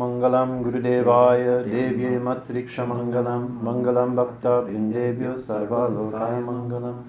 [0.00, 7.02] मङ्गलं गुरुदेवाय देव्ये मत्रिक्षमङ्गलं मङ्गलं भक्तवृन्देभ्यो सर्वलोकाय मङ्गलम्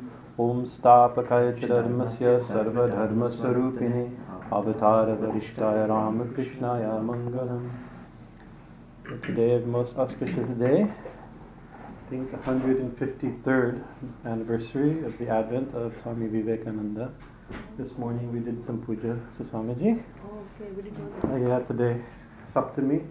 [0.48, 4.04] ॐ स्थापकाय च धर्मस्य सर्वधर्मस्वरूपिणे
[4.60, 7.66] अवतारवरिष्ठाय रामकृष्णाय मङ्गलम्
[9.20, 13.84] Today, most auspicious day, I think 153rd
[14.24, 17.12] anniversary of the advent of Swami Vivekananda.
[17.78, 20.02] This morning we did some puja to Swamiji.
[20.24, 20.94] Oh, okay, good.
[21.30, 22.02] Uh, yeah, today,
[22.54, 23.08] Saptami.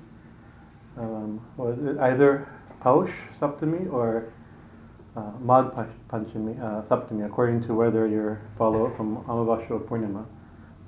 [0.96, 2.48] Um, it either
[2.82, 4.32] Paush Saptami or
[5.16, 5.32] uh,
[5.70, 10.24] Pash- Panchami, uh, Saptami, according to whether you follow from Amavasya or Purnima.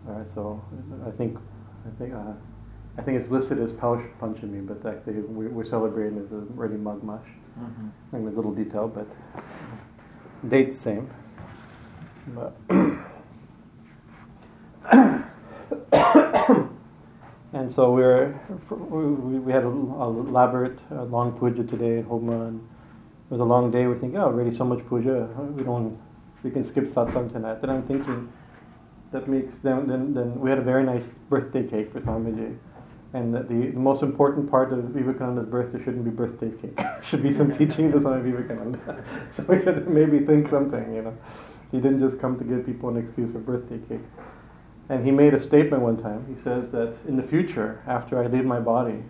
[0.09, 0.65] All right, so
[1.06, 1.38] I think
[1.87, 2.33] I think uh,
[2.98, 6.77] I think it's listed as Paush Panchami, but actually we, we're celebrating as a already
[6.77, 7.27] Mag Mash.
[7.59, 7.89] Mm-hmm.
[8.12, 9.09] I think a little detail, but
[10.48, 11.11] date same.
[12.28, 12.56] But
[17.53, 22.61] and so we're we, we had a, elaborate uh, long puja today in Homa, and
[22.61, 23.86] it was a long day.
[23.86, 25.28] We're thinking, oh, already so much puja.
[25.56, 25.98] We don't
[26.42, 27.61] we can skip satsang tonight.
[27.61, 28.33] Then I'm thinking
[29.12, 32.59] that makes then then then we had a very nice birthday cake for Swamiji.
[33.14, 36.81] And the, the most important part of Vivekananda's birthday shouldn't be birthday cake.
[37.05, 39.05] should be some teaching to Swami Vivekananda.
[39.37, 41.19] so we should maybe think something, you know.
[41.70, 44.00] He didn't just come to give people an excuse for birthday cake.
[44.92, 46.26] And he made a statement one time.
[46.28, 49.02] He says that in the future, after I leave my body,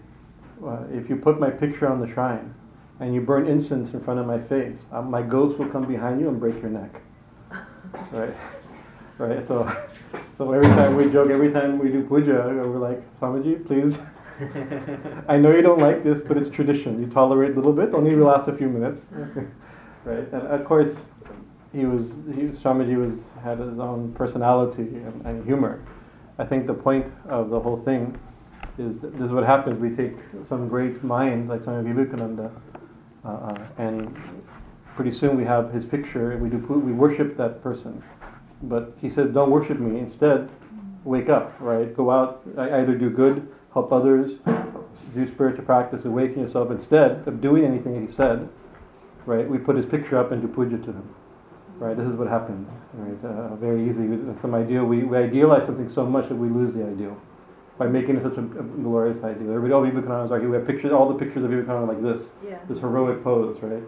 [0.65, 2.55] uh, if you put my picture on the shrine
[3.01, 6.21] and you burn incense in front of my face, uh, my ghost will come behind
[6.21, 7.01] you and break your neck.
[8.13, 8.33] right?
[9.19, 9.45] Right?
[9.45, 9.77] So,
[10.39, 13.99] so every time we joke, every time we do puja, we're like, Swamiji, please.
[15.29, 17.01] I know you don't like this, but it's tradition.
[17.01, 19.01] You tolerate a little bit, only last a few minutes.
[20.05, 20.33] right?
[20.33, 21.07] And of course,
[21.73, 25.85] he was, he, Swamiji was, had his own personality and, and humor.
[26.39, 28.19] I think the point of the whole thing
[28.79, 29.79] is this is what happens.
[29.79, 32.51] We take some great mind like Swami Vivekananda,
[33.25, 34.17] uh, uh, and
[34.97, 36.37] pretty soon we have his picture.
[36.39, 38.03] We do we worship that person,
[38.63, 39.99] but he says, "Don't worship me.
[39.99, 40.49] Instead,
[41.05, 41.55] wake up.
[41.61, 41.95] Right?
[41.95, 42.43] Go out.
[42.57, 44.37] I- Either do good, help others,
[45.15, 46.71] do spiritual practice, awaken yourself.
[46.71, 48.49] Instead of doing anything he said,
[49.27, 49.49] right?
[49.49, 51.15] We put his picture up and do puja to him.
[51.83, 51.97] Right?
[51.97, 52.71] This is what happens.
[52.95, 53.25] Right?
[53.29, 54.85] Uh, very easily, with some ideal.
[54.85, 57.21] We, we idealize something so much that we lose the ideal
[57.77, 59.53] by making it such a, a glorious ideal.
[59.53, 62.31] Everybody, oh, Vivekananda is like, we have pictures, all the pictures of Vivekananda like this,
[62.47, 62.59] Yeah.
[62.69, 63.83] this heroic pose, right?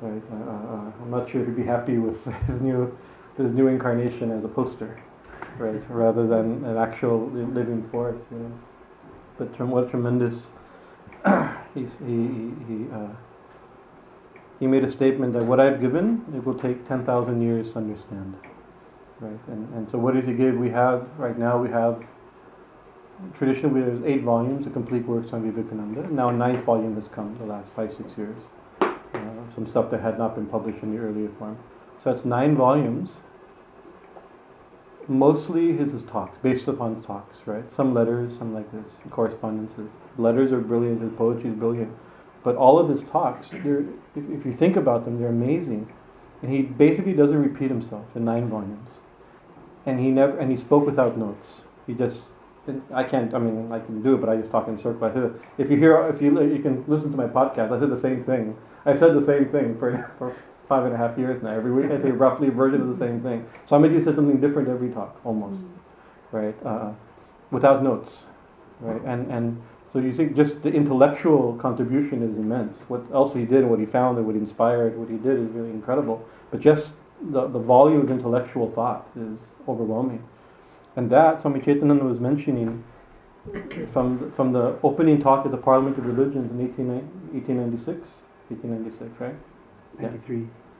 [0.00, 0.22] Right.
[0.30, 2.96] Uh, uh, uh, I'm not sure if he'd be happy with his new,
[3.36, 5.00] his new incarnation as a poster,
[5.58, 8.22] right, rather than an actual living force.
[8.30, 8.52] You know.
[9.38, 10.46] But what tremendous.
[11.74, 13.08] he's, he he he, uh,
[14.60, 17.78] he made a statement that what I've given it will take ten thousand years to
[17.78, 18.36] understand,
[19.20, 19.40] right?
[19.48, 20.56] And and so what does he give?
[20.56, 22.04] We have right now we have
[23.34, 26.12] traditionally there's eight volumes, the complete works on Vivekananda.
[26.12, 28.38] Now a ninth volume has come the last five, six years.
[28.80, 29.18] Uh,
[29.54, 31.58] some stuff that had not been published in the earlier form.
[31.98, 33.18] So that's nine volumes.
[35.08, 37.72] Mostly his is talks, based upon talks, right?
[37.72, 39.88] Some letters, some like this, correspondences.
[40.18, 41.96] Letters are brilliant, his poetry is brilliant.
[42.42, 45.92] But all of his talks, if, if you think about them, they're amazing.
[46.42, 49.00] And he basically doesn't repeat himself in nine volumes.
[49.84, 51.62] And he never and he spoke without notes.
[51.86, 52.30] He just
[52.92, 53.34] I can't.
[53.34, 55.02] I mean, I can do it, but I just talk in circles.
[55.02, 57.72] I said, if you hear, if you you can listen to my podcast.
[57.72, 58.56] I said the same thing.
[58.84, 60.36] I've said the same thing for, for
[60.68, 61.50] five and a half years now.
[61.50, 63.46] Every week I say roughly a version of the same thing.
[63.66, 65.64] So I'm going to say something different every talk, almost,
[66.30, 66.54] right?
[66.64, 66.92] Uh,
[67.50, 68.24] without notes,
[68.80, 69.00] right?
[69.02, 69.62] And and
[69.92, 72.82] so you think just the intellectual contribution is immense.
[72.88, 75.70] What else he did, what he found, and what inspired, what he did is really
[75.70, 76.26] incredible.
[76.50, 80.22] But just the the volume of intellectual thought is overwhelming.
[80.96, 82.84] And that Swami Chaitananda was mentioning
[83.92, 86.88] from the, from the opening talk at the Parliament of Religions in 18,
[87.32, 88.16] 1896,
[88.48, 89.34] 1896, right?
[90.00, 90.08] Yeah.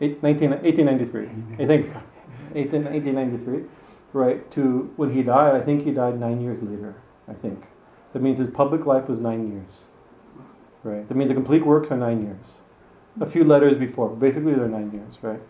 [0.00, 1.86] Eight, 19, 1893, I think,
[2.54, 3.64] 18, 1893,
[4.12, 6.94] right, to when he died, I think he died nine years later,
[7.26, 7.66] I think.
[8.12, 9.86] That means his public life was nine years,
[10.82, 11.06] right?
[11.08, 12.58] That means the complete works are nine years.
[13.20, 15.40] A few letters before, but basically they're nine years, right?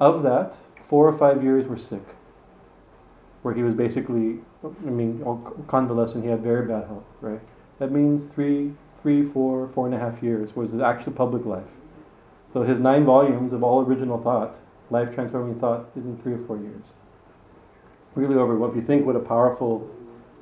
[0.00, 2.16] Of that, four or five years were sick,
[3.42, 5.24] where he was basically, I mean,
[5.68, 7.40] convalescent, he had very bad health, right?
[7.78, 8.72] That means three,
[9.02, 11.76] three, four, four and a half years was his actual public life.
[12.52, 14.56] So his nine volumes of all original thought,
[14.90, 16.94] life transforming thought, is in three or four years.
[18.14, 18.68] Really over.
[18.68, 19.88] If you think what a powerful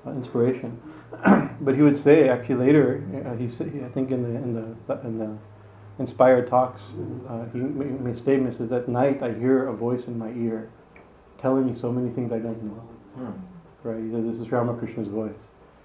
[0.06, 0.80] uh, inspiration.
[1.60, 5.00] but he would say actually later, uh, he said, I think in the in the
[5.06, 5.36] in the
[5.98, 6.82] inspired talks,
[7.28, 10.70] uh, he made statements that at night I hear a voice in my ear,
[11.38, 12.82] telling me so many things I don't know.
[13.14, 13.88] Hmm.
[13.88, 14.02] Right?
[14.02, 15.38] He said, this is Ramakrishna's voice.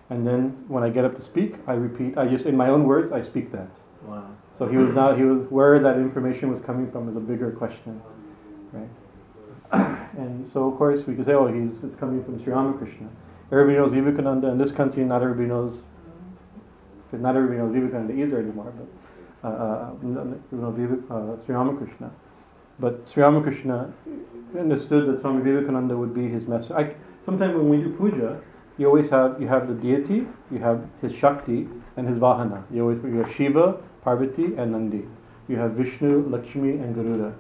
[0.10, 2.18] And then when I get up to speak, I repeat.
[2.18, 3.70] I just in my own words, I speak that.
[4.04, 4.30] Wow.
[4.58, 5.18] So he was not.
[5.18, 8.02] He was where that information was coming from is a bigger question,
[8.72, 8.90] right?
[10.18, 13.10] and so of course we could say, oh, he's it's coming from Sri Ramakrishna.
[13.54, 15.04] Everybody knows Vivekananda in this country.
[15.04, 15.84] Not everybody knows.
[17.12, 18.74] Not everybody knows Vivekananda either anymore.
[18.76, 20.10] But uh, uh, you
[20.52, 22.10] know, uh, Sri Ramakrishna.
[22.80, 23.94] But Sri Ramakrishna
[24.58, 26.72] understood that Swami Vivekananda would be his message.
[26.72, 26.96] I,
[27.26, 28.42] sometimes when we do puja,
[28.80, 32.64] you always have you have the deity, you have his Shakti and his Vahana.
[32.72, 35.06] You always you have Shiva, Parvati, and Nandi.
[35.48, 37.36] You have Vishnu, Lakshmi, and Garuda,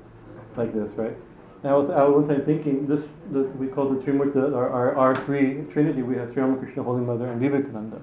[0.57, 1.17] like this, right?
[1.63, 5.15] Now, I was one time thinking this, the, we call the Trimurti, our, our, our
[5.15, 6.01] three Trinity.
[6.01, 8.01] We have Sri Ramakrishna, Holy Mother, and Vivekananda,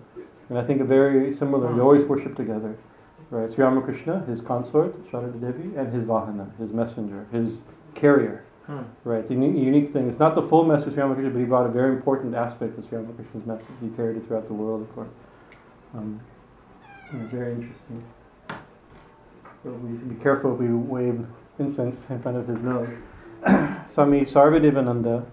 [0.48, 1.70] and I think a very similar.
[1.74, 2.78] They always worship together,
[3.28, 3.52] right?
[3.52, 7.60] Sri Ramakrishna, his consort, Sharada Devi, and his Vahana, his messenger, his
[7.94, 8.44] carrier.
[8.66, 8.82] Hmm.
[9.04, 10.08] Right, the unique, unique thing.
[10.08, 12.78] It's not the full message of Sri Ramakrishna, but he brought a very important aspect
[12.78, 13.68] of Sri Ramakrishna's message.
[13.82, 15.10] He carried it throughout the world, of course.
[15.92, 16.20] Um,
[17.12, 18.04] very interesting.
[19.62, 21.26] So we should be careful if we wave
[21.58, 22.88] incense in front of his nose.
[23.90, 25.24] Swami Sarvadevananda,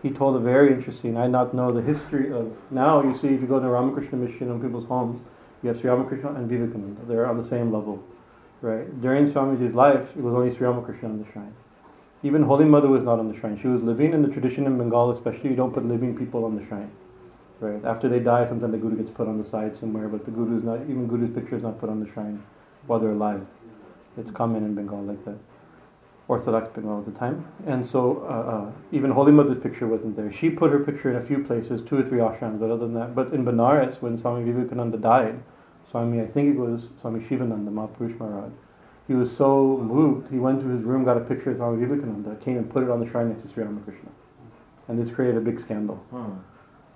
[0.00, 3.40] he told a very interesting, I not know the history of, now you see if
[3.40, 5.22] you go to the Ramakrishna mission in people's homes,
[5.62, 7.00] you have Sri Ramakrishna and Vivekananda.
[7.06, 8.02] They're on the same level.
[8.60, 9.00] Right?
[9.00, 11.54] During Swamiji's life, it was only Sri Ramakrishna on the shrine.
[12.22, 13.58] Even Holy Mother was not on the shrine.
[13.60, 16.56] She was living in the tradition in Bengal, especially you don't put living people on
[16.56, 16.92] the shrine.
[17.58, 17.84] Right?
[17.84, 20.56] After they die, sometimes the guru gets put on the side somewhere, but the guru
[20.56, 22.42] is not even guru's picture is not put on the shrine
[22.86, 23.44] while they're alive.
[24.16, 25.38] It's common in Bengal like that.
[26.32, 27.44] Orthodox Bengal at the time.
[27.66, 30.32] And so uh, uh, even Holy Mother's picture wasn't there.
[30.32, 32.94] She put her picture in a few places, two or three ashrams, but other than
[32.94, 33.14] that.
[33.14, 35.36] But in Benares, when Swami Vivekananda died,
[35.90, 38.52] Swami, I think it was Swami Shivananda, Mahapurush Maharaj,
[39.08, 42.36] he was so moved, he went to his room, got a picture of Swami Vivekananda,
[42.36, 44.08] came and put it on the shrine next to Sri Ramakrishna.
[44.88, 45.96] And this created a big scandal.
[46.10, 46.32] Hmm.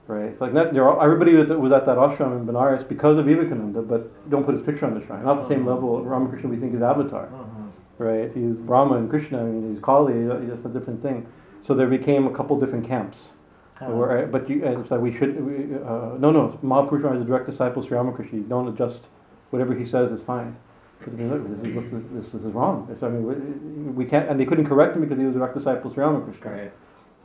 [0.06, 0.26] Right?
[0.26, 3.82] It's like that, all, everybody was, was at that ashram in Benares because of Vivekananda,
[3.82, 5.24] but don't put his picture on the shrine.
[5.24, 5.72] Not the same Mhm.
[5.74, 6.04] level.
[6.04, 7.26] Ramakrishna, we think, is avatar.
[7.26, 7.55] Mhm.
[7.98, 8.32] Right?
[8.32, 11.26] He's Rama and Krishna, I mean, he's Kali, uh, that's a different thing.
[11.62, 13.30] So there became a couple different camps.
[13.78, 13.86] Huh.
[13.86, 17.16] Where, uh, but you, uh, it's like we should, we, uh, no, no, Mahapurush Maharaj
[17.16, 18.38] is a direct disciple of Sri Ramakrishna.
[18.38, 19.08] You don't adjust,
[19.50, 20.56] whatever he says is fine.
[21.00, 22.88] But, I mean, look, this, is, this, this is wrong.
[22.90, 25.38] It's, I mean, we, we can't, and they couldn't correct him because he was a
[25.38, 26.42] direct disciple of Sri Ramakrishna.
[26.42, 26.70] great.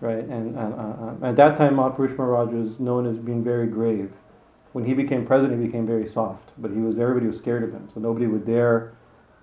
[0.01, 3.67] Right, and, and uh, uh, at that time, Mahapurush Maharaj was known as being very
[3.67, 4.11] grave.
[4.73, 7.71] When he became president, he became very soft, but he was everybody was scared of
[7.71, 8.93] him, so nobody would dare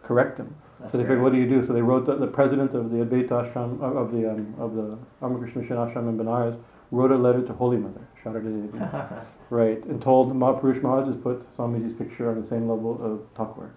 [0.03, 0.57] correct him.
[0.81, 1.65] That's so they figured, what do you do?
[1.67, 4.97] So they wrote the, the president of the Advaita ashram of, the um, of the
[5.21, 6.59] Ramakrishna Mission ashram in Benares
[6.91, 8.01] wrote a letter to Holy Mother,
[9.51, 13.73] right, and told Mahapurush Maharaj to put Swamiji's picture on the same level of Thakur,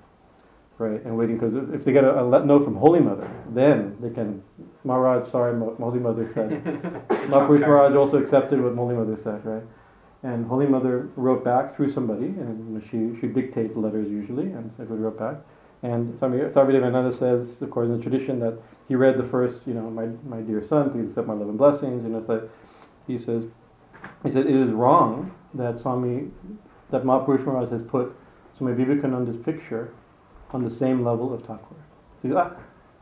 [0.77, 3.29] right, and waiting because if, if they get a, a let- note from Holy Mother,
[3.49, 4.43] then they can.
[4.83, 6.63] Maharaj, sorry, Holy Mother said.
[7.29, 9.63] Mahapurush Maharaj also accepted what Holy Mother said, right?
[10.23, 15.01] And Holy Mother wrote back through somebody, and she she dictate letters usually, and everybody
[15.01, 15.37] wrote back.
[15.83, 19.73] And Swami Sarvadevananda says, of course, in the tradition that he read the first, you
[19.73, 22.03] know, my, my dear son, please accept my love and blessings.
[22.03, 22.51] You know, it's
[23.07, 23.45] he says,
[24.23, 26.27] he said it is wrong that Swami,
[26.91, 28.15] that Mahapurush Maharaj has put
[28.57, 29.93] Swami Vivekananda's picture
[30.51, 31.75] on the same level of Thakur.
[32.21, 32.55] So ah,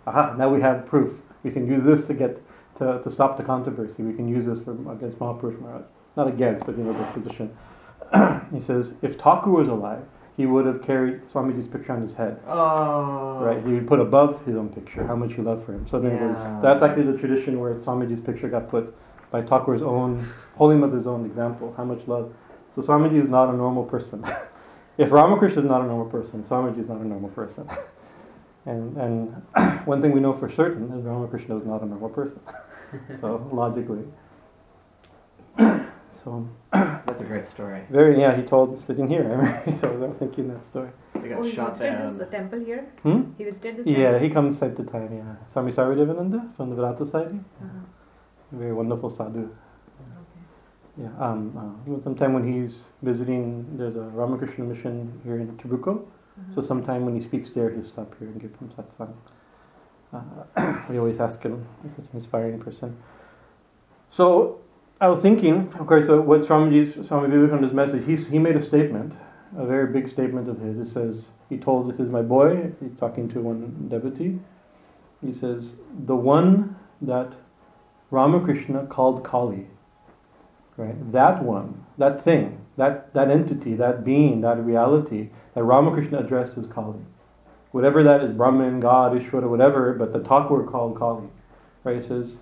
[0.07, 1.21] aha, now we have proof.
[1.43, 2.41] We can use this to get
[2.77, 4.03] to, to stop the controversy.
[4.03, 5.83] We can use this for against Mahapurush Maharaj,
[6.15, 7.57] not against, but you know the position.
[8.53, 10.05] he says if Thakur was alive,
[10.39, 12.39] he would have carried Swamiji's picture on his head.
[12.47, 13.41] Oh.
[13.41, 15.85] Right, he would put above his own picture how much he loved for him.
[15.85, 16.27] So then it Yeah.
[16.27, 18.95] was that's actually the tradition where Swamiji's picture got put
[19.31, 22.31] by Thakur's own Holy Mother's own example, how much love.
[22.73, 24.23] So Swamiji is not a normal person.
[24.97, 27.67] if Ramakrishna is not a normal person, Swamiji is not a normal person.
[28.65, 29.33] and and
[29.85, 32.39] one thing we know for certain is Ramakrishna is not a normal person.
[33.19, 34.05] so logically.
[36.23, 37.81] so That's a great story.
[37.89, 39.79] very yeah, he told sitting here, right?
[39.79, 40.89] so I'm thinking that story.
[41.15, 42.17] They got Oh, he shot visited down.
[42.17, 42.85] this temple here?
[43.03, 43.21] Hmm?
[43.37, 44.19] He visited this Yeah, temple?
[44.19, 45.35] he comes time to time, yeah.
[45.51, 47.39] Swami Sarvadevananda from the Vedanta Society.
[47.61, 47.67] Uh-huh.
[48.51, 49.43] Very wonderful sadhu.
[49.43, 51.03] Okay.
[51.03, 51.09] Yeah.
[51.19, 55.93] Um, uh, even sometime when he's visiting, there's a Ramakrishna mission here in Chibuko.
[56.53, 56.61] So Uh-huh.
[56.67, 59.13] sometime when he speaks there, he'll stop here and give him satsang.
[60.13, 61.65] Uh, we always ask him.
[61.83, 62.95] He's such an inspiring person.
[64.11, 64.59] So
[65.01, 69.13] I was thinking, course, uh, what Swamiji's, Swami Vivekananda's message, he's, he made a statement,
[69.57, 70.77] a very big statement of his.
[70.77, 74.39] It says, he told, this is my boy, he's talking to one devotee.
[75.25, 75.75] He says,
[76.05, 77.33] the one that
[78.11, 79.67] Ramakrishna called Kali,
[80.75, 81.11] right?
[81.13, 86.67] That one, that thing, that, that entity, that being, that reality that Ramakrishna addressed as
[86.67, 86.99] Kali.
[87.71, 91.27] Whatever that is, Brahman, God, Ishvara, whatever, but the Thakur called Kali.
[91.85, 92.01] Right?
[92.01, 92.35] He says,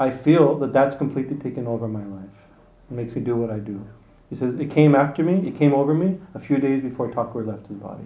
[0.00, 2.46] I feel that that's completely taken over my life.
[2.90, 3.86] It makes me do what I do.
[4.30, 7.44] He says, it came after me, it came over me a few days before Thakur
[7.44, 8.04] left his body.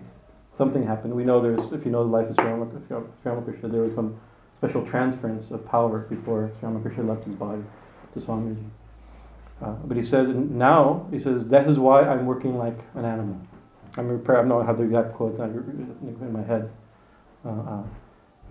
[0.57, 1.15] Something happened.
[1.15, 2.51] We know there's, if you know the life of Sri
[3.31, 4.19] Ramakrishna, there was some
[4.59, 7.63] special transference of power before Sri Ramakrishna left his body
[8.15, 8.69] to Swamiji.
[9.63, 13.41] Uh, but he says, now, he says, that is why I'm working like an animal.
[13.97, 16.71] I'm I don't have the exact quote in my head.
[17.45, 17.83] Uh, uh,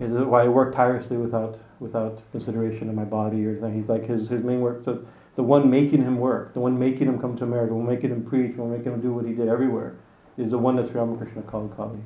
[0.00, 3.74] is why I work tirelessly without without consideration of my body or anything.
[3.74, 4.82] He's like his his main work.
[4.84, 7.86] So the one making him work, the one making him come to America, the one
[7.86, 9.96] making him preach, the one making him do what he did everywhere,
[10.36, 12.00] is the one that Sri Ramakrishna called Kali.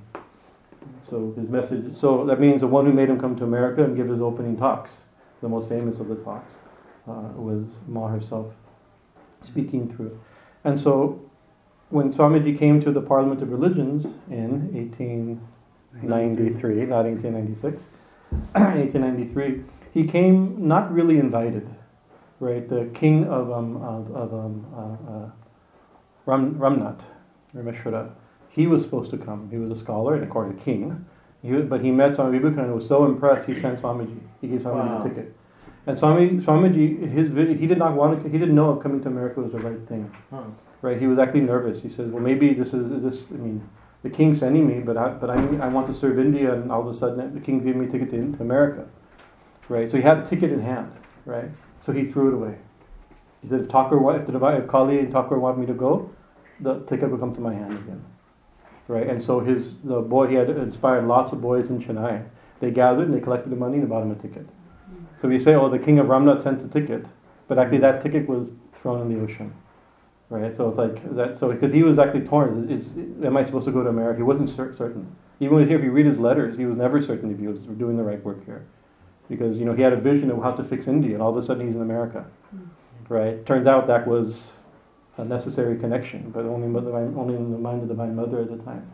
[1.02, 1.94] So his message.
[1.94, 4.56] So that means the one who made him come to America and give his opening
[4.56, 5.04] talks,
[5.40, 6.54] the most famous of the talks,
[7.06, 8.52] uh, was Ma herself,
[9.44, 10.18] speaking through.
[10.64, 11.22] And so
[11.90, 14.70] when Swamiji came to the Parliament of Religions in
[15.92, 17.82] 1893, not 1896,
[18.52, 21.68] 1893, he came not really invited,
[22.40, 22.68] right?
[22.68, 25.30] The king of, um, of, of um, uh, uh,
[26.26, 27.00] Ram, Ramnad,
[27.54, 28.12] Rameshwara,
[28.50, 29.48] he was supposed to come.
[29.50, 31.06] He was a scholar and, of course, a king.
[31.42, 34.20] He was, but he met Swami Vivekananda and was so impressed, he sent Swamiji.
[34.40, 35.02] He gave Swamiji wow.
[35.02, 35.36] a ticket.
[35.86, 39.08] And Swami, Swamiji, his he did not want to, he didn't know if coming to
[39.08, 40.12] America was the right thing.
[40.30, 40.42] Huh
[40.82, 40.98] right?
[40.98, 41.82] He was actually nervous.
[41.82, 43.30] He says, "Well, maybe this is this.
[43.30, 43.68] I mean,
[44.02, 46.80] the king's sending me, but I, but I, I want to serve India, and all
[46.80, 48.86] of a sudden the king gave me a ticket to, to America,
[49.68, 49.90] right?
[49.90, 50.92] So he had a ticket in hand,
[51.24, 51.50] right?
[51.84, 52.58] So he threw it away.
[53.42, 56.10] He said, "If Thakur, if the if Kali and Thakur want me to go,
[56.60, 58.04] the ticket will come to my hand again."
[58.86, 62.24] Right, and so his the boy he had inspired lots of boys in Chennai.
[62.60, 64.48] They gathered and they collected the money and bought him a ticket.
[65.20, 67.06] So we say, "Oh, the king of Ramnad sent a ticket,"
[67.48, 69.52] but actually that ticket was thrown in the ocean
[70.30, 70.56] right?
[70.56, 71.38] So it's like that.
[71.38, 72.92] So because he was actually torn, is
[73.24, 74.18] am I supposed to go to America?
[74.18, 75.16] He wasn't certain.
[75.40, 77.96] Even here, if you read his letters, he was never certain if he was doing
[77.96, 78.66] the right work here,
[79.28, 81.36] because you know he had a vision of how to fix India, and all of
[81.36, 83.12] a sudden he's in America, mm-hmm.
[83.12, 83.46] right?
[83.46, 84.54] Turns out that was
[85.16, 88.58] a necessary connection, but only only in the mind of the Divine Mother at the
[88.58, 88.90] time.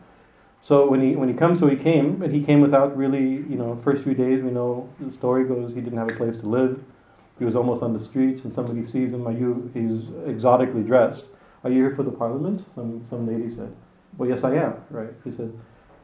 [0.61, 3.55] So when he when he comes, so he came, but he came without really, you
[3.55, 6.47] know, first few days we know the story goes he didn't have a place to
[6.47, 6.83] live
[7.37, 9.27] he was almost on the streets, and somebody sees him.
[9.27, 9.69] Are you?
[9.73, 11.29] He's exotically dressed.
[11.63, 12.65] Are you here for the parliament?
[12.73, 13.75] Some some lady said.
[14.17, 14.75] Well, yes, I am.
[14.89, 15.13] Right?
[15.23, 15.51] He said,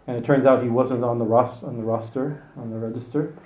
[0.08, 3.38] and it turns out he wasn't on the ros- on the roster on the register,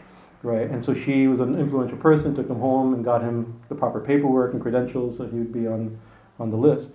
[0.41, 0.69] right?
[0.69, 3.99] And so she was an influential person, took him home and got him the proper
[3.99, 5.99] paperwork and credentials so he would be on
[6.39, 6.91] on the list.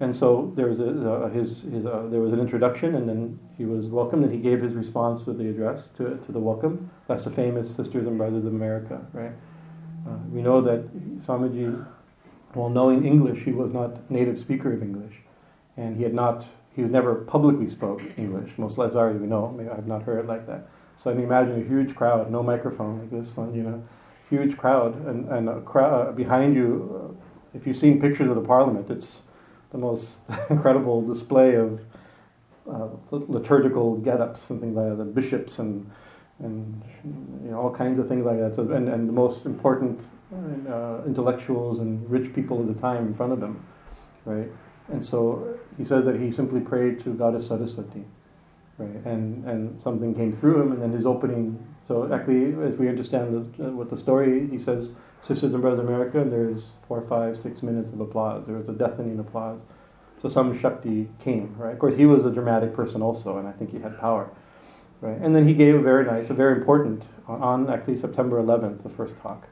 [0.00, 3.38] And so there was a, uh, his, his uh, there was an introduction, and then
[3.56, 6.90] he was welcomed, and he gave his response with the address to to the welcome.
[7.06, 9.30] That's the famous Sisters and Brothers of America, right?
[10.06, 10.88] Uh, we know that
[11.24, 11.86] Swamiji,
[12.54, 15.16] while knowing English, he was not native speaker of English,
[15.76, 18.52] and he had not, he was never publicly spoke English.
[18.56, 20.68] Most as we know, I've not heard it like that.
[20.96, 23.82] So I can imagine a huge crowd, no microphone like this one, you know,
[24.30, 26.68] huge crowd, and and a crowd uh, behind you.
[26.94, 29.22] Uh, if you've seen pictures of the Parliament, it's
[29.70, 31.80] the most incredible display of
[32.70, 35.90] uh, liturgical get-ups and things like that, the bishops and
[36.42, 38.54] and you know, all kinds of things like that.
[38.54, 40.00] So, and, and the most important
[40.68, 43.64] uh, intellectuals and rich people of the time in front of him,
[44.24, 44.48] right?
[44.88, 48.04] And so he says that he simply prayed to Goddess Saraswati,
[48.78, 49.04] right?
[49.04, 51.66] And and something came through him, and then his opening.
[51.86, 56.20] So actually, as we understand the, what the story, he says, "Sisters and Brothers America,"
[56.20, 58.46] and there's four, five, six minutes of applause.
[58.46, 59.60] There was a deafening applause.
[60.18, 61.72] So some Shakti came, right?
[61.72, 64.30] Of course, he was a dramatic person also, and I think he had power.
[65.02, 65.20] Right?
[65.20, 68.88] And then he gave a very nice, a very important, on actually September 11th, the
[68.88, 69.48] first talk.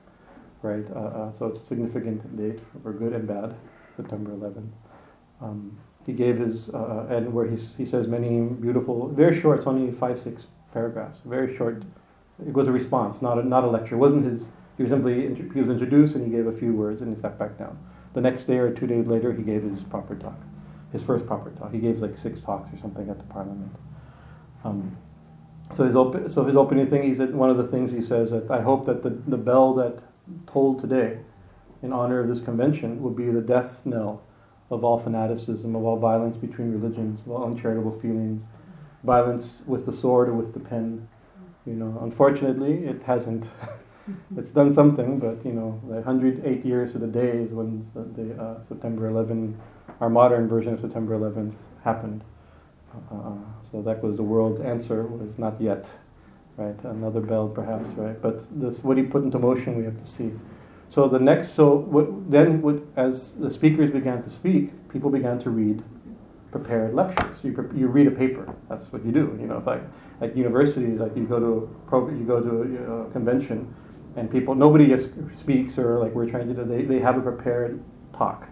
[0.62, 0.86] Right?
[0.94, 3.56] Uh, uh, so it's a significant date for good and bad,
[3.96, 4.70] September 11th.
[5.42, 5.76] Um,
[6.06, 9.66] he gave his, uh, uh and where he, he says many beautiful, very short, it's
[9.66, 11.82] only five, six paragraphs, very short.
[12.46, 13.96] It was a response, not a, not a lecture.
[13.96, 14.44] It wasn't his,
[14.76, 17.40] he was simply, he was introduced and he gave a few words and he sat
[17.40, 17.76] back down.
[18.12, 20.38] The next day or two days later, he gave his proper talk,
[20.92, 21.72] his first proper talk.
[21.72, 23.74] He gave like six talks or something at the parliament.
[24.62, 24.96] Um,
[25.76, 28.30] so his, op- so his opening thing, he said, one of the things he says
[28.30, 30.02] that I hope that the, the bell that
[30.46, 31.20] tolled today
[31.82, 34.22] in honor of this convention will be the death knell
[34.70, 38.44] of all fanaticism, of all violence between religions, of all uncharitable feelings,
[39.02, 41.08] violence with the sword or with the pen.
[41.66, 43.46] You know, unfortunately, it hasn't.
[44.36, 48.22] it's done something, but you know, the 108 years to the day is when the,
[48.22, 49.60] the uh, September 11,
[50.00, 52.24] our modern version of September 11th happened.
[52.92, 53.32] Uh,
[53.70, 55.86] so that was the world's answer was not yet,
[56.56, 56.76] right?
[56.84, 58.20] Another bell perhaps, right?
[58.20, 60.32] But this what he put into motion we have to see.
[60.88, 65.38] So the next, so what, then what, as the speakers began to speak, people began
[65.40, 65.84] to read
[66.50, 67.38] prepared lectures.
[67.44, 68.52] You, pre- you read a paper.
[68.68, 69.38] That's what you do.
[69.40, 69.82] You know, if like
[70.20, 73.72] like universities, like you go to a you go to a you know, convention,
[74.16, 76.64] and people nobody just speaks or like we're trying to do.
[76.64, 77.82] They they have a prepared
[78.12, 78.48] talk,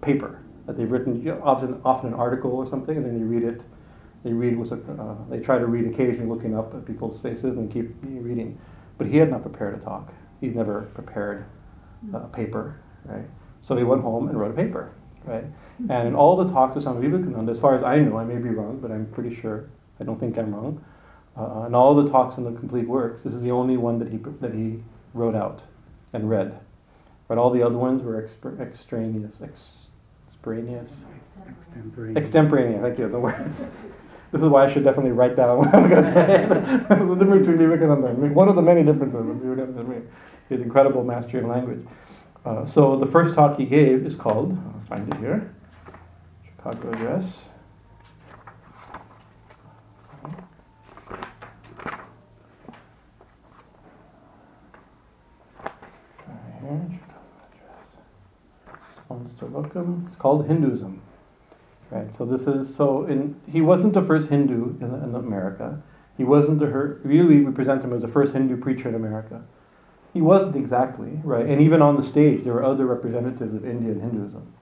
[0.00, 3.26] paper, that they've written you know, often often an article or something, and then you
[3.26, 3.64] read it.
[4.24, 7.56] They read with a, uh, they try to read occasionally, looking up at people's faces
[7.56, 8.58] and keep reading.
[8.98, 10.12] But he had not prepared a talk.
[10.40, 11.44] He's never prepared
[12.12, 13.24] a paper, right?
[13.62, 14.92] So he went home and wrote a paper,
[15.24, 15.44] right?
[15.90, 18.36] And in all the talks of Swami Vivekananda, as far as I know, I may
[18.36, 19.68] be wrong, but I'm pretty sure.
[20.00, 20.84] I don't think I'm wrong.
[21.36, 24.08] Uh, in all the talks in the complete works, this is the only one that
[24.08, 24.82] he that he
[25.12, 25.62] wrote out
[26.12, 26.58] and read.
[27.28, 29.85] But all the other ones were exp- extraneous, ex-
[30.46, 31.04] Extemporaneous.
[32.16, 32.82] extemporaneous.
[32.82, 33.08] Thank you.
[33.08, 33.52] The word.
[34.32, 36.46] This is why I should definitely write down what I'm going to say.
[36.46, 38.28] the difference between Vivekananda and me.
[38.28, 40.08] One of the many differences between and.
[40.48, 41.86] His incredible mastery of language.
[42.44, 45.54] Uh, so the first talk he gave is called, I'll find it here,
[46.44, 47.48] Chicago Address.
[56.24, 56.95] Sorry, here,
[59.08, 60.04] Response to welcome.
[60.08, 61.00] It's called Hinduism.
[61.92, 62.12] Right.
[62.12, 63.04] So this is so.
[63.04, 65.80] In he wasn't the first Hindu in, in America.
[66.16, 69.44] He wasn't the really we present him as the first Hindu preacher in America.
[70.12, 71.46] He wasn't exactly right.
[71.46, 74.52] And even on the stage, there were other representatives of Indian Hinduism,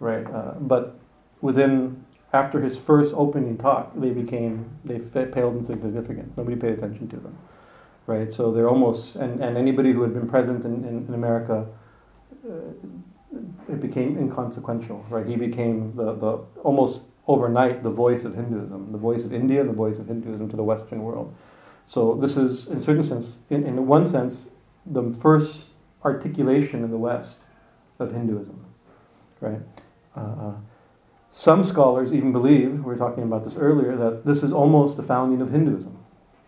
[0.00, 0.26] right?
[0.32, 0.98] Uh, but
[1.42, 6.32] within after his first opening talk, they became they paled into insignificance.
[6.38, 7.36] Nobody paid attention to them,
[8.06, 8.32] right?
[8.32, 11.66] So they're almost and, and anybody who had been present in, in, in America.
[12.48, 12.72] Uh,
[13.68, 15.26] it became inconsequential, right?
[15.26, 19.72] He became the, the almost overnight the voice of Hinduism, the voice of India, the
[19.72, 21.34] voice of Hinduism to the Western world.
[21.86, 24.48] So this is, in certain sense, in, in one sense,
[24.86, 25.66] the first
[26.04, 27.40] articulation in the West
[27.98, 28.64] of Hinduism,
[29.40, 29.60] right?
[30.16, 30.54] Uh, uh,
[31.30, 35.02] some scholars even believe, we were talking about this earlier, that this is almost the
[35.02, 35.98] founding of Hinduism.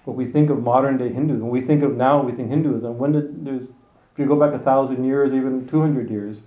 [0.05, 2.97] What we think of modern day Hinduism, when we think of now, we think Hinduism.
[2.97, 3.71] When did there's,
[4.13, 6.43] if you go back a thousand years, even two hundred years,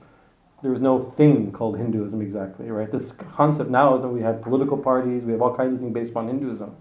[0.61, 2.91] there was no thing called Hinduism exactly, right?
[2.91, 5.93] This concept now is that we have political parties, we have all kinds of things
[5.93, 6.75] based on Hinduism.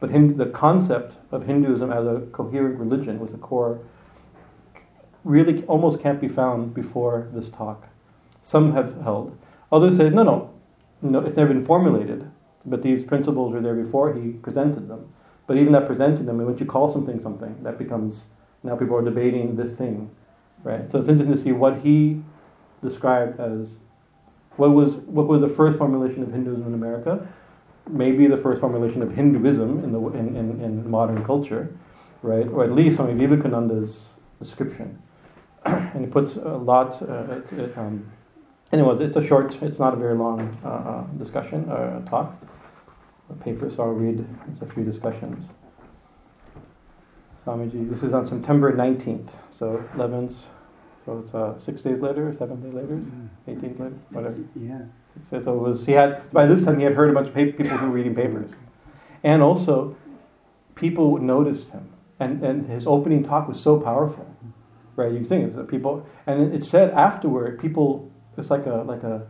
[0.00, 3.80] But the concept of Hinduism as a coherent religion was a core,
[5.24, 7.88] really almost can't be found before this talk.
[8.42, 9.36] Some have held.
[9.72, 10.50] Others say, no, no,
[11.00, 12.30] no, it's never been formulated,
[12.64, 15.12] but these principles were there before he presented them.
[15.46, 18.24] But even that presenting them, once you call something something, that becomes,
[18.62, 20.10] now people are debating the thing,
[20.62, 20.90] right?
[20.90, 22.22] So it's interesting to see what he
[22.84, 23.78] described as
[24.56, 27.26] what was what was the first formulation of Hinduism in America,
[27.88, 31.74] maybe the first formulation of Hinduism in the in, in, in modern culture,
[32.22, 32.46] right?
[32.46, 35.02] Or at least Swami Vivekananda's description,
[35.64, 37.02] and he puts a lot.
[37.02, 38.10] Uh, it, it, um,
[38.72, 39.60] anyways, it's a short.
[39.62, 42.36] It's not a very long uh, uh, discussion uh, talk.
[43.28, 44.24] The paper, so I'll read.
[44.52, 45.48] It's a few discussions.
[47.44, 50.46] Swamiji, this is on September nineteenth, so 11th.
[51.04, 53.28] So it's uh, six days later, seven days later, Mm.
[53.46, 54.36] eight days later, whatever.
[54.56, 54.82] Yeah.
[55.28, 55.84] So it was.
[55.86, 58.14] He had by this time he had heard a bunch of people who were reading
[58.14, 58.56] papers,
[59.22, 59.96] and also
[60.74, 64.26] people noticed him, and and his opening talk was so powerful,
[64.96, 65.12] right?
[65.12, 68.10] You think it's that people, and it, it said afterward, people.
[68.36, 69.26] It's like a like a,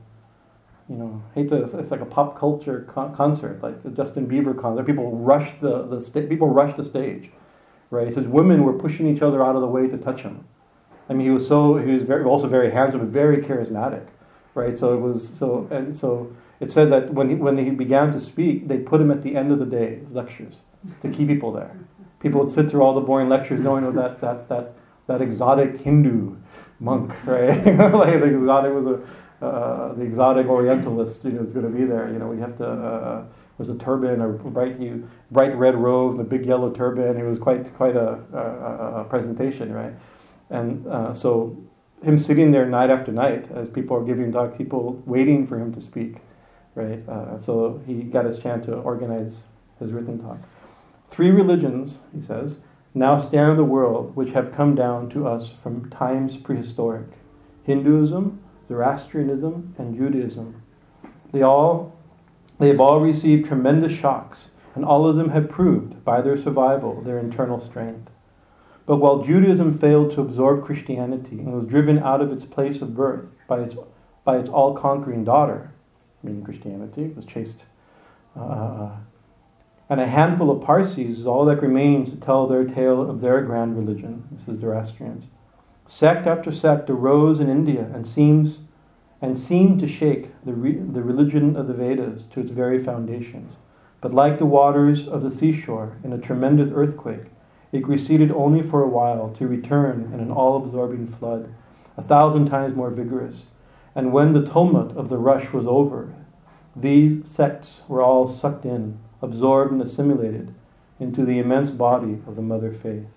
[0.89, 1.63] you know, hate to.
[1.63, 4.85] It's like a pop culture con- concert, like the Justin Bieber concert.
[4.87, 7.31] People rushed the the sta- people rushed the stage,
[7.91, 8.07] right?
[8.09, 10.47] He says women were pushing each other out of the way to touch him.
[11.09, 14.07] I mean, he was so he was very also very handsome, but very charismatic,
[14.55, 14.79] right?
[14.79, 18.21] So it was so and so it said that when he when he began to
[18.21, 20.61] speak, they put him at the end of the day lectures
[21.03, 21.77] to keep people there.
[22.21, 24.73] People would sit through all the boring lectures, knowing that that that
[25.07, 26.37] that, exotic Hindu
[26.81, 27.49] monk, right?
[27.67, 31.85] like the exotic was a uh, the exotic Orientalist, you know, is going to be
[31.85, 32.11] there.
[32.11, 32.67] You know, we have to.
[32.67, 33.25] Uh,
[33.57, 34.81] was a turban, a bright,
[35.31, 37.17] bright red robe, and a big yellow turban.
[37.17, 39.93] It was quite quite a, a, a presentation, right?
[40.55, 41.57] And uh, so,
[42.05, 45.75] him sitting there night after night as people are giving talk, people waiting for him
[45.75, 46.19] to speak,
[46.77, 47.03] right?
[47.09, 49.43] Uh, so he got his chance to organize
[49.81, 50.39] his written talk.
[51.09, 52.61] Three religions, he says,
[52.95, 57.09] now stand in the world which have come down to us from times prehistoric
[57.65, 58.39] Hinduism,
[58.69, 60.63] Zoroastrianism, and Judaism.
[61.33, 61.97] They all,
[62.61, 67.01] they have all received tremendous shocks, and all of them have proved, by their survival,
[67.01, 68.11] their internal strength.
[68.87, 72.95] But while Judaism failed to absorb Christianity and was driven out of its place of
[72.95, 73.77] birth by its,
[74.25, 75.73] by its all conquering daughter,
[76.23, 77.65] meaning Christianity, was chased.
[78.39, 78.91] Uh,
[79.89, 83.43] and a handful of Parsis is all that remains to tell their tale of their
[83.43, 84.25] grand religion.
[84.31, 85.29] This is Zoroastrians.
[85.87, 88.61] Sect after sect arose in India and seems
[89.21, 93.57] and seemed to shake the, re, the religion of the Vedas to its very foundations.
[94.03, 97.31] But like the waters of the seashore in a tremendous earthquake,
[97.75, 101.53] it receded only for a while to return in an all absorbing flood,
[101.97, 103.47] a thousand times more vigorous.
[103.97, 106.15] And when the tumult of the rush was over,
[106.77, 110.55] these sects were all sucked in, absorbed and assimilated
[111.01, 113.11] into the immense body of the Mother Faith.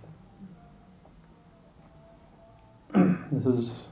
[3.32, 3.89] this is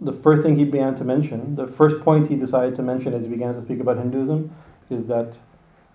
[0.00, 1.56] the first thing he began to mention.
[1.56, 4.56] The first point he decided to mention as he began to speak about Hinduism
[4.88, 5.38] is that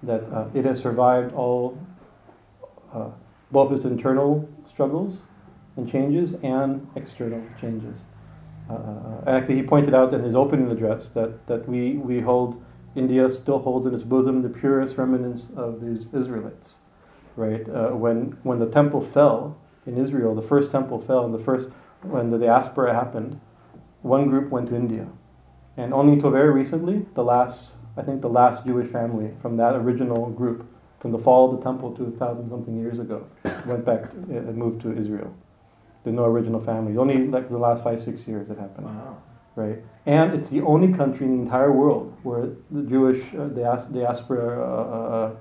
[0.03, 1.79] that uh, it has survived all
[2.93, 3.09] uh,
[3.51, 5.21] both its internal struggles
[5.75, 7.99] and changes and external changes.
[8.69, 12.19] Uh, uh, uh, actually, he pointed out in his opening address that, that we, we
[12.19, 12.61] hold,
[12.95, 16.79] India still holds in its bosom the purest remnants of these Israelites.
[17.35, 17.67] Right?
[17.69, 21.69] Uh, when, when the temple fell in Israel, the first temple fell, and the first,
[22.01, 23.39] when the diaspora happened,
[24.01, 25.07] one group went to India.
[25.77, 29.75] And only until very recently, the last, I think the last Jewish family from that
[29.75, 30.67] original group,
[30.99, 33.27] from the fall of the temple 2,000 something years ago,
[33.65, 35.33] went back and moved to Israel.
[36.03, 36.97] There's no original family.
[36.97, 38.87] Only like the last five, six years it happened.
[38.87, 39.17] Wow.
[39.55, 39.79] Right?
[40.05, 44.61] And it's the only country in the entire world where the Jewish uh, dias- diaspora
[44.61, 45.35] uh,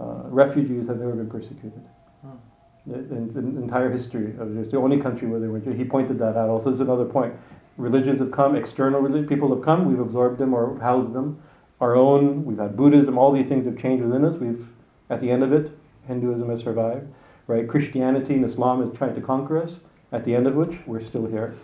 [0.00, 1.82] uh, uh, refugees have never been persecuted.
[2.22, 2.92] Hmm.
[2.92, 4.56] In, in the entire history of.
[4.58, 5.58] It's the only country where they were.
[5.58, 6.48] He pointed that out.
[6.48, 7.34] Also, this is another point.
[7.76, 11.42] Religions have come, external relig- people have come, we've absorbed them or housed them.
[11.80, 14.36] Our own, we've had Buddhism, all these things have changed within us.
[14.36, 14.68] We've,
[15.10, 17.06] at the end of it, Hinduism has survived.
[17.46, 17.68] Right?
[17.68, 21.26] Christianity and Islam has tried to conquer us at the end of which we're still
[21.26, 21.54] here.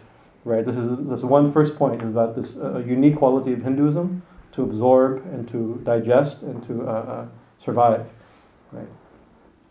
[0.44, 0.64] Right?
[0.64, 4.22] This is this one first point is about this uh, unique quality of Hinduism
[4.52, 7.26] to absorb and to digest and to uh, uh,
[7.58, 8.08] survive.
[8.72, 8.88] Right?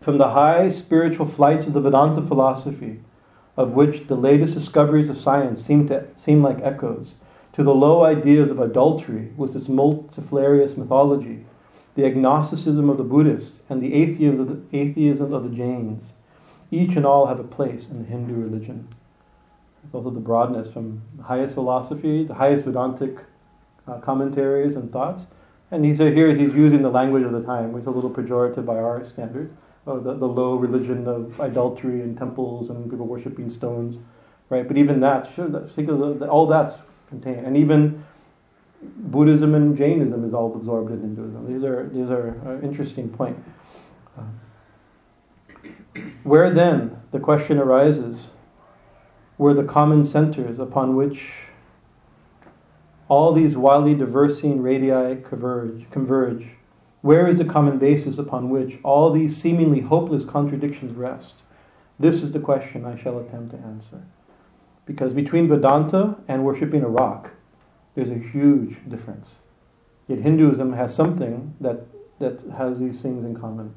[0.00, 3.00] From the high spiritual flights of the Vedanta philosophy,
[3.56, 7.16] of which the latest discoveries of science seem to seem like echoes,
[7.52, 11.44] to the low ideas of adultery with its multifarious mythology,
[11.94, 16.14] the agnosticism of the Buddhists and the atheism of the, atheism of the Jains,
[16.70, 18.88] each and all have a place in the Hindu religion.
[19.82, 23.18] There's also the broadness from the highest philosophy, the highest Vedantic
[23.88, 25.26] uh, commentaries and thoughts.
[25.70, 28.66] And he's, here he's using the language of the time, which is a little pejorative
[28.66, 29.52] by our standards.
[29.86, 33.98] Oh, the, the low religion of idolatry and temples and people worshipping stones,
[34.48, 34.66] right?
[34.68, 36.76] But even that, think of the, all that's
[37.08, 37.46] contained.
[37.46, 38.04] And even
[38.82, 41.52] Buddhism and Jainism is all absorbed in Hinduism.
[41.52, 43.42] These are, these are an interesting point.
[44.16, 44.22] Uh,
[46.22, 48.30] where then, the question arises,
[49.36, 51.30] were the common centers upon which
[53.08, 56.46] all these wildly diversing radii converge, converge?
[57.02, 61.42] Where is the common basis upon which all these seemingly hopeless contradictions rest?
[61.98, 64.02] This is the question I shall attempt to answer.
[64.86, 67.32] Because between Vedanta and worshipping a rock,
[67.94, 69.36] there's a huge difference.
[70.08, 71.86] Yet Hinduism has something that,
[72.18, 73.74] that has these things in common.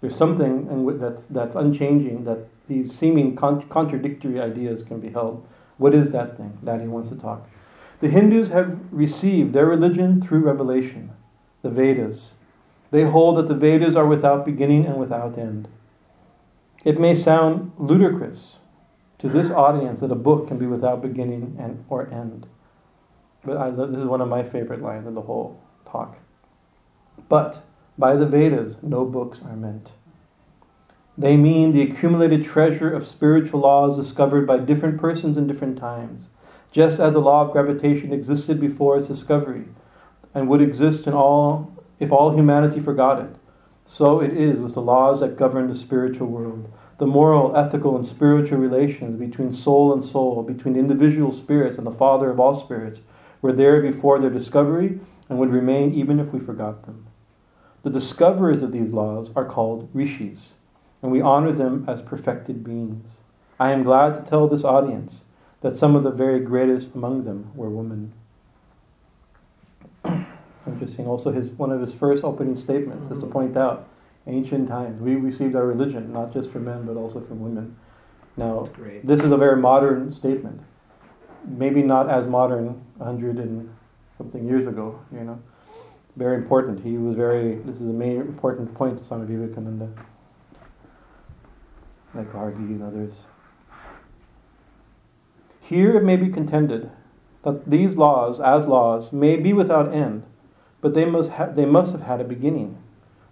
[0.00, 5.46] There's something that's, that's unchanging, that these seeming con- contradictory ideas can be held.
[5.76, 7.48] What is that thing that he wants to talk?
[8.00, 11.12] The Hindus have received their religion through revelation,
[11.62, 12.32] the Vedas.
[12.90, 15.68] They hold that the Vedas are without beginning and without end.
[16.84, 18.56] It may sound ludicrous
[19.18, 22.46] to this audience that a book can be without beginning and or end.
[23.44, 26.18] But I, this is one of my favorite lines in the whole talk.
[27.28, 27.62] But
[27.96, 29.92] by the Vedas, no books are meant.
[31.16, 36.28] They mean the accumulated treasure of spiritual laws discovered by different persons in different times,
[36.72, 39.66] just as the law of gravitation existed before its discovery
[40.34, 43.36] and would exist in all if all humanity forgot it.
[43.84, 46.72] So it is with the laws that govern the spiritual world.
[46.98, 51.90] The moral, ethical, and spiritual relations between soul and soul, between individual spirits and the
[51.90, 53.00] Father of all spirits,
[53.42, 57.06] were there before their discovery and would remain even if we forgot them.
[57.82, 60.52] The discoverers of these laws are called rishis,
[61.02, 63.18] and we honor them as perfected beings.
[63.58, 65.24] I am glad to tell this audience
[65.62, 68.12] that some of the very greatest among them were women.
[70.66, 71.06] Interesting.
[71.06, 73.14] Also, his one of his first opening statements mm-hmm.
[73.14, 73.32] is to mm-hmm.
[73.32, 73.88] point out
[74.26, 77.76] ancient times we received our religion not just from men but also from women.
[78.36, 79.06] Now, Great.
[79.06, 80.62] this is a very modern statement.
[81.46, 83.74] Maybe not as modern a hundred and
[84.18, 85.00] something years ago.
[85.12, 85.42] You know,
[86.16, 86.84] very important.
[86.84, 89.90] He was very, this is a main important point to Swami Vivekananda,
[92.14, 93.24] like Gargi and others.
[95.60, 96.90] Here it may be contended
[97.44, 100.24] that these laws, as laws, may be without end,
[100.80, 102.76] but they must, ha- they must have had a beginning.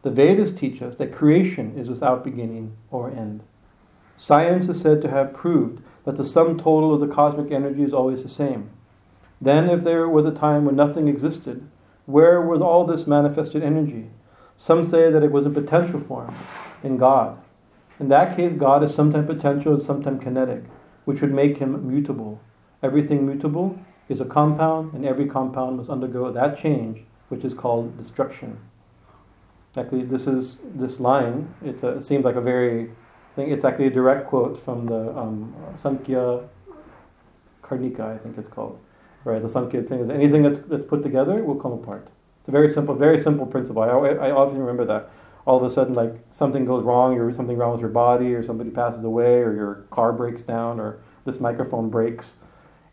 [0.03, 3.43] The Vedas teach us that creation is without beginning or end.
[4.15, 7.93] Science is said to have proved that the sum total of the cosmic energy is
[7.93, 8.71] always the same.
[9.43, 11.69] Then, if there was a time when nothing existed,
[12.07, 14.07] where was all this manifested energy?
[14.57, 16.35] Some say that it was a potential form
[16.83, 17.37] in God.
[18.01, 20.63] In that case, God is sometimes potential and sometimes kinetic,
[21.05, 22.41] which would make him mutable.
[22.83, 27.99] Everything mutable is a compound, and every compound must undergo that change, which is called
[27.99, 28.57] destruction.
[29.77, 31.55] Actually, this is this line.
[31.63, 32.93] A, it seems like a very,
[33.39, 36.49] think it's actually a direct quote from the um, Samkhya
[37.63, 38.81] Karika, I think it's called.
[39.23, 42.09] Right, the Samkhya thing is anything that's, that's put together will come apart.
[42.41, 43.83] It's a very simple, very simple principle.
[43.83, 45.11] I, I often remember that.
[45.47, 48.43] All of a sudden, like something goes wrong, or something wrong with your body, or
[48.43, 52.35] somebody passes away, or your car breaks down, or this microphone breaks.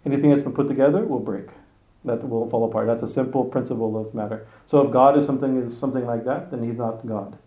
[0.06, 1.48] Anything that's been put together will break.
[2.04, 2.86] That will fall apart.
[2.86, 4.46] That's a simple principle of matter.
[4.68, 7.40] So if God is something is something like that, then He's not God.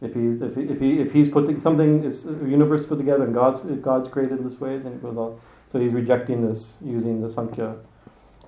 [0.00, 3.24] If he's if he, if he if he's put something is a universe put together
[3.24, 5.40] and God's God's created this way, then it goes on.
[5.68, 7.76] So he's rejecting this using the Sankhya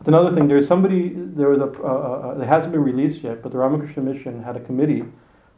[0.01, 0.49] it's another thing.
[0.49, 1.13] There's somebody.
[1.15, 1.67] There was a.
[1.67, 5.05] Uh, uh, it hasn't been released yet, but the Ramakrishna Mission had a committee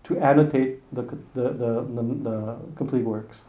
[0.04, 3.42] to annotate the the, the, the, the complete works,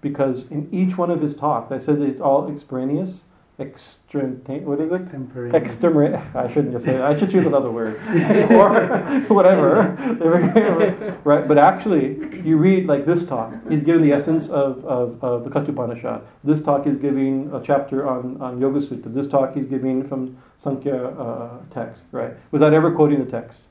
[0.00, 3.24] because in each one of his talks, I said it's all extraneous,
[3.60, 5.04] extrem what is it?
[5.04, 5.54] Extemporaneous.
[5.54, 6.14] Extemporary.
[6.34, 7.02] I shouldn't just say that.
[7.02, 7.96] I should choose another word
[8.52, 11.18] or whatever.
[11.24, 13.52] right, but actually, you read like this talk.
[13.68, 16.22] He's giving the essence of, of, of the Kathopanishad.
[16.44, 19.10] This talk is giving a chapter on, on Yoga Sutra.
[19.10, 23.64] This talk he's giving from Sankhya uh, text, right, without ever quoting the text.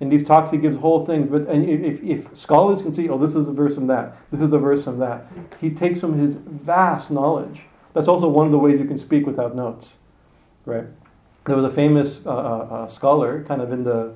[0.00, 3.16] In these talks, he gives whole things, but and if, if scholars can see, oh,
[3.16, 5.26] this is a verse from that, this is a verse from that,
[5.62, 7.62] he takes from his vast knowledge
[7.94, 9.96] that's also one of the ways you can speak without notes,
[10.64, 10.86] right?
[11.44, 14.14] There was a famous uh, uh, uh, scholar, kind of in the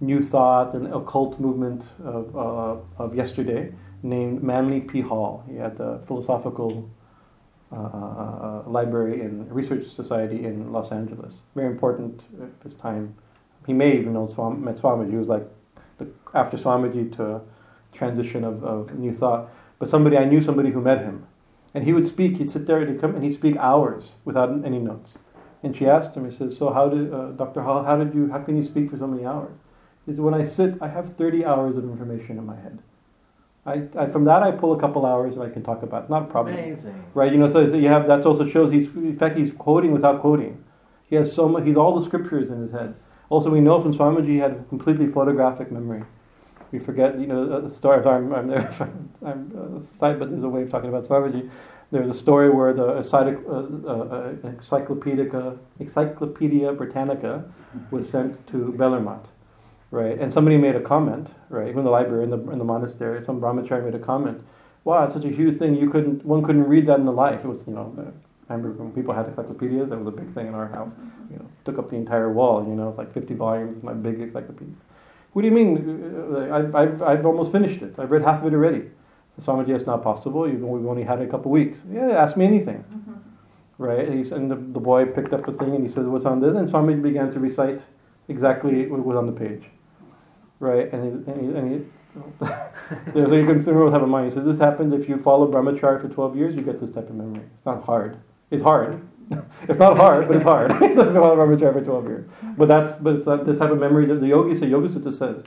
[0.00, 5.00] New Thought and occult movement of, uh, of yesterday, named Manly P.
[5.00, 5.44] Hall.
[5.48, 6.90] He had the philosophical
[7.72, 11.42] uh, uh, library and research society in Los Angeles.
[11.54, 13.14] Very important at his time.
[13.66, 15.10] He may even know Swam- met Swamiji.
[15.10, 15.46] He was like
[15.98, 17.40] the, after Swamiji to
[17.92, 19.48] transition of, of New Thought.
[19.78, 21.27] But somebody I knew somebody who met him
[21.74, 24.64] and he would speak, he'd sit there and he'd come and he'd speak hours without
[24.64, 25.18] any notes.
[25.62, 27.62] And she asked him, he says, So how did, uh, Dr.
[27.62, 29.56] Hall, how did you, how can you speak for so many hours?
[30.06, 32.78] He said, When I sit, I have 30 hours of information in my head.
[33.66, 36.08] I, I, from that I pull a couple hours and I can talk about.
[36.08, 36.54] Not a problem.
[36.54, 37.04] Amazing.
[37.12, 37.30] Right?
[37.30, 40.64] You know, so you have that also shows he's in fact he's quoting without quoting.
[41.06, 41.64] He has so much.
[41.64, 42.94] He's all the scriptures in his head.
[43.28, 46.04] Also, we know from Swamiji he had a completely photographic memory
[46.72, 48.04] we forget, you know, the story.
[48.04, 48.68] I'm, I'm there,
[49.24, 51.48] I'm uh, side, but there's a way of talking about Swamiji.
[51.90, 57.50] There's a story where the uh, uh, Encyclopedia, Encyclopedia Britannica
[57.90, 59.28] was sent to Belur Math,
[59.90, 60.18] right?
[60.18, 61.72] And somebody made a comment, right?
[61.72, 64.44] From the library in the in the monastery, some brahmachari made a comment.
[64.84, 65.74] Wow, it's such a huge thing.
[65.74, 67.44] You couldn't, one couldn't read that in the life.
[67.44, 68.12] It was, you know,
[68.48, 69.90] I remember when people had encyclopedias.
[69.90, 70.92] That was a big thing in our house.
[71.30, 72.64] You know, took up the entire wall.
[72.64, 73.82] You know, like 50 volumes.
[73.82, 74.74] My big encyclopedia.
[75.32, 76.50] What do you mean?
[76.52, 77.98] I've, I've, I've almost finished it.
[77.98, 78.90] I've read half of it already.
[79.38, 80.48] So Swamiji, it's not possible.
[80.48, 81.82] You've we've only had it a couple weeks.
[81.90, 82.84] Yeah, ask me anything.
[82.84, 83.14] Mm-hmm.
[83.78, 84.10] Right?
[84.10, 86.56] He's, and the, the boy picked up the thing and he said, What's on this?
[86.56, 87.82] And Swamiji began to recite
[88.26, 89.64] exactly what was on the page.
[90.58, 90.92] Right?
[90.92, 91.86] And he, and he, and he
[92.18, 94.26] so you can remember have a mind.
[94.26, 97.08] He says, This happens if you follow brahmacharya for 12 years, you get this type
[97.08, 97.44] of memory.
[97.44, 98.18] It's not hard.
[98.50, 99.00] It's hard.
[99.68, 100.72] it's not hard, but it's hard.
[100.72, 102.30] follow brahmacharya for 12 years.
[102.56, 105.44] But that's but it's the type of memory that the yogi say, Yoga Sutra says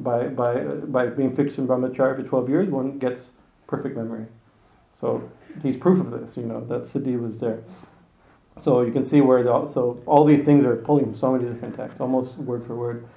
[0.00, 3.30] by, by, by being fixed in brahmacharya for 12 years, one gets
[3.66, 4.26] perfect memory.
[4.98, 5.30] So
[5.62, 7.62] he's proof of this, you know, that Siddhi was there.
[8.58, 11.50] So you can see where, the, so all these things are pulling from so many
[11.50, 13.08] different texts, almost word for word.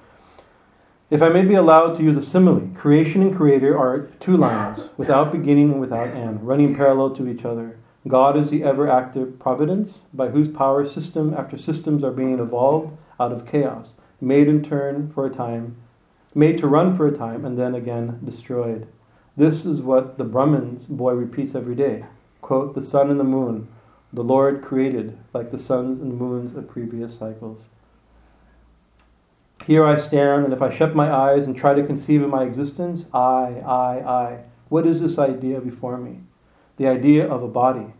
[1.10, 4.90] If I may be allowed to use a simile, creation and creator are two lines,
[4.96, 7.77] without beginning and without end, running parallel to each other.
[8.06, 12.96] God is the ever active providence, by whose power system after systems are being evolved
[13.18, 15.76] out of chaos, made in turn for a time
[16.34, 18.86] made to run for a time and then again destroyed.
[19.36, 22.04] This is what the Brahman's boy repeats every day.
[22.40, 23.68] Quote, the sun and the moon,
[24.12, 27.68] the Lord created like the suns and moons of previous cycles.
[29.66, 32.44] Here I stand, and if I shut my eyes and try to conceive of my
[32.44, 34.44] existence, I, I, I.
[34.68, 36.20] What is this idea before me?
[36.78, 37.92] The idea of a body.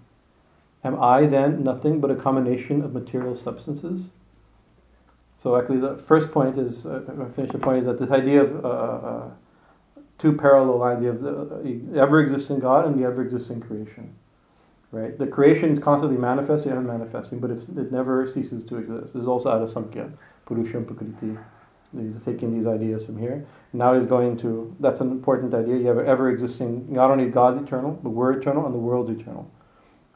[0.82, 4.10] Am I then nothing but a combination of material substances?
[5.42, 8.42] So actually, the first point is, uh, uh finish the point is that this idea
[8.42, 9.30] of uh, uh,
[10.18, 14.14] two parallel ideas of the ever-existing God and the ever-existing creation,
[14.90, 15.16] right?
[15.16, 19.14] The creation is constantly manifesting and manifesting, but it never ceases to exist.
[19.14, 20.12] This is also out of Samkhya,
[20.46, 21.38] Purusham Prakriti.
[21.96, 23.46] He's taking these ideas from here.
[23.72, 25.76] Now he's going to, that's an important idea.
[25.76, 29.50] You have ever-existing, not only God's eternal, but we're eternal and the world's eternal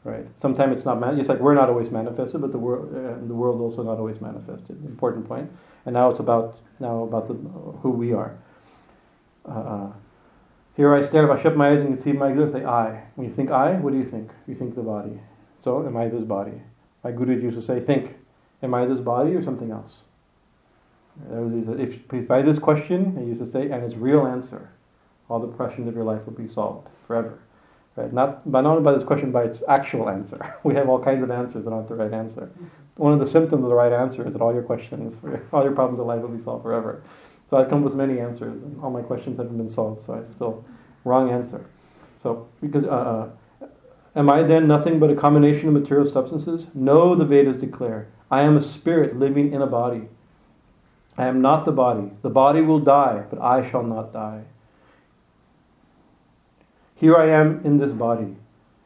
[0.03, 0.25] right?
[0.37, 3.33] Sometimes it's not man- just like we're not always manifested, but the world uh, the
[3.33, 4.83] world's also not always manifested.
[4.85, 5.51] Important point.
[5.85, 8.37] And now it's about now about the who we are.
[9.47, 9.91] Uh, uh
[10.75, 11.29] here I stand.
[11.29, 13.03] If I shut my eyes and can see my existence, say I.
[13.15, 14.31] When you think I, what do you think?
[14.47, 15.19] You think the body.
[15.61, 16.63] So am I this body?
[17.03, 18.15] My guru used to say, think.
[18.63, 20.03] Am I this body or something else?
[21.31, 24.69] If, if by this question, he used to say, and its real answer,
[25.29, 27.39] all the questions of your life will be solved forever.
[27.95, 28.11] Right?
[28.11, 30.55] Not, but not only by this question, by its actual answer.
[30.63, 32.49] we have all kinds of answers that aren't the right answer.
[32.95, 35.19] One of the symptoms of the right answer is that all your questions,
[35.53, 37.03] all your problems in life will be solved forever.
[37.49, 40.23] So I've come with many answers, and all my questions haven't been solved, so I
[40.23, 40.65] still,
[41.03, 41.65] wrong answer.
[42.15, 43.29] So, because, uh,
[43.61, 43.67] uh,
[44.15, 46.67] am I then nothing but a combination of material substances?
[46.73, 48.07] No, the Vedas declare.
[48.31, 50.07] I am a spirit living in a body.
[51.17, 52.11] I am not the body.
[52.21, 54.43] The body will die, but I shall not die.
[56.95, 58.35] Here I am in this body.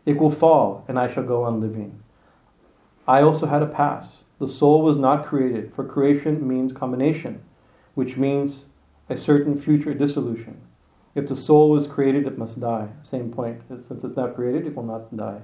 [0.05, 2.03] It will fall, and I shall go on living.
[3.07, 4.23] I also had a past.
[4.39, 7.43] The soul was not created, for creation means combination,
[7.95, 8.65] which means
[9.09, 10.61] a certain future dissolution.
[11.15, 12.89] If the soul was created, it must die.
[13.01, 13.61] Same point.
[13.67, 15.41] Since it's not created, it will not die.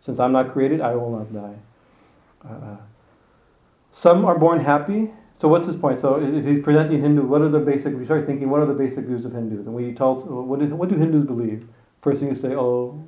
[0.00, 1.56] Since I'm not created, I will not die.
[2.46, 2.76] Uh,
[3.90, 5.12] some are born happy.
[5.38, 6.00] So what's his point?
[6.00, 7.92] So if he's presenting Hindu, what are the basic?
[7.92, 9.66] If you start thinking, what are the basic views of Hindus?
[9.66, 11.66] And we tell, what is, what do Hindus believe?
[12.02, 13.04] First thing you say, oh,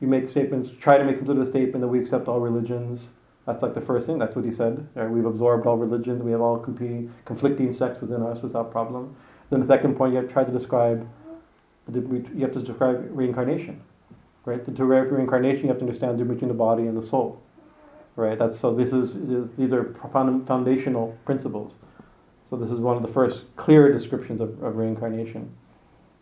[0.00, 3.10] you make statements, try to make some sort of statement that we accept all religions.
[3.46, 4.18] That's like the first thing.
[4.18, 4.88] That's what he said.
[4.94, 5.10] Right?
[5.10, 6.22] We've absorbed all religions.
[6.22, 9.16] We have all competing, conflicting sects within us without problem.
[9.50, 11.08] Then the second point, you have to try to describe.
[11.90, 13.80] You have to describe reincarnation,
[14.44, 14.62] right?
[14.62, 17.40] To describe reincarnation, you have to understand the difference between the body and the soul,
[18.18, 18.38] right?
[18.38, 18.74] That's so.
[18.74, 21.76] This is, is these are foundational principles.
[22.44, 25.54] So this is one of the first clear descriptions of, of reincarnation.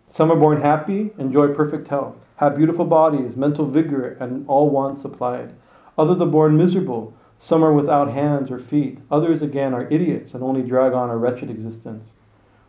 [0.08, 5.02] Some are born happy, enjoy perfect health, have beautiful bodies, mental vigor, and all wants
[5.02, 5.54] supplied.
[5.98, 7.14] Others are born miserable.
[7.38, 9.00] Some are without hands or feet.
[9.10, 12.12] Others again are idiots and only drag on a wretched existence.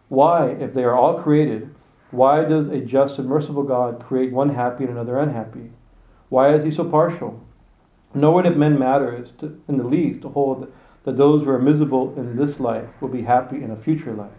[0.09, 1.73] Why, if they are all created,
[2.11, 5.71] why does a just and merciful God create one happy and another unhappy?
[6.29, 7.45] Why is he so partial?
[8.17, 10.71] Nor would it men matters to, in the least to hold
[11.03, 14.31] that those who are miserable in this life will be happy in a future life.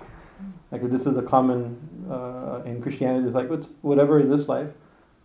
[0.71, 3.27] Like this is a common uh, in Christianity.
[3.27, 3.51] It's like
[3.83, 4.73] whatever in this life,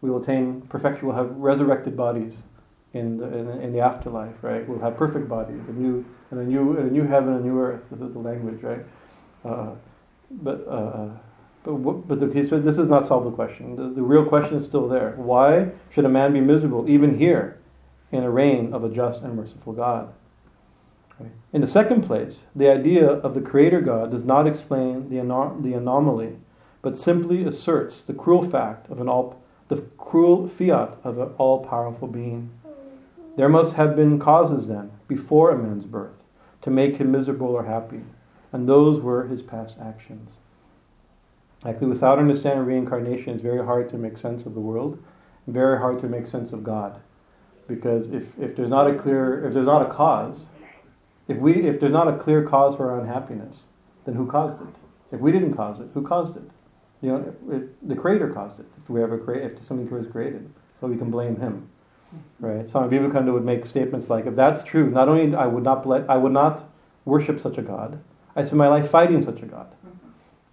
[0.02, 1.08] we will attain perfection.
[1.08, 2.44] We'll have resurrected bodies
[2.94, 4.68] in the, in, in the afterlife, right?
[4.68, 7.60] We'll have perfect bodies, a new and a new and a new heaven, a new
[7.60, 7.82] earth.
[7.90, 8.86] This is the language, right?
[9.44, 9.72] Uh,
[10.30, 11.10] but uh,
[11.64, 13.76] but but the, he this does not solve the question.
[13.76, 15.14] The, the real question is still there.
[15.18, 17.60] Why should a man be miserable even here,
[18.14, 20.14] in a reign of a just and merciful God?
[21.52, 25.64] In the second place, the idea of the Creator God does not explain the, anom-
[25.64, 26.38] the anomaly,
[26.82, 32.08] but simply asserts the cruel fact of an all, the cruel fiat of an all-powerful
[32.08, 32.50] being.
[33.38, 36.24] There must have been causes then, before a man's birth,
[36.62, 38.02] to make him miserable or happy,
[38.52, 40.34] and those were his past actions.
[41.66, 45.02] Actually, without understanding reincarnation, it's very hard to make sense of the world,
[45.46, 47.00] and very hard to make sense of God,
[47.68, 50.48] because if, if there's not a clear, if there's not a cause,
[51.28, 53.64] if, we, if there's not a clear cause for our unhappiness,
[54.06, 54.76] then who caused it?
[55.12, 56.44] If we didn't cause it, who caused it?
[57.02, 58.66] You know, the Creator caused it.
[58.82, 60.50] If we ever create, if something was created,
[60.80, 61.70] so we can blame Him,
[62.40, 62.70] right?
[62.70, 66.18] Swami Vivekananda would make statements like, "If that's true, not only I would not I
[66.18, 66.64] would not
[67.04, 68.00] worship such a God,
[68.38, 69.68] I spend my life fighting such a God."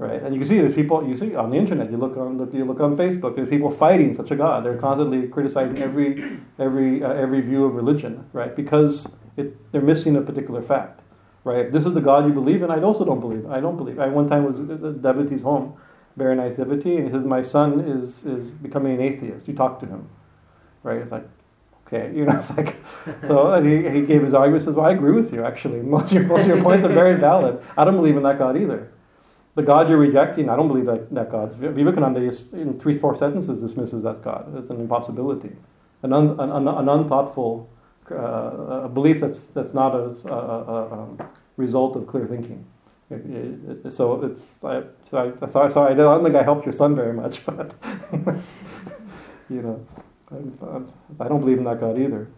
[0.00, 1.90] Right, and you can see there's people you see on the internet.
[1.90, 3.36] You look on look, you look on Facebook.
[3.36, 4.64] There's people fighting such a God.
[4.64, 8.56] They're constantly criticizing every every uh, every view of religion, right?
[8.56, 11.02] Because it, they're missing a particular fact,
[11.44, 11.66] right?
[11.66, 13.44] If this is the God you believe in, I also don't believe.
[13.50, 13.98] I don't believe.
[13.98, 15.74] I one time was at the devotee's home,
[16.16, 19.80] very nice devotee, and he says, "My son is is becoming an atheist." You talk
[19.80, 20.08] to him,
[20.82, 20.96] right?
[20.96, 21.28] It's like,
[21.86, 22.76] okay, you know, it's like,
[23.26, 24.64] so and he, he gave his argument.
[24.64, 25.44] Says, "Well, I agree with you.
[25.44, 27.62] Actually, most of your most of your points are very valid.
[27.76, 28.90] I don't believe in that God either."
[29.56, 31.52] The God you're rejecting, I don't believe that, that God.
[31.52, 32.20] Vivekananda,
[32.52, 34.54] in three, four sentences, dismisses that God.
[34.56, 35.56] It's an impossibility.
[36.02, 37.68] An, un, an, an unthoughtful
[38.10, 41.18] uh, a belief that's that's not a, a, a, um,
[41.56, 42.64] result of clear thinking.
[43.10, 46.64] It, it, it, so it's I, so I, sorry, sorry, I don't think I helped
[46.64, 47.74] your son very much, but
[49.50, 49.86] you know,
[50.32, 52.28] I, I don't believe in that God either.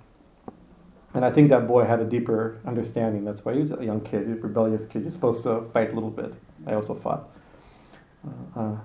[1.14, 3.24] And I think that boy had a deeper understanding.
[3.24, 5.02] That's why he was a young kid, a rebellious kid.
[5.02, 6.34] You're supposed to fight a little bit.
[6.66, 7.28] I also fought.
[8.56, 8.76] Uh, uh,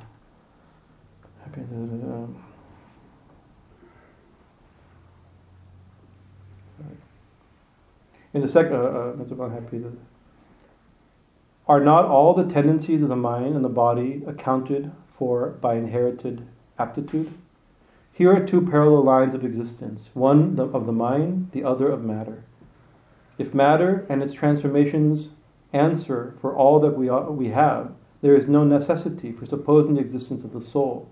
[8.34, 9.90] In the second, uh, uh,
[11.68, 16.46] are not all the tendencies of the mind and the body accounted for by inherited
[16.78, 17.32] aptitude?
[18.18, 22.46] Here are two parallel lines of existence one of the mind, the other of matter.
[23.38, 25.34] If matter and its transformations
[25.72, 27.92] answer for all that we, are, we have,
[28.24, 31.12] there is no necessity for supposing the existence of the soul.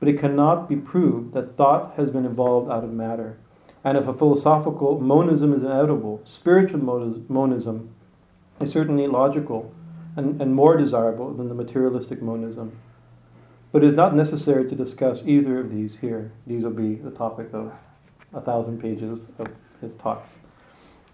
[0.00, 3.36] But it cannot be proved that thought has been evolved out of matter.
[3.84, 6.80] And if a philosophical monism is inevitable, spiritual
[7.28, 7.90] monism
[8.58, 9.74] is certainly logical
[10.16, 12.72] and, and more desirable than the materialistic monism.
[13.70, 16.32] But it is not necessary to discuss either of these here.
[16.46, 17.74] These will be the topic of
[18.32, 19.48] a thousand pages of
[19.80, 20.38] his talks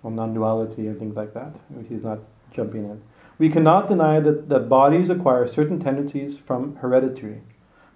[0.02, 2.20] on non duality and things like that, which he's not
[2.52, 3.02] jumping in.
[3.38, 7.40] We cannot deny that, that bodies acquire certain tendencies from heredity,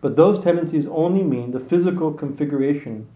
[0.01, 3.07] but those tendencies only mean the physical configuration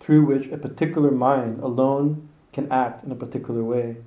[0.00, 3.98] through which a particular mind alone can act in a particular way.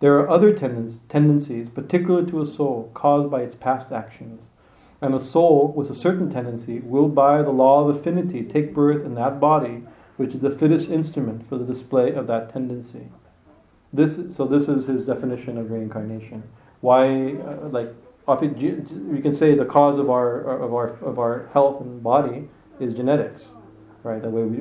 [0.00, 4.42] There are other tendens, tendencies, particular to a soul, caused by its past actions.
[5.00, 9.04] And a soul with a certain tendency will, by the law of affinity, take birth
[9.04, 9.82] in that body
[10.16, 13.08] which is the fittest instrument for the display of that tendency.
[13.92, 16.44] This, so this is his definition of reincarnation.
[16.80, 17.94] Why, uh, like,
[18.28, 22.48] you can say the cause of our of our of our health and body
[22.80, 23.52] is genetics,
[24.02, 24.20] right?
[24.20, 24.58] The way we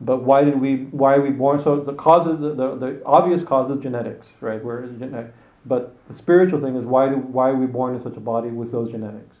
[0.00, 1.60] but why did we why are we born?
[1.60, 4.62] So the causes the, the, the obvious cause is genetics, right?
[4.62, 5.32] We're genetic.
[5.66, 8.50] But the spiritual thing is why do why are we born in such a body
[8.50, 9.40] with those genetics?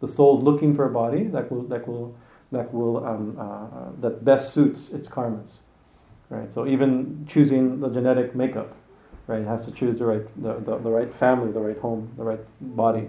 [0.00, 2.14] The soul's looking for a body that will that will
[2.52, 5.58] that will um, uh, that best suits its karmas,
[6.28, 6.52] right?
[6.52, 8.76] So even choosing the genetic makeup,
[9.26, 12.24] right, has to choose the right the, the, the right family, the right home, the
[12.24, 13.08] right body.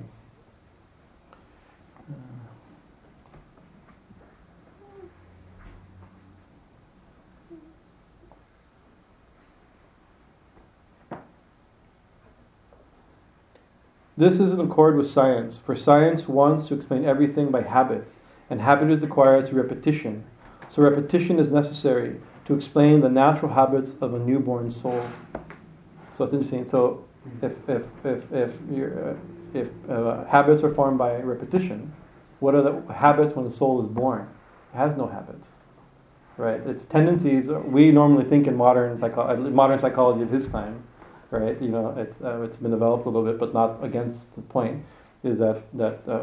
[14.18, 18.07] This is in accord with science, for science wants to explain everything by habit,
[18.49, 20.24] and habit is acquired through repetition.
[20.70, 25.05] So repetition is necessary to explain the natural habits of a newborn soul.
[26.11, 26.66] So it's interesting.
[26.66, 27.03] So
[27.41, 29.16] if if if if uh,
[29.53, 31.91] if uh, habits are formed by repetition,
[32.39, 34.30] what are the habits when the soul is born?
[34.74, 35.49] It has no habits,
[36.38, 36.61] right?
[36.61, 37.49] Its tendencies.
[37.49, 40.85] We normally think in modern psycho- modern psychology of his time
[41.32, 41.62] right?
[41.62, 44.86] You know, it, uh, it's been developed a little bit, but not against the point.
[45.24, 46.16] Is that that uh, uh,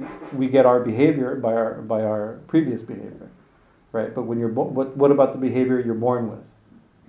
[0.00, 3.30] uh, we get our behavior by our by our previous behavior,
[3.90, 4.14] right?
[4.14, 6.44] But when you're bo- what what about the behavior you're born with?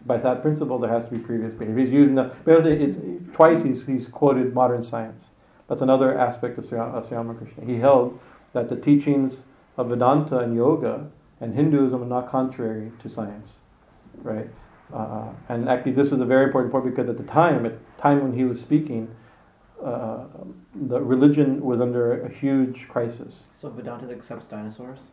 [0.05, 1.79] By that principle, there has to be previous behavior.
[1.79, 2.97] He's using the it's
[3.35, 5.29] twice he's he's quoted modern science.
[5.67, 7.65] That's another aspect of Sri, of Sri Ramakrishna.
[7.65, 8.19] He held
[8.53, 9.37] that the teachings
[9.77, 11.09] of Vedanta and yoga
[11.39, 13.57] and Hinduism are not contrary to science,
[14.17, 14.49] right?
[14.93, 18.01] Uh, and actually, this is a very important point because at the time, at the
[18.01, 19.15] time when he was speaking,
[19.83, 20.25] uh,
[20.75, 23.45] the religion was under a huge crisis.
[23.53, 25.11] So Vedanta accepts dinosaurs.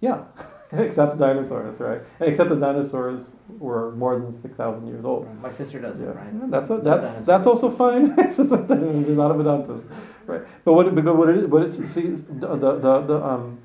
[0.00, 0.22] Yeah,
[0.72, 2.00] it accepts dinosaurs, right?
[2.18, 3.26] And except the dinosaurs
[3.58, 5.28] were more than six thousand years old.
[5.42, 6.06] My sister does yeah.
[6.06, 6.32] it, right?
[6.32, 8.14] Yeah, that's a, that's that's also fine.
[8.18, 9.80] it's not a Vedanta,
[10.26, 10.42] right?
[10.64, 13.58] But what because what it what it's see the the the um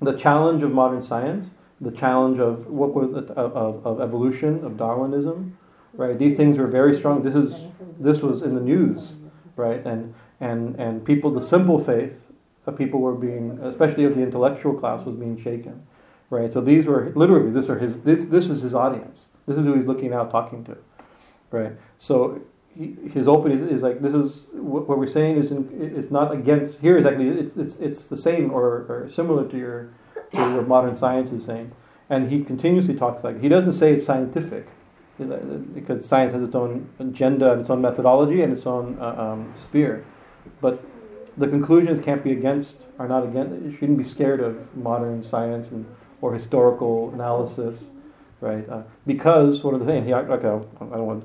[0.00, 1.50] the challenge of modern science
[1.80, 5.58] the challenge of what was it, of, of evolution of Darwinism,
[5.92, 6.18] right?
[6.18, 7.22] These things were very strong.
[7.22, 7.56] This is
[7.98, 9.16] this was in the news,
[9.56, 9.84] right?
[9.84, 12.22] And and and people, the simple faith
[12.66, 15.86] of people were being, especially of the intellectual class, was being shaken,
[16.30, 16.50] right?
[16.50, 19.26] So these were literally this are his this this is his audience.
[19.46, 20.78] This is who he's looking out talking to,
[21.50, 21.72] right?
[21.98, 22.42] So.
[23.14, 25.66] His opening is, like this is what, what we're saying is in,
[25.96, 29.94] it's not against here exactly it's it's it's the same or, or similar to your
[30.36, 31.72] what modern science is saying.
[32.08, 34.68] And he continuously talks like he doesn't say it's scientific,
[35.18, 39.52] because science has its own agenda and its own methodology and its own uh, um,
[39.54, 40.04] sphere.
[40.60, 40.84] But
[41.36, 43.64] the conclusions can't be against, are not against.
[43.64, 45.86] You shouldn't be scared of modern science and
[46.20, 47.86] or historical analysis,
[48.40, 48.68] right?
[48.68, 51.24] Uh, because one of the things, he, okay, I don't want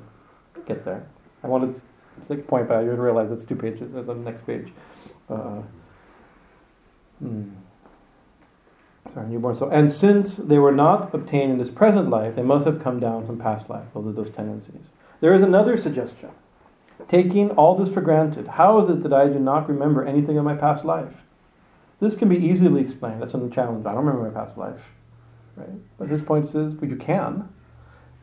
[0.55, 1.05] to get there.
[1.43, 1.79] I wanted
[2.27, 3.91] to point, but didn't realize it's two pages.
[3.93, 4.73] That's the next page.
[5.29, 5.61] Uh,
[7.19, 7.49] hmm
[9.13, 9.69] sorry, newborn soul.
[9.69, 13.25] And since they were not obtained in this present life, they must have come down
[13.25, 14.89] from past life, those those tendencies.
[15.19, 16.29] There is another suggestion.
[17.07, 20.45] Taking all this for granted, how is it that I do not remember anything of
[20.45, 21.13] my past life?
[21.99, 23.21] This can be easily explained.
[23.21, 23.85] That's the challenge.
[23.85, 24.81] I don't remember my past life.
[25.55, 25.69] Right?
[25.97, 27.49] But his point is, but you can.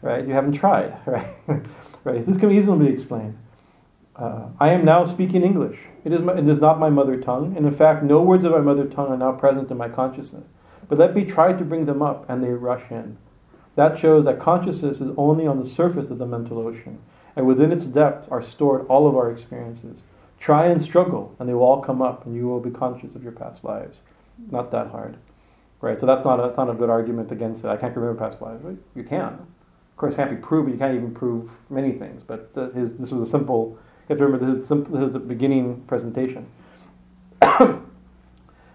[0.02, 0.26] Right?
[0.26, 0.96] You haven't tried.
[1.06, 1.66] Right?
[2.04, 2.26] right?
[2.26, 3.38] This can easily be explained.
[4.16, 5.78] Uh, I am now speaking English.
[6.04, 8.50] It is, my, it is not my mother tongue, and in fact, no words of
[8.52, 10.44] my mother tongue are now present in my consciousness.
[10.88, 13.18] But let me try to bring them up, and they rush in.
[13.76, 16.98] That shows that consciousness is only on the surface of the mental ocean,
[17.36, 20.02] and within its depths are stored all of our experiences.
[20.40, 23.22] Try and struggle, and they will all come up, and you will be conscious of
[23.22, 24.02] your past lives.
[24.50, 25.16] Not that hard,
[25.80, 25.98] right?
[25.98, 27.68] So that's not a, that's not a good argument against it.
[27.68, 28.64] I can't remember past lives.
[28.64, 28.78] Right?
[28.94, 29.34] You can.
[29.34, 30.70] Of course, it can't be proved.
[30.70, 32.22] You can't even prove many things.
[32.24, 33.78] But his, this was a simple.
[34.08, 36.46] You have to remember this is, simple, this is the beginning presentation.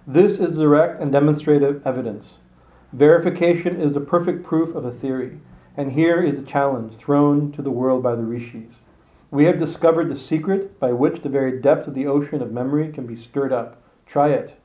[0.06, 2.40] This is direct and demonstrative evidence.
[2.92, 5.40] Verification is the perfect proof of a theory,
[5.78, 8.82] and here is a challenge thrown to the world by the rishis.
[9.32, 12.92] We have discovered the secret by which the very depth of the ocean of memory
[12.92, 13.82] can be stirred up.
[14.06, 14.60] Try it,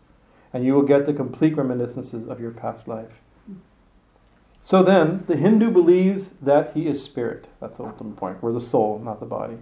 [0.53, 3.21] and you will get the complete reminiscences of your past life.
[4.61, 7.47] So then, the Hindu believes that he is spirit.
[7.61, 8.43] That's the ultimate point.
[8.43, 9.59] We're the soul, not the body.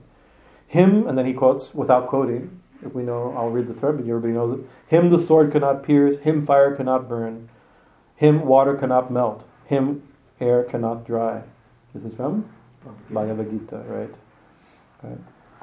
[0.67, 4.07] Him, and then he quotes, without quoting, if we know, I'll read the thread, but
[4.07, 4.67] everybody knows it.
[4.87, 7.49] Him the sword cannot pierce, him fire cannot burn,
[8.15, 10.03] him water cannot melt, him
[10.41, 11.43] air cannot dry.
[11.95, 12.49] This is from
[13.11, 14.15] Bhagavad Gita, right?
[15.03, 15.19] right?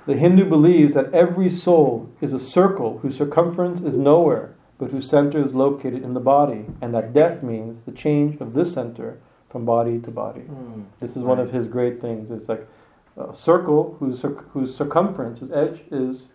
[0.06, 5.08] The Hindu believes that every soul is a circle whose circumference is nowhere, but whose
[5.08, 9.20] center is located in the body, and that death means the change of this center
[9.50, 10.42] from body to body.
[10.42, 12.32] Mm, This is one of his great things.
[12.32, 12.68] It's like
[13.16, 16.30] a circle whose, whose circumference, its edge, is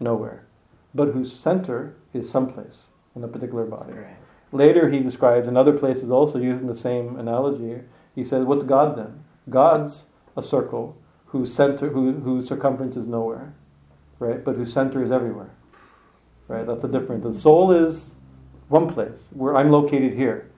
[0.00, 0.46] Nowhere.
[0.94, 3.92] but whose center is someplace in a particular body.
[4.52, 7.82] Later, he describes in other places also using the same analogy.
[8.14, 9.24] He says, "What's God then?
[9.50, 10.04] God's
[10.36, 10.96] a circle
[11.26, 13.54] whose center, who, whose circumference is nowhere,
[14.18, 14.44] right?
[14.44, 15.50] But whose center is everywhere,
[16.48, 16.66] right?
[16.66, 17.24] That's the difference.
[17.24, 18.16] The soul is
[18.68, 20.50] one place where I'm located here,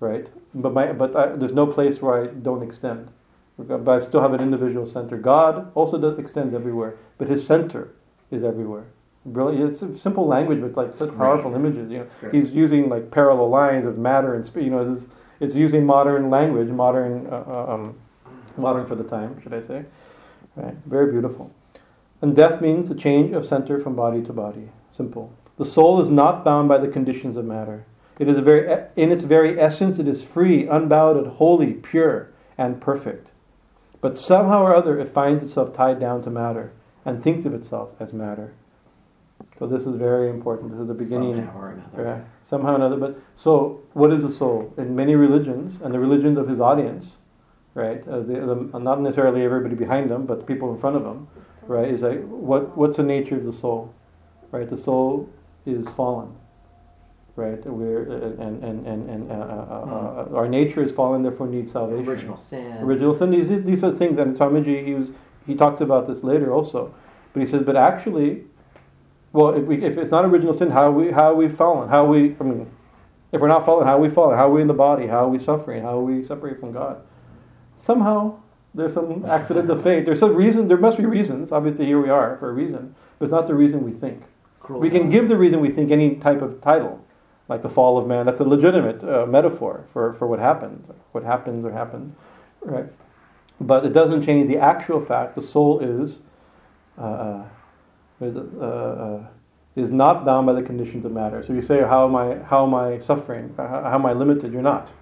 [0.00, 0.28] right?
[0.54, 3.10] But my, but I, there's no place where I don't extend.
[3.58, 5.18] But I still have an individual center.
[5.18, 7.92] God also does extend everywhere, but His center
[8.30, 8.84] is everywhere.
[9.24, 9.72] Brilliant.
[9.72, 11.90] It's a simple language, but like such powerful images.
[11.90, 15.04] You know, he's using like parallel lines of matter and sp- you know it's,
[15.40, 17.98] it's using modern language modern uh, uh, um,
[18.56, 19.84] modern for the time should i say.
[20.56, 20.74] Right?
[20.86, 21.54] Very beautiful.
[22.20, 24.70] And death means a change of center from body to body.
[24.90, 25.32] Simple.
[25.56, 27.84] The soul is not bound by the conditions of matter.
[28.18, 32.80] It is a very in its very essence it is free unbounded holy pure and
[32.80, 33.32] perfect.
[34.00, 36.72] But somehow or other it finds itself tied down to matter
[37.08, 38.48] and thinks of itself as matter
[39.58, 42.24] so this is very important this is the beginning Somehow or another.
[42.44, 42.96] somehow or another.
[42.96, 44.72] But so, what is the soul?
[44.76, 47.18] In many religions, and the religions of his audience,
[47.74, 48.06] right?
[48.06, 48.34] Uh, the,
[48.72, 51.28] the, not necessarily everybody behind him, but the people in front of him,
[51.66, 51.88] right?
[51.88, 53.92] Is like, what what's the nature of the soul?
[54.52, 54.68] Right?
[54.68, 55.28] The soul
[55.66, 56.34] is fallen,
[57.36, 57.64] right?
[57.66, 58.02] We're
[58.46, 62.08] and and and, and uh, uh, uh, our nature is fallen, therefore needs salvation.
[62.08, 62.78] Original sin.
[62.78, 63.30] Original sin.
[63.30, 65.10] These these are things, and Swamiji he was
[65.48, 66.94] he talks about this later also,
[67.32, 68.44] but he says, but actually,
[69.32, 71.88] well, if, we, if it's not original sin, how we how we fallen?
[71.88, 72.36] How we?
[72.38, 72.70] I mean,
[73.32, 74.36] if we're not fallen, how we fallen?
[74.36, 75.06] How are we in the body?
[75.06, 75.82] How are we suffering?
[75.82, 77.00] How are we separate from God?
[77.78, 78.38] Somehow
[78.74, 80.04] there's some accident of fate.
[80.04, 80.68] There's some reason.
[80.68, 81.50] There must be reasons.
[81.50, 84.24] Obviously, here we are for a reason, but it's not the reason we think.
[84.60, 87.04] Cruel We can give the reason we think any type of title,
[87.48, 88.26] like the fall of man.
[88.26, 92.14] That's a legitimate uh, metaphor for, for what happened, what happens or happened,
[92.62, 92.86] right?
[93.60, 95.34] But it doesn't change the actual fact.
[95.34, 96.20] The soul is
[96.96, 97.44] uh,
[98.20, 99.26] uh, uh, uh,
[99.76, 101.42] is not bound by the conditions of matter.
[101.42, 102.38] So you say, how am I?
[102.44, 103.54] How am I suffering?
[103.56, 104.52] How, how am I limited?
[104.52, 104.92] You're not.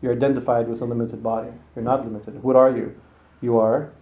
[0.00, 1.50] You're identified with a limited body.
[1.74, 2.42] You're not limited.
[2.42, 2.94] What are you?
[3.40, 3.92] You are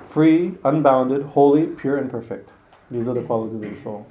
[0.00, 2.50] free, unbounded, holy, pure, and perfect.
[2.90, 4.06] These are the qualities of the soul.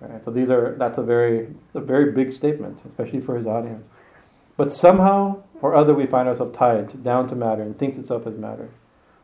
[0.00, 0.22] Right?
[0.24, 3.88] So these are that's a very a very big statement, especially for his audience.
[4.56, 8.36] But somehow or other we find ourselves tied down to matter and thinks itself as
[8.36, 8.68] matter.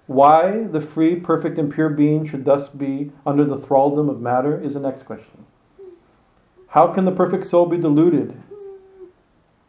[0.06, 4.58] Why the free, perfect, and pure being should thus be under the thraldom of matter
[4.58, 5.44] is the next question.
[6.68, 8.40] How can the perfect soul be deluded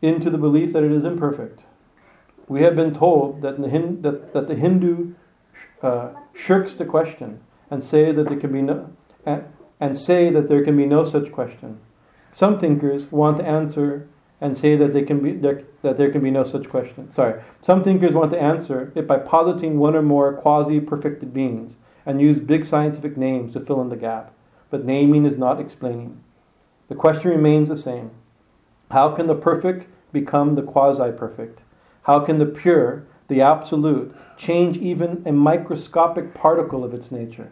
[0.01, 1.65] into the belief that it is imperfect?
[2.47, 5.13] We have been told that the, Hin- that, that the Hindu
[5.81, 8.91] uh, shirks the question and say that there can be no
[9.25, 9.43] and,
[9.79, 11.79] and say that there can be no such question.
[12.31, 14.07] Some thinkers want to answer
[14.41, 17.11] and say that they can be that there can be no such question.
[17.11, 22.21] Sorry, some thinkers want to answer it by positing one or more quasi-perfected beings and
[22.21, 24.33] use big scientific names to fill in the gap.
[24.69, 26.23] But naming is not explaining.
[26.87, 28.11] The question remains the same:
[28.91, 31.63] How can the perfect become the quasi-perfect?
[32.03, 37.51] How can the pure, the absolute, change even a microscopic particle of its nature?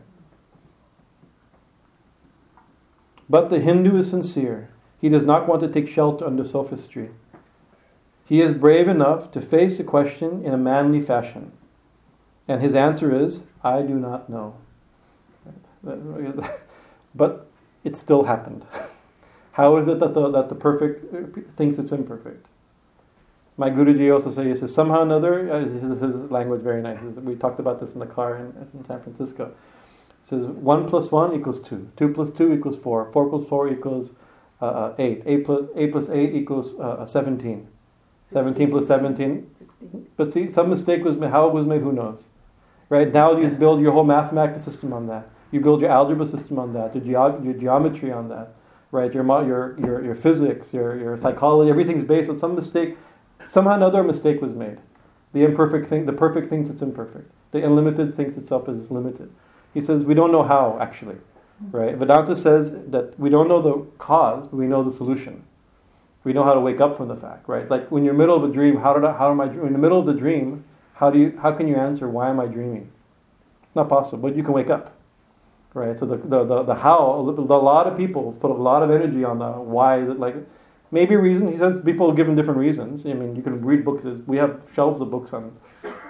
[3.30, 4.70] But the Hindu is sincere.
[5.08, 7.12] He does not want to take shelter under sophistry.
[8.26, 11.53] He is brave enough to face the question in a manly fashion.
[12.45, 14.58] And his answer is, I do not know.
[17.16, 17.47] But
[17.86, 18.66] it still happened.
[19.53, 22.45] How is it that the, that the perfect uh, thinks it's imperfect?
[23.55, 26.99] My Guruji also says, he says, somehow another, uh, this is language very nice.
[26.99, 29.53] We talked about this in the car in, in San Francisco.
[30.22, 31.91] Says 1 plus 1 equals 2.
[31.95, 33.10] 2 plus 2 equals 4.
[33.14, 34.12] 4 plus 4 equals
[34.62, 35.24] uh, uh, 8.
[35.26, 37.68] 8 plus, 8 plus 8 equals uh, 17.
[38.32, 39.49] 17 plus 17.
[40.18, 41.32] But see, some mistake was made.
[41.32, 42.28] How it was made, who knows?
[42.89, 43.12] Right?
[43.12, 45.30] Now you build your whole mathematical system on that.
[45.51, 48.53] You build your algebra system on that, your, geog- your geometry on that.
[48.91, 49.14] Right?
[49.14, 52.97] Your, mo- your, your, your physics, your, your psychology, everything's based on some mistake.
[53.45, 54.78] Somehow another mistake was made.
[55.34, 57.32] The imperfect thing, the perfect thinks it's imperfect.
[57.51, 59.32] The unlimited thinks itself as limited.
[59.74, 61.18] He says we don't know how actually,
[61.72, 61.95] right?
[61.95, 65.43] Vedanta says that we don't know the cause, we know the solution.
[66.24, 67.70] We know how to wake up from the fact, right?
[67.70, 69.45] Like when you're in the middle of a dream, how did I, how am I
[69.45, 70.66] in the middle of the dream?
[70.95, 72.91] How do you how can you answer why am I dreaming?
[73.76, 74.93] Not possible, but you can wake up,
[75.74, 75.97] right?
[75.97, 79.24] So the the the, the how a lot of people put a lot of energy
[79.24, 79.97] on the why.
[79.99, 80.36] Like
[80.91, 81.51] maybe reason.
[81.51, 83.05] He says people give him different reasons.
[83.05, 84.03] I mean, you can read books.
[84.26, 85.55] We have shelves of books on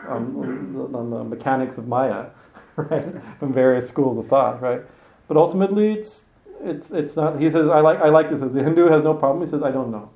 [0.07, 2.27] on, on the mechanics of Maya,
[2.75, 3.05] right,
[3.39, 4.81] from various schools of thought, right.
[5.27, 6.25] But ultimately, it's
[6.63, 7.39] it's it's not.
[7.41, 8.39] He says, I like I like this.
[8.39, 9.45] The Hindu has no problem.
[9.45, 10.09] He says, I don't know,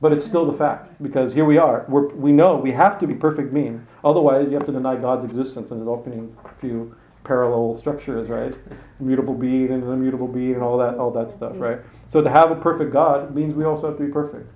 [0.00, 1.84] but it's still the fact because here we are.
[1.88, 3.86] We're, we know we have to be perfect being.
[4.04, 8.56] Otherwise, you have to deny God's existence and His opening few parallel structures, right?
[9.00, 11.62] Immutable being and an immutable being and all that all that stuff, mm-hmm.
[11.62, 11.78] right?
[12.08, 14.50] So to have a perfect God means we also have to be perfect,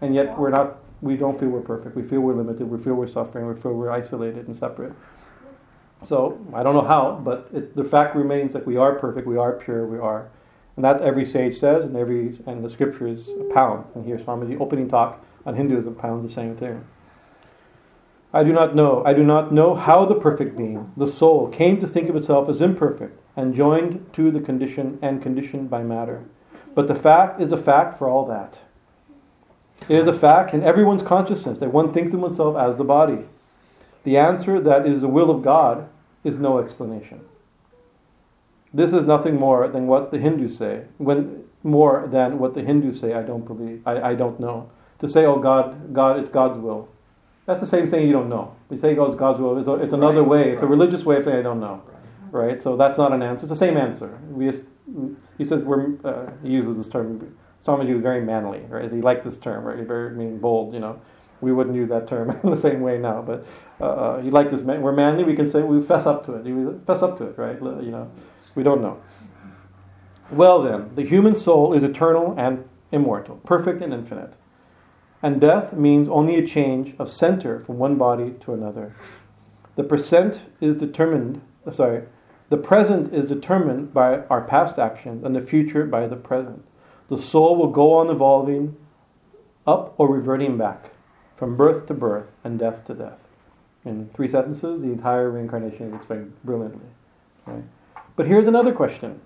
[0.00, 0.78] and yet we're not.
[1.00, 1.96] We don't feel we're perfect.
[1.96, 2.70] We feel we're limited.
[2.70, 3.48] We feel we're suffering.
[3.48, 4.92] We feel we're isolated and separate.
[6.02, 9.26] So I don't know how, but it, the fact remains that we are perfect.
[9.26, 9.86] We are pure.
[9.86, 10.30] We are
[10.76, 13.86] and that every sage says, and every and the scriptures pound.
[13.94, 16.84] And here's the opening talk on Hinduism pounds the same thing.
[18.32, 19.02] I do not know.
[19.04, 22.48] I do not know how the perfect being, the soul, came to think of itself
[22.48, 26.24] as imperfect and joined to the condition and conditioned by matter.
[26.74, 28.60] But the fact is a fact for all that.
[29.82, 33.26] It is a fact in everyone's consciousness that one thinks of oneself as the body.
[34.04, 35.88] The answer that is the will of God
[36.24, 37.20] is no explanation.
[38.74, 40.84] This is nothing more than what the Hindus say.
[40.98, 43.82] When more than what the Hindus say, I don't believe.
[43.86, 44.70] I, I don't know.
[44.98, 46.88] To say, oh God, God, it's God's will.
[47.44, 48.54] That's the same thing you don't know.
[48.68, 49.58] We say, oh, it's God's will.
[49.58, 50.52] It's, a, it's another way.
[50.52, 51.82] It's a religious way of saying I don't know.
[52.30, 52.62] Right?
[52.62, 53.44] So that's not an answer.
[53.44, 54.18] It's the same answer.
[54.30, 54.66] We just,
[55.36, 55.96] he says we're.
[56.02, 57.36] Uh, he uses this term.
[57.62, 58.60] Swamiji was very manly.
[58.60, 58.90] Right?
[58.90, 59.64] He liked this term.
[59.64, 59.86] Right?
[59.86, 60.72] Very mean bold.
[60.72, 61.00] You know
[61.42, 63.44] we wouldn't use that term in the same way now, but
[63.80, 64.62] uh, uh, he liked this.
[64.62, 65.24] Man- we're manly.
[65.24, 66.44] We can say we fess up to it.
[66.44, 67.60] We fess up to it, right?
[67.60, 68.10] You know,
[68.54, 69.02] we don't know.
[70.30, 74.34] Well, then, the human soul is eternal and immortal, perfect and infinite.
[75.22, 78.94] And death means only a change of center from one body to another.
[79.76, 82.04] The percent is determined, sorry,
[82.48, 86.64] the present is determined by our past actions and the future by the present.
[87.08, 88.76] The soul will go on evolving
[89.66, 90.91] up or reverting back
[91.42, 93.18] from birth to birth and death to death.
[93.84, 96.86] In three sentences, the entire reincarnation is explained brilliantly.
[97.44, 97.64] Right?
[98.14, 99.20] But here's another question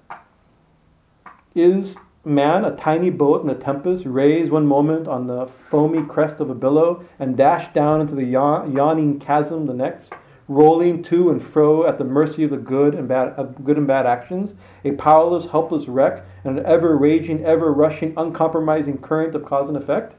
[1.54, 6.40] Is man a tiny boat in the tempest, raised one moment on the foamy crest
[6.40, 10.14] of a billow, and dashed down into the yawning chasm the next?
[10.48, 14.06] rolling to and fro at the mercy of the good and bad, good and bad
[14.06, 14.54] actions,
[14.84, 19.76] a powerless, helpless wreck, and an ever raging, ever rushing, uncompromising current of cause and
[19.76, 20.14] effect.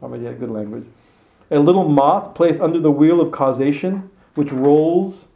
[0.00, 0.86] Somebody had good language.
[1.50, 5.28] A little moth placed under the wheel of causation, which rolls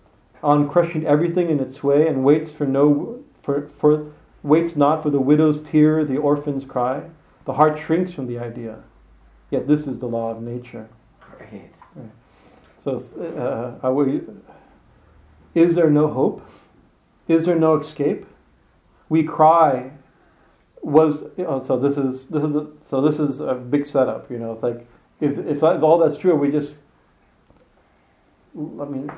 [0.43, 5.11] on crushing everything in its way and waits for no for, for waits not for
[5.11, 7.11] the widow's tear, the orphan's cry.
[7.45, 8.83] The heart shrinks from the idea.
[9.51, 10.89] Yet this is the law of nature.
[11.21, 11.73] Great.
[11.95, 12.11] Right.
[12.79, 14.23] So, uh, are we,
[15.55, 16.49] is there no hope?
[17.29, 18.27] Is there no escape?
[19.09, 19.93] We cry.
[20.83, 24.29] Was you know, so this is this is a, so this is a big setup.
[24.29, 24.85] You know, it's like
[25.23, 26.77] if if, if all that's true, we just
[28.55, 29.11] I mean,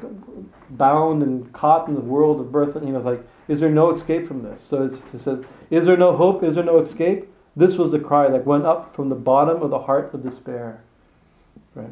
[0.71, 2.77] bound and caught in the world of birth.
[2.77, 4.63] And, you know, it's like, is there no escape from this?
[4.63, 6.45] So it says, is there no hope?
[6.45, 7.29] Is there no escape?
[7.57, 10.85] This was the cry that went up from the bottom of the heart of despair.
[11.75, 11.91] Right?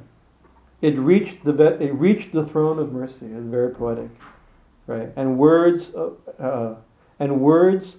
[0.80, 3.26] It reached the vet, it reached the throne of mercy.
[3.26, 4.10] It's very poetic,
[4.86, 5.10] right?
[5.16, 6.76] And words, uh,
[7.18, 7.98] and words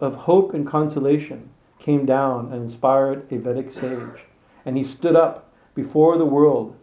[0.00, 4.24] of hope and consolation came down and inspired a Vedic sage,
[4.64, 6.76] and he stood up before the world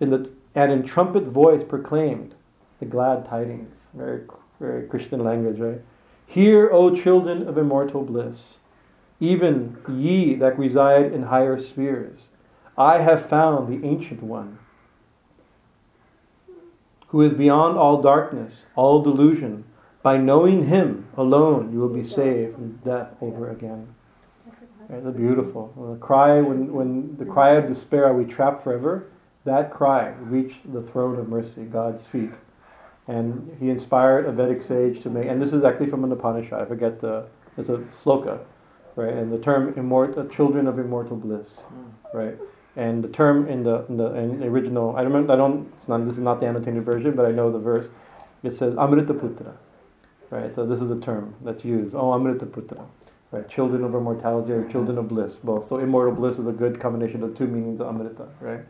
[0.00, 2.34] in the and in trumpet voice proclaimed
[2.80, 3.74] the glad tidings.
[3.92, 4.22] Very,
[4.58, 5.82] very Christian language, right?
[6.26, 8.58] Hear, O children of immortal bliss,
[9.20, 12.28] even ye that reside in higher spheres.
[12.76, 14.58] I have found the Ancient One,
[17.08, 19.64] who is beyond all darkness, all delusion.
[20.02, 23.94] By knowing Him alone, you will be saved from death over again.
[24.88, 25.72] Right, that's beautiful.
[25.76, 29.06] the cry, when, when the cry of despair, are we trapped forever?
[29.46, 32.32] that cry reached the throne of mercy, God's feet.
[33.08, 36.60] And he inspired a Vedic sage to make, and this is actually from an Upanishad,
[36.60, 37.26] I forget the,
[37.56, 38.40] it's a sloka,
[38.96, 39.14] right?
[39.14, 42.16] And the term immortal, children of immortal bliss, hmm.
[42.16, 42.36] right?
[42.74, 45.86] And the term in the, in the, in the original, I remember, I don't, it's
[45.86, 47.88] not, this is not the annotated version, but I know the verse.
[48.42, 49.54] It says Amrita Putra,
[50.30, 50.52] right?
[50.54, 51.94] So this is a term that's used.
[51.94, 52.84] Oh, Amrita Putra,
[53.36, 53.48] right?
[53.48, 55.68] Children of immortality or children of bliss, both.
[55.68, 58.60] So immortal bliss is a good combination of two meanings of Amrita, right?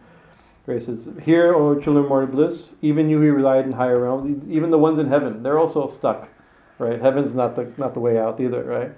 [0.64, 4.44] Grace says, Hear, O children of mortal bliss, even you who reside in higher realms,
[4.48, 6.28] even the ones in heaven, they're also stuck.
[6.78, 7.00] Right?
[7.00, 8.92] Heaven's not the not the way out either, right?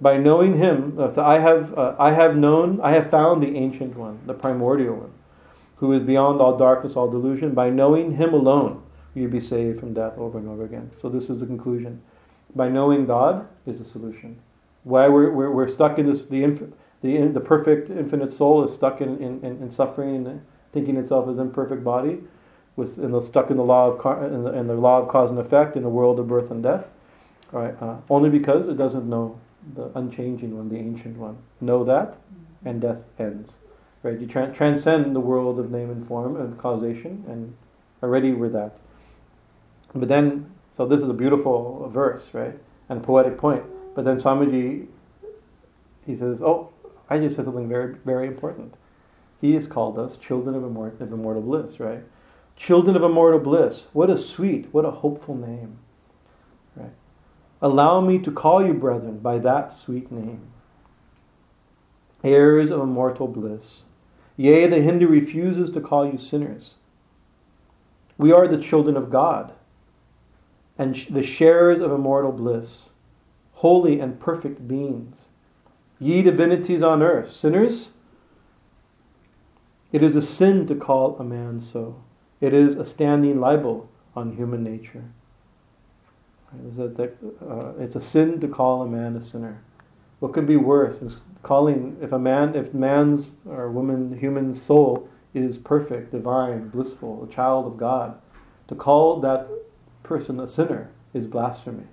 [0.00, 3.54] By knowing him, uh, so I have uh, I have known, I have found the
[3.56, 5.12] ancient one, the primordial one,
[5.76, 7.54] who is beyond all darkness, all delusion.
[7.54, 8.82] By knowing him alone,
[9.14, 10.90] you be saved from death over and over again.
[10.96, 12.02] So this is the conclusion.
[12.52, 14.40] By knowing God is the solution.
[14.84, 16.72] Why we're, we're, we're stuck in this, the, inf-
[17.02, 21.28] the, in, the perfect infinite soul is stuck in, in, in suffering and thinking itself
[21.28, 22.18] as imperfect body,
[22.76, 25.30] was in the, stuck in the law of in the, in the law of cause
[25.30, 26.88] and effect in the world of birth and death,
[27.52, 27.74] right?
[27.80, 29.38] Uh, only because it doesn't know
[29.74, 31.38] the unchanging one, the ancient one.
[31.60, 32.16] Know that,
[32.64, 33.56] and death ends.
[34.02, 34.18] Right?
[34.18, 37.54] You tra- transcend the world of name and form and causation, and
[38.02, 38.78] already we're that.
[39.94, 42.58] But then, so this is a beautiful verse, right,
[42.88, 43.64] and poetic point.
[43.94, 44.86] But then Swamiji,
[46.06, 46.70] he says, "Oh,
[47.08, 48.74] I just said something very, very important.
[49.40, 52.02] He has called us children of, immort- of immortal bliss, right?
[52.56, 53.86] Children of immortal bliss.
[53.92, 55.78] What a sweet, what a hopeful name,
[56.76, 56.92] right?
[57.62, 60.42] Allow me to call you, brethren, by that sweet name.
[62.22, 63.84] Heirs of immortal bliss.
[64.36, 66.74] Yea, the Hindu refuses to call you sinners.
[68.18, 69.52] We are the children of God
[70.76, 72.89] and the sharers of immortal bliss,
[73.60, 75.26] holy and perfect beings.
[75.98, 77.90] Ye divinities on earth, sinners,
[79.92, 82.02] it is a sin to call a man so.
[82.40, 85.04] It is a standing libel on human nature.
[86.54, 89.62] Uh, it's a sin to call a man a sinner.
[90.20, 95.08] What could be worse is calling if a man, if man's or woman, human soul
[95.34, 98.18] is perfect, divine, blissful, a child of God,
[98.68, 99.48] to call that
[100.02, 101.84] person a sinner is blasphemy.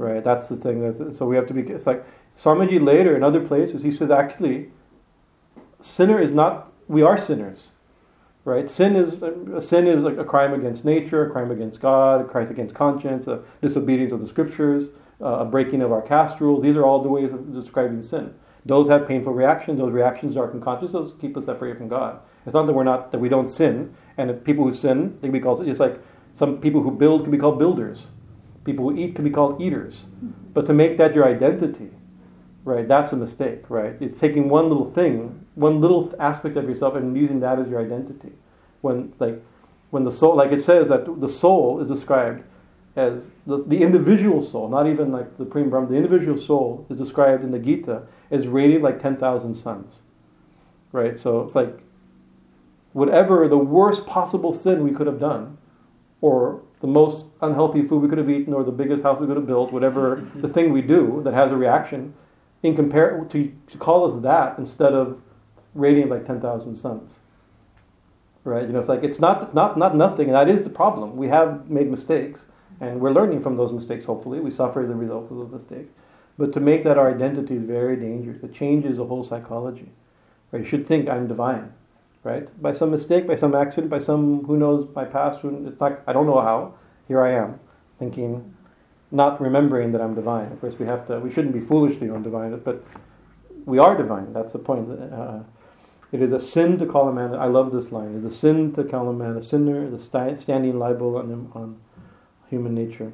[0.00, 0.24] Right?
[0.24, 0.80] That's the thing.
[0.80, 1.60] That's, so we have to be.
[1.62, 2.04] It's like
[2.36, 4.70] Swamiji later in other places he says actually,
[5.80, 6.72] sinner is not.
[6.88, 7.72] We are sinners
[8.44, 8.68] right?
[8.68, 12.48] Sin is a sin is a crime against nature, a crime against God, a crime
[12.48, 14.88] against conscience, a disobedience of the scriptures,
[15.20, 16.62] uh, a breaking of our caste rules.
[16.62, 18.34] These are all the ways of describing sin.
[18.64, 19.78] Those have painful reactions.
[19.78, 20.92] Those reactions darken conscience.
[20.92, 22.20] Those keep us separated from God.
[22.44, 25.32] It's not that we're not that we don't sin, and people who sin they can
[25.32, 25.66] be called.
[25.66, 26.00] It's like
[26.34, 28.06] some people who build can be called builders.
[28.70, 30.06] People who eat can be called eaters.
[30.54, 31.90] But to make that your identity,
[32.64, 32.86] right?
[32.86, 33.96] That's a mistake, right?
[34.00, 37.80] It's taking one little thing, one little aspect of yourself, and using that as your
[37.80, 38.32] identity.
[38.80, 39.42] When like
[39.90, 42.44] when the soul, like it says that the soul is described
[42.94, 46.98] as the, the individual soul, not even like the Supreme Brahman, the individual soul is
[46.98, 50.02] described in the Gita as radiant like 10,000 suns.
[50.92, 51.18] Right?
[51.18, 51.80] So it's like
[52.92, 55.58] whatever the worst possible sin we could have done,
[56.20, 59.36] or the most unhealthy food we could have eaten, or the biggest house we could
[59.36, 62.14] have built, whatever the thing we do that has a reaction,
[62.62, 65.20] in compare to, to call us that instead of
[65.74, 67.20] radiant like 10,000 suns.
[68.44, 68.66] Right?
[68.66, 71.16] You know, it's like it's not not not nothing, and that is the problem.
[71.16, 72.46] We have made mistakes,
[72.80, 74.06] and we're learning from those mistakes.
[74.06, 75.92] Hopefully, we suffer as a result of those mistakes.
[76.38, 78.42] But to make that our identity is very dangerous.
[78.42, 79.90] It changes the whole psychology.
[80.50, 80.62] Right?
[80.62, 81.74] You should think I'm divine,
[82.22, 82.62] right?
[82.62, 85.40] By some mistake, by some accident, by some who knows my past.
[85.44, 86.74] It's like I don't know how.
[87.08, 87.58] Here I am,
[87.98, 88.54] thinking
[89.10, 90.52] not remembering that I'm divine.
[90.52, 91.18] Of course, we have to.
[91.18, 92.84] We shouldn't be foolishly undivine, it, but
[93.64, 94.32] we are divine.
[94.32, 94.90] That's the point.
[94.90, 95.40] Uh,
[96.12, 97.34] it is a sin to call a man.
[97.34, 98.14] I love this line.
[98.16, 99.88] It is a sin to call a man a sinner.
[99.88, 101.80] The st- standing libel on, him, on
[102.48, 103.12] human nature.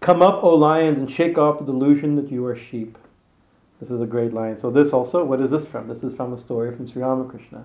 [0.00, 2.96] Come up, O lions, and shake off the delusion that you are sheep.
[3.80, 4.58] This is a great line.
[4.58, 5.88] So this also, what is this from?
[5.88, 7.64] This is from a story from Sri Ramakrishna,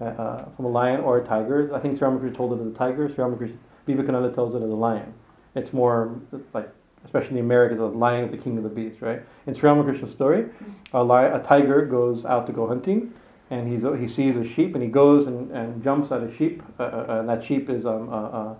[0.00, 1.72] uh, uh, from a lion or a tiger.
[1.74, 3.08] I think Sri Ramakrishna told it as a tiger.
[3.08, 5.14] Sri Ramakrishna, Vivekananda tells it as a lion.
[5.54, 6.20] It's more
[6.52, 6.68] like,
[7.04, 9.22] especially in the Americas, a lion is the king of the beast, right?
[9.46, 10.46] In Sri Ramakrishna's story,
[10.92, 13.14] a, lion, a tiger goes out to go hunting,
[13.48, 16.64] and he's, he sees a sheep, and he goes and, and jumps at a sheep,
[16.80, 18.54] uh, uh, and that sheep is um, uh, uh,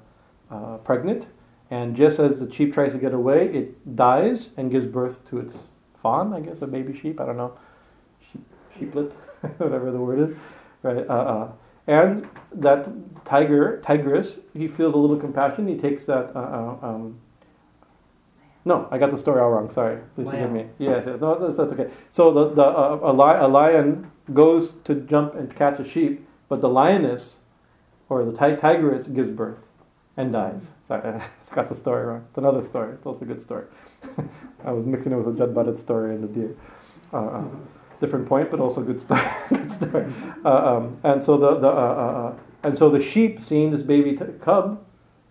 [0.53, 1.27] uh, pregnant.
[1.69, 5.41] And just as the sheep tries to get away, it dies and gives birth to
[5.41, 5.65] its
[6.07, 7.21] fawn, I guess, a baby sheep.
[7.21, 7.53] I don't know,
[8.27, 8.45] sheep,
[8.79, 9.13] sheeplet,
[9.59, 10.39] whatever the word is,
[10.83, 11.07] right?
[11.09, 11.49] Uh,
[11.87, 12.81] and that
[13.25, 15.67] tiger, tigress, he feels a little compassion.
[15.69, 16.25] He takes that.
[16.35, 17.19] Uh, uh, um,
[18.65, 19.71] no, I got the story all wrong.
[19.71, 20.67] Sorry, please forgive me.
[20.79, 21.89] Yeah, no, that's, that's okay.
[22.11, 26.27] So the, the uh, a, li- a lion goes to jump and catch a sheep,
[26.49, 27.41] but the lioness
[28.09, 29.63] or the ti- tigress gives birth
[30.17, 30.71] and dies.
[30.89, 31.03] Sorry,
[31.53, 32.25] I got the story wrong.
[32.29, 32.95] It's another story.
[32.95, 33.67] It's also a good story.
[34.67, 36.57] I was mixing it with a Judd Budded story and the.
[37.13, 37.45] Uh, uh,
[38.01, 39.23] different point, but also good story.
[39.49, 40.13] good story.
[40.45, 43.83] Uh, um, and so the, the uh, uh, uh, and so the sheep, seeing this
[43.83, 44.85] baby t- cub,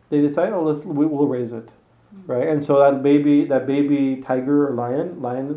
[0.09, 1.71] they decide, oh, let's we will raise it,
[2.25, 2.47] right?
[2.47, 5.47] And so that baby, that baby tiger or lion, lion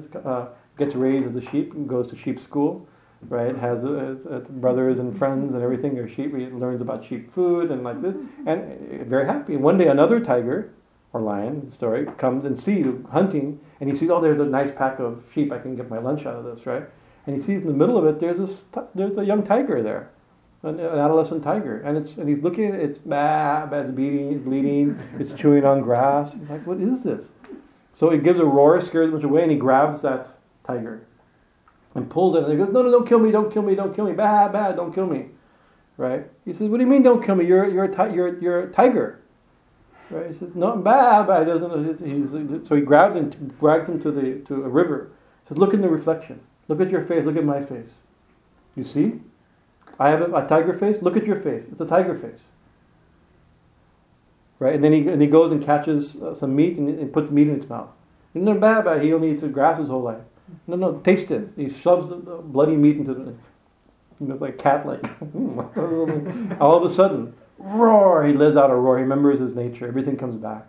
[0.77, 2.89] gets raised as a sheep and goes to sheep school,
[3.23, 3.57] right?
[3.57, 5.99] Has uh, uh, brothers and friends and everything.
[5.99, 6.33] Or sheep.
[6.33, 8.17] Learns about sheep food and like this,
[8.47, 9.57] and very happy.
[9.57, 10.73] One day, another tiger
[11.13, 14.71] or lion the story comes and sees hunting, and he sees, oh, there's a nice
[14.71, 15.53] pack of sheep.
[15.53, 16.85] I can get my lunch out of this, right?
[17.27, 20.11] And he sees in the middle of it, there's this, there's a young tiger there,
[20.63, 22.91] an, adolescent tiger, and it's and he's looking at it.
[22.91, 24.99] It's bad, bad, bleeding, bleeding.
[25.19, 26.35] It's chewing on grass.
[26.35, 27.31] He's like, what is this?
[27.93, 30.31] So he gives a roar, scares a bunch away, and he grabs that
[30.67, 31.07] tiger
[31.95, 32.45] and pulls it.
[32.45, 34.13] And he goes, No, no, don't kill me, don't kill me, don't kill me.
[34.13, 35.27] Bad, bad, don't kill me.
[35.97, 36.27] Right?
[36.45, 37.45] He says, What do you mean, don't kill me?
[37.45, 39.21] You're, you're, a, ti- you're, you're a tiger.
[40.11, 40.29] Right?
[40.29, 41.47] He says, No, bad.
[41.47, 43.31] He doesn't, he's, so he grabs him,
[43.61, 45.11] drags him to, the, to a river.
[45.45, 46.41] He says, Look in the reflection.
[46.67, 47.25] Look at your face.
[47.25, 47.99] Look at my face.
[48.75, 49.21] You see?
[49.99, 51.03] I have a, a tiger face.
[51.03, 51.65] Look at your face.
[51.71, 52.45] It's a tiger face
[54.59, 54.75] right?
[54.75, 57.49] And then he and he goes and catches uh, some meat and, and, puts meat
[57.49, 57.89] in its mouth.
[58.35, 59.03] And no, bad, bad.
[59.03, 60.23] He only eats grass his whole life.
[60.67, 61.51] No, no, taste it.
[61.57, 63.35] He shoves the, the bloody meat into the.
[64.21, 65.05] you It's like cat like.
[66.61, 68.25] All of a sudden, roar!
[68.25, 68.99] He lives out a roar.
[68.99, 69.87] He remembers his nature.
[69.87, 70.69] Everything comes back,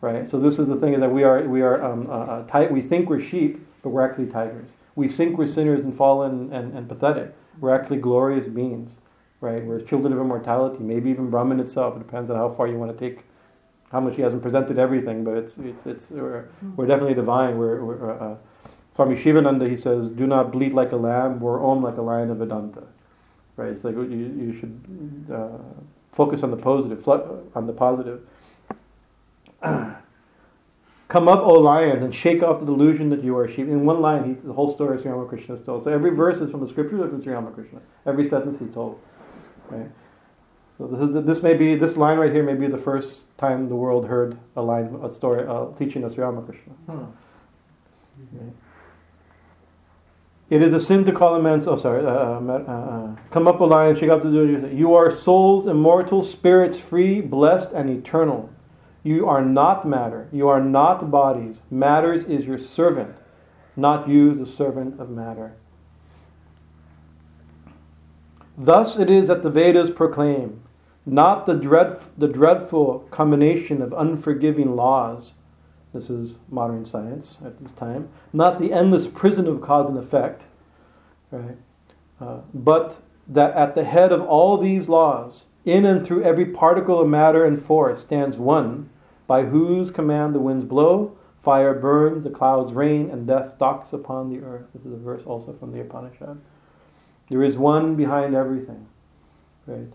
[0.00, 0.28] right?
[0.28, 2.80] So this is the thing is that we are we are um, uh, uh, we
[2.80, 4.70] think we're sheep, but we're actually tigers.
[4.94, 7.34] We think we're sinners and fallen and, and pathetic.
[7.58, 8.96] We're actually glorious beings
[9.42, 9.62] right?
[9.64, 11.96] We're children of immortality, maybe even Brahman itself.
[11.96, 13.24] It depends on how far you want to take,
[13.90, 17.58] how much he hasn't presented everything, but it's, it's, it's we're, we're definitely divine.
[17.58, 18.36] We're, we're uh, uh
[18.94, 22.30] Swami Shivananda, he says, do not bleat like a lamb or om like a lion
[22.30, 22.84] of Vedanta.
[23.56, 23.70] Right?
[23.70, 25.58] It's like you, you should uh,
[26.12, 28.26] focus on the positive, on the positive.
[31.08, 33.68] Come up, O lion, and shake off the delusion that you are sheep.
[33.68, 35.84] In one line, he, the whole story of Sri Ramakrishna is told.
[35.84, 37.80] So every verse is from the scriptures or from Sri Ramakrishna.
[38.06, 38.98] Every sentence he told.
[39.68, 39.90] Right?
[40.78, 43.26] So this is the, this may be this line right here may be the first
[43.36, 46.72] time the world heard a line a story a teaching of Sri Ramakrishna.
[46.86, 47.04] Hmm.
[48.32, 48.52] Right?
[50.52, 51.66] It is a sin to call a man.
[51.66, 52.04] Oh, sorry.
[52.04, 54.70] Uh, uh, uh, uh, come up, a lion, shake off the do.
[54.70, 58.50] You are souls, immortal, spirits, free, blessed, and eternal.
[59.02, 60.28] You are not matter.
[60.30, 61.62] You are not bodies.
[61.70, 63.16] Matters is your servant,
[63.76, 65.54] not you, the servant of matter.
[68.58, 70.60] Thus it is that the Vedas proclaim
[71.06, 75.32] not the, dread, the dreadful combination of unforgiving laws,
[75.92, 80.46] this is modern science at this time, not the endless prison of cause and effect,
[81.30, 81.56] right?
[82.20, 87.00] Uh, but that at the head of all these laws, in and through every particle
[87.00, 88.90] of matter and force, stands one
[89.26, 94.30] by whose command the winds blow, fire burns, the clouds rain, and death stalks upon
[94.30, 94.66] the earth.
[94.74, 96.40] This is a verse also from the Upanishad.
[97.28, 98.86] There is one behind everything.
[99.66, 99.92] Right?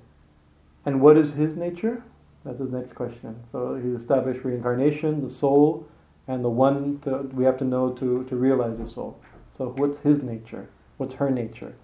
[0.85, 2.03] And what is his nature?
[2.43, 3.43] That's the next question.
[3.51, 5.87] So he's established reincarnation, the soul,
[6.27, 9.19] and the one to, we have to know to, to realize the soul.
[9.57, 10.69] So what's his nature?
[10.97, 11.75] What's her nature?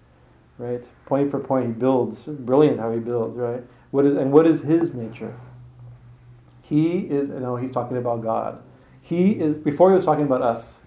[0.58, 0.88] Right?
[1.06, 2.22] Point for point, he builds.
[2.22, 3.64] Brilliant how he builds, right?
[3.90, 5.36] What is and what is his nature?
[6.62, 8.62] He is know, he's talking about God.
[9.00, 10.80] He is before he was talking about us,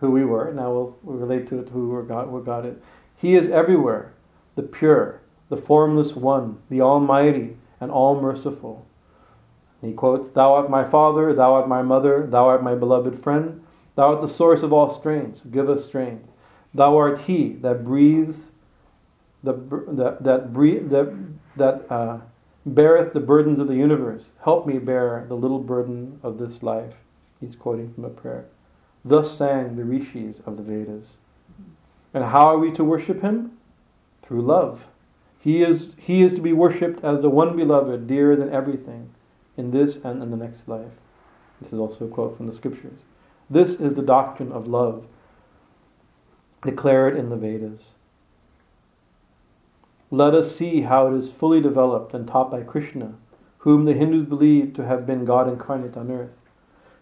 [0.00, 0.52] who we were.
[0.52, 2.76] Now we'll, we'll relate to it who we're God what God is.
[3.16, 4.12] He is everywhere,
[4.56, 8.86] the pure, the formless one, the Almighty, and all merciful.
[9.80, 13.64] He quotes, Thou art my Father, Thou art my Mother, Thou art my beloved friend,
[13.94, 16.28] Thou art the source of all strength, give us strength.
[16.74, 18.50] Thou art He that breathes,
[19.42, 19.54] the,
[19.88, 21.14] that, that, breathe, that,
[21.56, 22.18] that uh,
[22.66, 24.30] beareth the burdens of the universe.
[24.44, 26.96] Help me bear the little burden of this life.
[27.40, 28.46] He's quoting from a prayer.
[29.04, 31.16] Thus sang the rishis of the Vedas.
[32.12, 33.52] And how are we to worship him?
[34.22, 34.88] Through love.
[35.38, 39.10] He is, he is to be worshipped as the one beloved, dearer than everything,
[39.60, 40.92] in this and in the next life.
[41.60, 43.00] This is also a quote from the scriptures.
[43.48, 45.06] This is the doctrine of love,
[46.64, 47.90] declared in the Vedas.
[50.10, 53.14] Let us see how it is fully developed and taught by Krishna,
[53.58, 56.36] whom the Hindus believe to have been God incarnate on earth.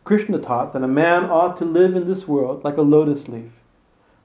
[0.04, 3.52] Krishna taught that a man ought to live in this world like a lotus leaf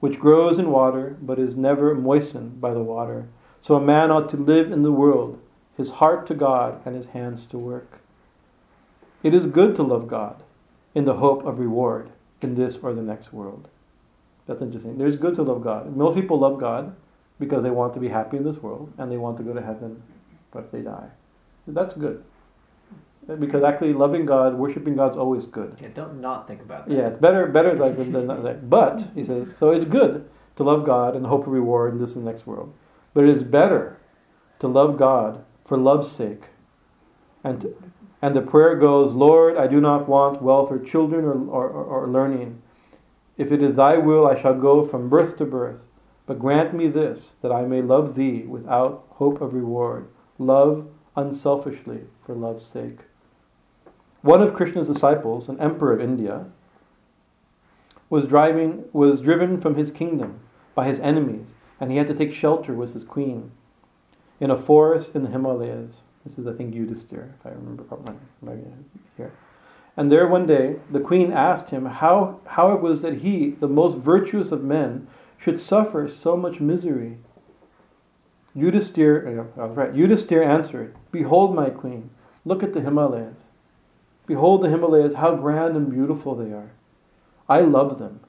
[0.04, 3.26] which grows in water but is never moistened by the water.
[3.62, 5.40] So a man ought to live in the world,
[5.78, 8.00] his heart to God and his hands to work.
[9.24, 10.44] It is good to love God
[10.94, 12.10] in the hope of reward
[12.40, 13.68] in this or the next world.
[14.46, 15.00] That's interesting.
[15.00, 15.96] Is good to love God.
[15.96, 16.94] Most people love God
[17.40, 19.62] because they want to be happy in this world and they want to go to
[19.62, 20.02] heaven,
[20.52, 21.08] but if they die.
[21.66, 22.22] So that's good
[23.26, 25.76] because actually loving God, worshiping God is always good.
[25.80, 26.94] Yeah, don't not think about that.
[26.94, 28.68] Yeah, it's better better like than, than like.
[28.68, 29.70] But he says so.
[29.70, 32.74] It's good to love God and hope of reward in this and the next world,
[33.12, 33.98] but it is better
[34.58, 36.44] to love God for love's sake.
[37.42, 37.76] And to,
[38.24, 42.08] and the prayer goes, Lord, I do not want wealth or children or, or, or,
[42.08, 42.62] learning.
[43.36, 45.80] If it is Thy will, I shall go from birth to birth.
[46.24, 50.08] But grant me this, that I may love thee without hope of reward,
[50.38, 53.00] love unselfishly for love's sake.
[54.22, 56.46] One of Krishna's disciples, an emperor of India,
[58.08, 60.40] was driving was driven from his kingdom
[60.74, 63.50] by his enemies, and he had to take shelter with his queen
[64.40, 66.04] in a forest in the Himalayas.
[66.24, 68.18] This is, I think, Yudhisthira, if I remember properly.
[69.16, 69.32] Here.
[69.96, 73.68] And there one day, the queen asked him how, how it was that he, the
[73.68, 75.06] most virtuous of men,
[75.38, 77.18] should suffer so much misery.
[78.56, 79.92] Yudhisthira, I was right.
[79.92, 82.10] Yudhisthira answered, Behold, my queen,
[82.44, 83.38] look at the Himalayas.
[84.26, 86.70] Behold the Himalayas, how grand and beautiful they are.
[87.48, 88.20] I love them.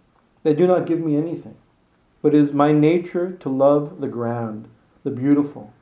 [0.43, 1.55] They do not give me anything,
[2.21, 4.67] but it is my nature to love the grand,
[5.03, 5.73] the beautiful.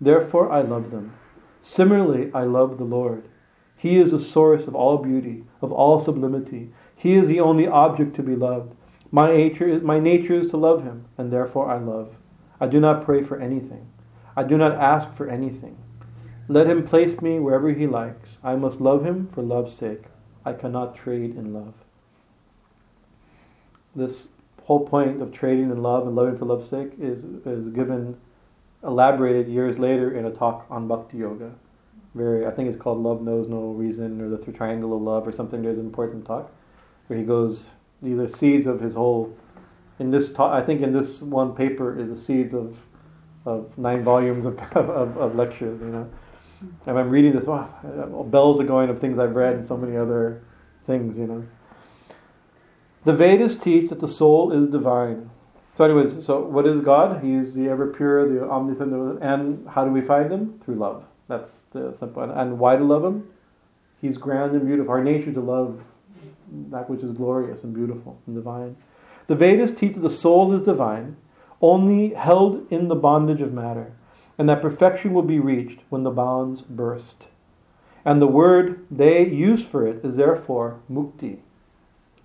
[0.00, 1.14] Therefore I love them.
[1.62, 3.28] Similarly, I love the Lord.
[3.76, 6.70] He is the source of all beauty, of all sublimity.
[6.94, 8.74] He is the only object to be loved.
[9.10, 12.14] My nature, is, my nature is to love him, and therefore I love.
[12.60, 13.90] I do not pray for anything.
[14.36, 15.76] I do not ask for anything.
[16.46, 18.38] Let him place me wherever he likes.
[18.42, 20.04] I must love him for love's sake.
[20.44, 21.74] I cannot trade in love.
[23.94, 24.28] This
[24.64, 28.18] whole point of trading in love and loving for love's sake is, is given,
[28.82, 31.52] elaborated years later in a talk on Bhakti Yoga.
[32.14, 35.32] Very, I think it's called Love Knows No Reason or the Triangle of Love or
[35.32, 35.62] something.
[35.62, 36.50] There's an important talk
[37.06, 37.68] where he goes,
[38.02, 39.36] these are seeds of his whole,
[39.98, 42.78] in this talk, I think in this one paper is the seeds of,
[43.44, 46.10] of nine volumes of, of, of lectures, you know.
[46.86, 49.76] And I'm reading this, wow, uh, bells are going of things I've read and so
[49.76, 50.42] many other
[50.86, 51.46] things, you know.
[53.04, 55.30] The Vedas teach that the soul is divine.
[55.80, 57.24] So, anyways, so what is God?
[57.24, 60.60] He's the ever pure, the omniscient, and how do we find Him?
[60.62, 61.04] Through love.
[61.26, 62.22] That's the simple.
[62.22, 63.30] And why to love Him?
[63.98, 64.92] He's grand and beautiful.
[64.92, 65.80] Our nature to love
[66.68, 68.76] that which is glorious and beautiful and divine.
[69.26, 71.16] The Vedas teach that the soul is divine,
[71.62, 73.94] only held in the bondage of matter
[74.36, 77.28] and that perfection will be reached when the bonds burst.
[78.04, 81.38] And the word they use for it is therefore mukti,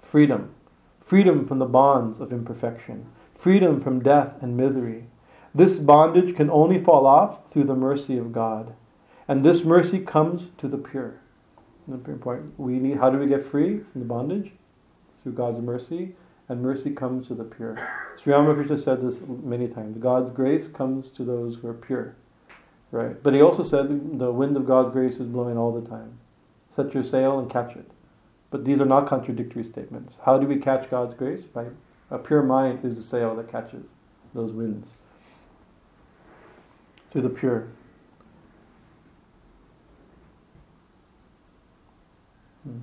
[0.02, 0.54] freedom,
[1.00, 5.06] freedom from the bonds of imperfection, freedom from death and misery.
[5.54, 8.74] This bondage can only fall off through the mercy of God,
[9.28, 11.20] and this mercy comes to the pure.
[11.88, 12.60] Important.
[12.60, 12.98] We need.
[12.98, 14.54] How do we get free from the bondage?
[15.22, 16.16] Through God's mercy,
[16.50, 17.78] and mercy comes to the pure.
[18.22, 19.98] Sri Ramakrishna said this many times.
[19.98, 22.16] God's grace comes to those who are pure.
[22.92, 23.22] Right?
[23.22, 26.20] But he also said the wind of God's grace is blowing all the time.
[26.70, 27.90] Set your sail and catch it.
[28.52, 30.20] But these are not contradictory statements.
[30.26, 31.44] How do we catch God's grace?
[31.44, 31.68] By
[32.12, 33.86] a pure mind is the sail that catches
[34.34, 34.94] those winds.
[37.12, 37.68] To the pure.
[42.64, 42.80] Hmm.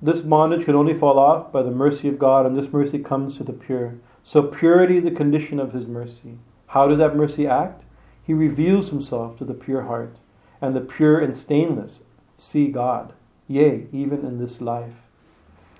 [0.00, 3.36] This bondage can only fall off by the mercy of God, and this mercy comes
[3.36, 3.94] to the pure.
[4.24, 6.38] So, purity is a condition of His mercy.
[6.68, 7.84] How does that mercy act?
[8.24, 10.16] He reveals Himself to the pure heart,
[10.60, 12.00] and the pure and stainless
[12.36, 13.12] see God,
[13.46, 15.11] yea, even in this life.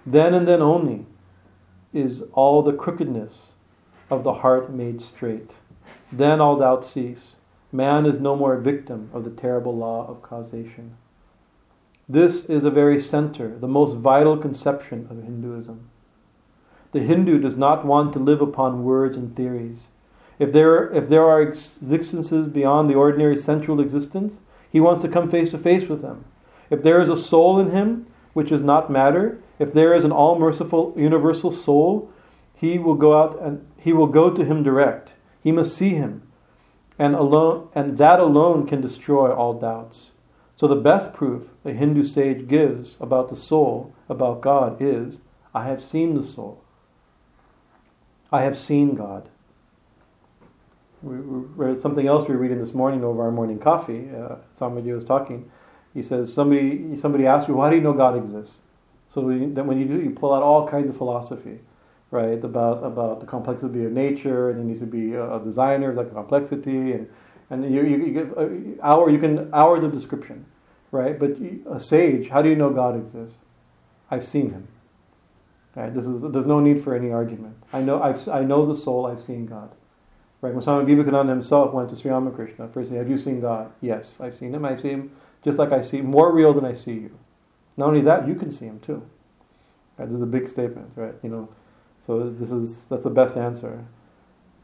[0.04, 1.06] Then and then only
[1.92, 3.52] is all the crookedness
[4.10, 5.56] of the heart made straight.
[6.10, 7.36] Then all doubt cease.
[7.70, 10.96] Man is no more a victim of the terrible law of causation.
[12.08, 15.88] This is a very center, the most vital conception of Hinduism.
[16.90, 19.88] The Hindu does not want to live upon words and theories.
[20.38, 24.40] If there, if there are existences beyond the ordinary sensual existence,
[24.70, 26.24] he wants to come face to face with them.
[26.68, 30.10] If there is a soul in him, which is not matter, if there is an
[30.10, 32.10] all merciful universal soul,
[32.52, 35.14] he will go out and he will go to him direct.
[35.40, 36.22] He must see him.
[36.98, 40.10] And alone and that alone can destroy all doubts.
[40.56, 45.20] So, the best proof a Hindu sage gives about the soul, about God, is
[45.54, 46.62] I have seen the soul.
[48.32, 49.28] I have seen God.
[51.02, 54.10] We, we, something else we were reading this morning over our morning coffee.
[54.10, 55.50] Uh, somebody was talking.
[55.94, 58.58] He says somebody somebody asked you, "Why do you know God exists?"
[59.12, 61.60] So then when you do, you pull out all kinds of philosophy,
[62.10, 62.42] right?
[62.42, 66.14] About about the complexity of nature, and you need to be a, designer of that
[66.14, 67.08] complexity, and
[67.50, 68.48] and you, you, you get uh,
[68.82, 70.46] hour you can hours of description
[70.92, 71.18] right?
[71.18, 71.38] But
[71.68, 73.38] a sage, how do you know God exists?
[74.10, 74.68] I've seen him.
[75.74, 75.92] Right?
[75.92, 77.56] This is, there's no need for any argument.
[77.72, 79.74] I know, I've, I know the soul, I've seen God.
[80.42, 80.52] Right?
[80.52, 83.72] When Swami Vivekananda himself went to Sri Ramakrishna, first he said, Have you seen God?
[83.80, 84.64] Yes, I've seen him.
[84.64, 87.18] I see him just like I see more real than I see you.
[87.76, 89.02] Not only that, you can see him too.
[89.96, 90.08] Right?
[90.08, 91.14] This is a big statement, right?
[91.22, 91.48] You know,
[92.04, 93.84] so this is that's the best answer.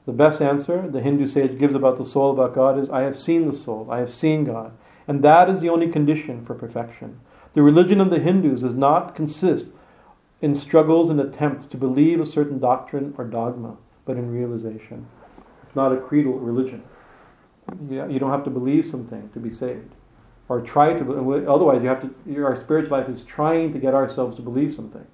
[0.06, 3.16] The best answer the Hindu sage gives about the soul, about God, is I have
[3.16, 4.72] seen the soul, I have seen God.
[5.06, 7.20] And that is the only condition for perfection.
[7.52, 9.72] The religion of the Hindus does not consist
[10.40, 15.06] in struggles and attempts to believe a certain doctrine or dogma, but in realization.
[15.62, 16.84] It's not a creedal religion.
[17.90, 19.94] You don't have to believe something to be saved,
[20.48, 21.48] or try to.
[21.48, 22.44] Otherwise, you have to.
[22.44, 25.06] Our spiritual life is trying to get ourselves to believe something.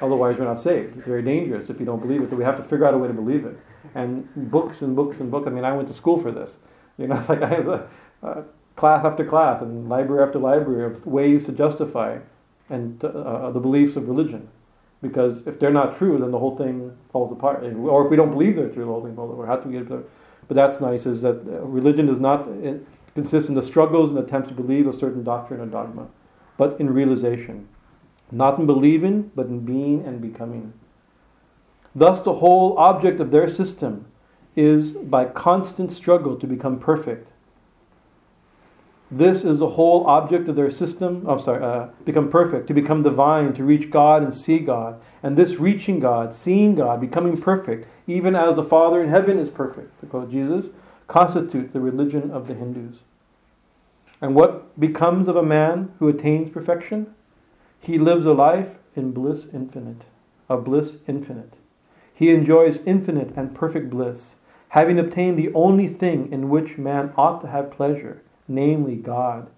[0.00, 0.96] Otherwise, we're not saved.
[0.96, 2.30] It's very dangerous if you don't believe it.
[2.30, 3.58] So we have to figure out a way to believe it.
[3.94, 5.46] And books and books and books.
[5.46, 6.58] I mean, I went to school for this.
[6.96, 7.86] You know, like I
[8.22, 8.44] a,
[8.76, 12.18] class after class and library after library of ways to justify
[12.70, 14.48] and uh, the beliefs of religion.
[15.02, 17.62] Because if they're not true, then the whole thing falls apart.
[17.62, 19.48] Or if we don't believe they're true, the whole thing falls apart.
[19.48, 20.10] How do we get it?
[20.48, 21.06] But that's nice.
[21.06, 22.74] Is that uh, religion does not uh,
[23.18, 26.06] consist in the struggles and attempts to believe a certain doctrine or dogma,
[26.56, 27.66] but in realization.
[28.30, 30.72] Not in believing, but in being and becoming.
[31.96, 34.06] Thus, the whole object of their system
[34.54, 37.32] is by constant struggle to become perfect.
[39.10, 41.26] This is the whole object of their system.
[41.26, 45.00] I'm oh, sorry, uh, become perfect, to become divine, to reach God and see God.
[45.24, 49.50] And this reaching God, seeing God, becoming perfect, even as the Father in heaven is
[49.50, 50.70] perfect, to quote Jesus,
[51.08, 53.02] constitutes the religion of the Hindus.
[54.20, 57.14] And what becomes of a man who attains perfection?
[57.80, 60.06] He lives a life in bliss infinite,
[60.48, 61.58] a bliss infinite.
[62.12, 64.34] He enjoys infinite and perfect bliss,
[64.70, 69.48] having obtained the only thing in which man ought to have pleasure, namely God.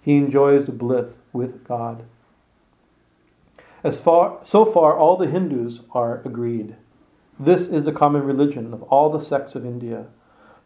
[0.00, 2.04] He enjoys the bliss with God.
[3.84, 6.76] As far, so far, all the Hindus are agreed.
[7.38, 10.06] This is the common religion of all the sects of India.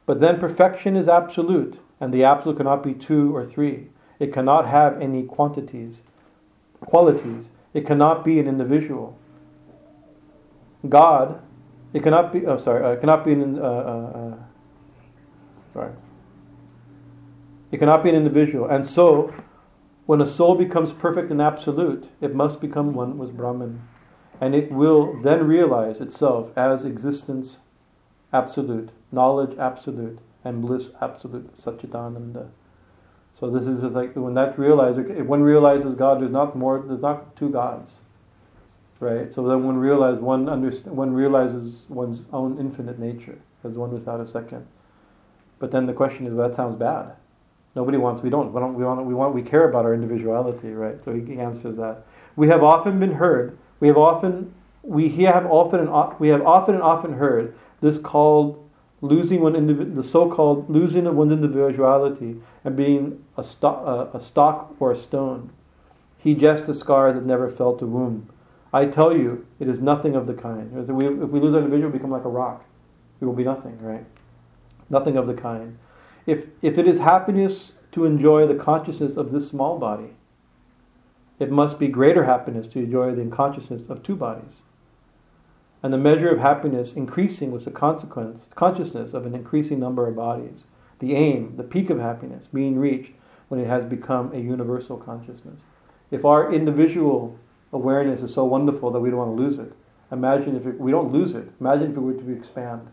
[0.07, 3.91] But then perfection is absolute, and the absolute cannot be two or three.
[4.19, 6.03] It cannot have any quantities
[6.81, 7.51] qualities.
[7.73, 9.19] It cannot be an individual.
[10.89, 11.41] God,
[11.93, 12.47] it cannot be.
[12.47, 12.85] Oh, sorry.
[12.85, 13.59] Uh, it cannot be an.
[13.59, 14.37] Uh, uh, uh,
[15.73, 15.93] sorry.
[17.71, 19.33] It cannot be an individual, and so,
[20.07, 23.87] when a soul becomes perfect and absolute, it must become one with Brahman,
[24.41, 27.59] and it will then realize itself as existence
[28.33, 32.49] absolute, knowledge absolute, and bliss absolute, Satchitananda.
[33.39, 37.01] So this is like when that realizes, if one realizes God, there's not more, there's
[37.01, 38.01] not two gods,
[38.99, 39.33] right?
[39.33, 44.21] So then one realizes one underst- one realizes one's own infinite nature as one without
[44.21, 44.67] a second.
[45.59, 47.13] But then the question is, well, that sounds bad.
[47.75, 48.23] Nobody wants.
[48.23, 48.53] We don't.
[48.53, 48.75] We don't.
[48.75, 49.05] We want.
[49.07, 49.35] We want.
[49.35, 51.03] We care about our individuality, right?
[51.05, 52.05] So he answers that.
[52.35, 53.57] We have often been heard.
[53.79, 54.55] We have often.
[54.83, 58.70] We have often and we have often and often heard this called
[59.01, 64.75] losing one indiv- the so-called losing of one's individuality and being a, sto- a stock
[64.79, 65.51] or a stone.
[66.19, 68.29] He just a scar that never felt a wound.
[68.73, 70.77] I tell you, it is nothing of the kind.
[70.77, 72.65] If we, if we lose our individual, we become like a rock.
[73.19, 74.05] We will be nothing, right?
[74.89, 75.79] Nothing of the kind.
[76.27, 80.11] If, if it is happiness to enjoy the consciousness of this small body,
[81.39, 84.63] it must be greater happiness to enjoy the consciousness of two bodies
[85.83, 90.17] and the measure of happiness increasing was the consequence, consciousness of an increasing number of
[90.17, 90.65] bodies.
[90.99, 93.13] The aim, the peak of happiness, being reached
[93.49, 95.63] when it has become a universal consciousness.
[96.11, 97.39] If our individual
[97.73, 99.73] awareness is so wonderful that we don't want to lose it,
[100.13, 101.49] imagine if it, we don't lose it.
[101.61, 102.91] Imagine if it were to expand.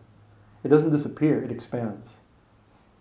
[0.63, 2.17] It doesn't disappear; it expands.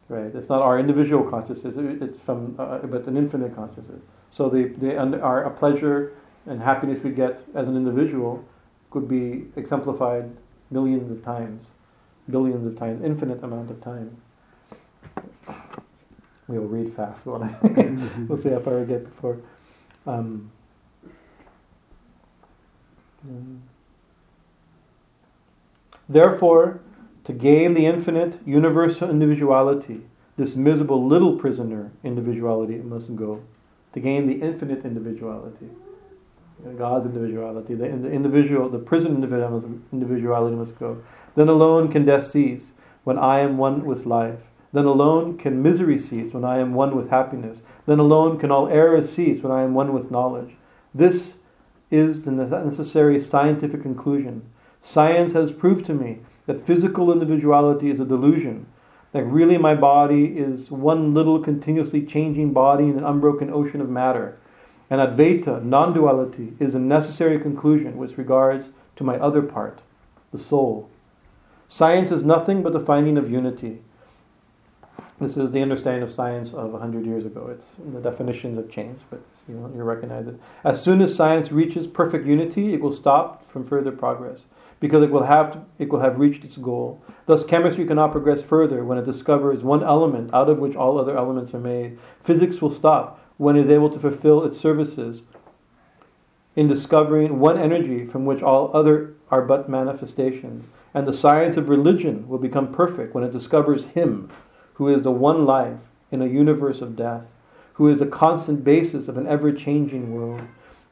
[0.09, 0.35] Right?
[0.35, 4.03] It's not our individual consciousness; it's from, uh, but an infinite consciousness.
[4.31, 6.13] So the, the our pleasure
[6.47, 8.45] and happiness we get as an individual
[8.97, 10.35] could be exemplified
[10.71, 11.73] millions of times,
[12.31, 14.19] billions of times, infinite amount of times.
[16.49, 17.27] We'll read fast.
[17.27, 19.37] we'll see how far we get before.
[20.07, 20.51] Um,
[26.09, 26.81] Therefore,
[27.25, 30.07] to gain the infinite universal individuality,
[30.39, 33.43] this miserable little prisoner individuality must go.
[33.93, 35.69] To gain the infinite individuality.
[36.77, 39.15] God's individuality, the, the individual, the prison
[39.93, 41.03] individuality must go.
[41.35, 42.73] Then alone can death cease
[43.05, 44.51] when I am one with life.
[44.73, 47.63] Then alone can misery cease when I am one with happiness.
[47.87, 50.57] Then alone can all errors cease when I am one with knowledge.
[50.95, 51.35] This
[51.91, 54.43] is the necessary scientific conclusion.
[54.83, 58.67] Science has proved to me that physical individuality is a delusion,
[59.13, 63.89] that really my body is one little continuously changing body in an unbroken ocean of
[63.89, 64.39] matter
[64.89, 69.81] and Advaita, non duality, is a necessary conclusion with regards to my other part,
[70.33, 70.89] the soul.
[71.69, 73.81] Science is nothing but the finding of unity.
[75.21, 77.49] This is the understanding of science of 100 years ago.
[77.51, 80.39] It's, the definitions have changed, but you, know, you recognize it.
[80.63, 84.45] As soon as science reaches perfect unity, it will stop from further progress
[84.79, 87.03] because it will have to, it will have reached its goal.
[87.25, 91.17] Thus, chemistry cannot progress further when it discovers one element out of which all other
[91.17, 91.99] elements are made.
[92.21, 95.23] Physics will stop when it is able to fulfill its services
[96.55, 100.65] in discovering one energy from which all other are but manifestations.
[100.95, 104.31] And the science of religion will become perfect when it discovers Him,
[104.75, 105.81] who is the one life
[106.11, 107.27] in a universe of death,
[107.75, 110.43] who is the constant basis of an ever changing world,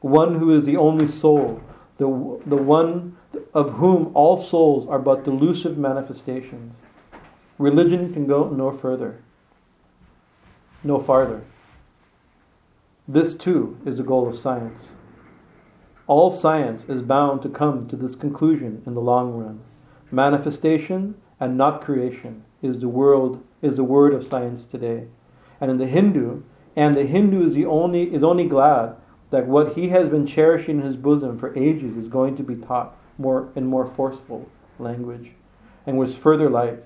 [0.01, 1.61] one who is the only soul,
[1.97, 2.05] the,
[2.45, 3.17] the one
[3.53, 6.77] of whom all souls are but delusive manifestations.
[7.57, 9.21] Religion can go no further,
[10.83, 11.43] no farther.
[13.07, 14.93] This too is the goal of science.
[16.07, 19.61] All science is bound to come to this conclusion in the long run.
[20.11, 25.05] Manifestation and not creation is the world is the word of science today.
[25.61, 26.41] And in the Hindu,
[26.75, 28.95] and the Hindu is the only is only glad
[29.29, 32.55] that what he has been cherishing in his bosom for ages is going to be
[32.55, 34.49] taught more in more forceful
[34.79, 35.31] language,
[35.85, 36.83] and with further light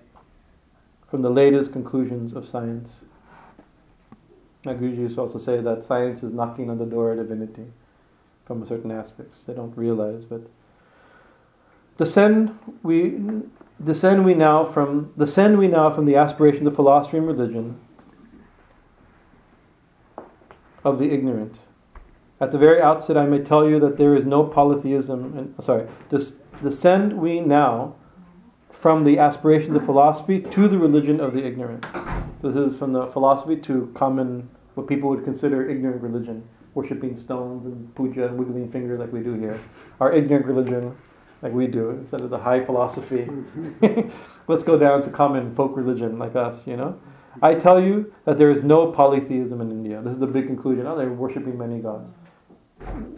[1.10, 3.06] from the latest conclusions of science.
[4.66, 7.68] Guruji used to also say that science is knocking on the door of divinity
[8.46, 9.44] from certain aspects.
[9.44, 10.42] They don't realize, but
[11.98, 13.20] descend we
[13.82, 17.80] descend we now from descend we now from the aspiration of philosophy and religion
[20.84, 21.60] of the ignorant.
[22.42, 25.38] At the very outset, I may tell you that there is no polytheism.
[25.38, 27.96] And, sorry, des- descend we now
[28.72, 31.86] from the aspirations of philosophy to the religion of the ignorant.
[32.42, 37.66] This is from the philosophy to common, what people would consider ignorant religion, worshipping stones
[37.66, 39.60] and puja and wiggling finger like we do here.
[40.00, 40.96] Our ignorant religion,
[41.42, 43.28] like we do, instead of the high philosophy.
[44.48, 47.00] Let's go down to common folk religion like us, you know?
[47.42, 50.02] I tell you that there is no polytheism in India.
[50.02, 50.88] This is the big conclusion.
[50.88, 52.10] Oh, they're worshipping many gods.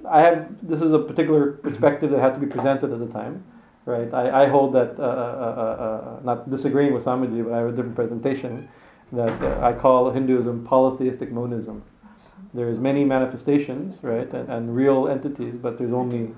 [0.09, 3.43] I have this is a particular perspective that had to be presented at the time,
[3.85, 4.11] right?
[4.11, 7.67] I, I hold that uh, uh, uh, uh not disagreeing with Swamiji, but I have
[7.67, 8.67] a different presentation
[9.11, 11.83] that uh, I call Hinduism polytheistic monism.
[12.53, 16.33] There's many manifestations, right, and, and real entities, but there's only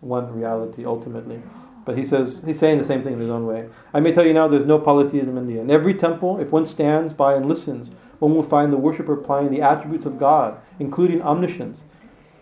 [0.00, 1.42] one reality ultimately.
[1.84, 3.68] But he says he's saying the same thing in his own way.
[3.92, 5.60] I may tell you now, there's no polytheism in India.
[5.60, 9.50] In every temple, if one stands by and listens, one will find the worshipper applying
[9.50, 11.84] the attributes of God, including omniscience,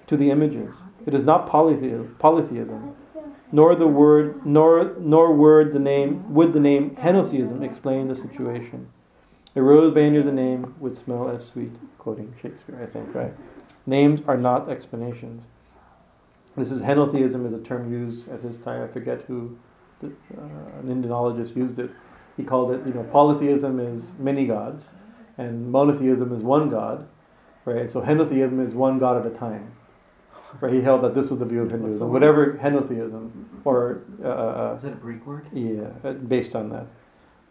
[0.06, 0.80] to the images.
[1.06, 2.94] It is not polytheism, polytheism
[3.52, 8.88] nor the word nor nor word the name would the name henotheism explain the situation.
[9.54, 13.34] A rose by the name would smell as sweet, quoting Shakespeare, I think, right?
[13.86, 15.44] Names are not explanations.
[16.56, 18.82] This is henotheism is a term used at this time.
[18.82, 19.58] I forget who,
[20.02, 21.90] uh, an Indianologist used it.
[22.36, 24.90] He called it, you know, polytheism is many gods,
[25.36, 27.06] and monotheism is one god,
[27.64, 27.90] right?
[27.90, 29.72] So henotheism is one god at a time
[30.60, 30.74] Right?
[30.74, 33.30] he held that this was the view of Hinduism, whatever henotheism,
[33.64, 34.30] or uh, uh,
[34.72, 35.46] uh, is that a Greek word?
[35.52, 36.86] Yeah, uh, based on that.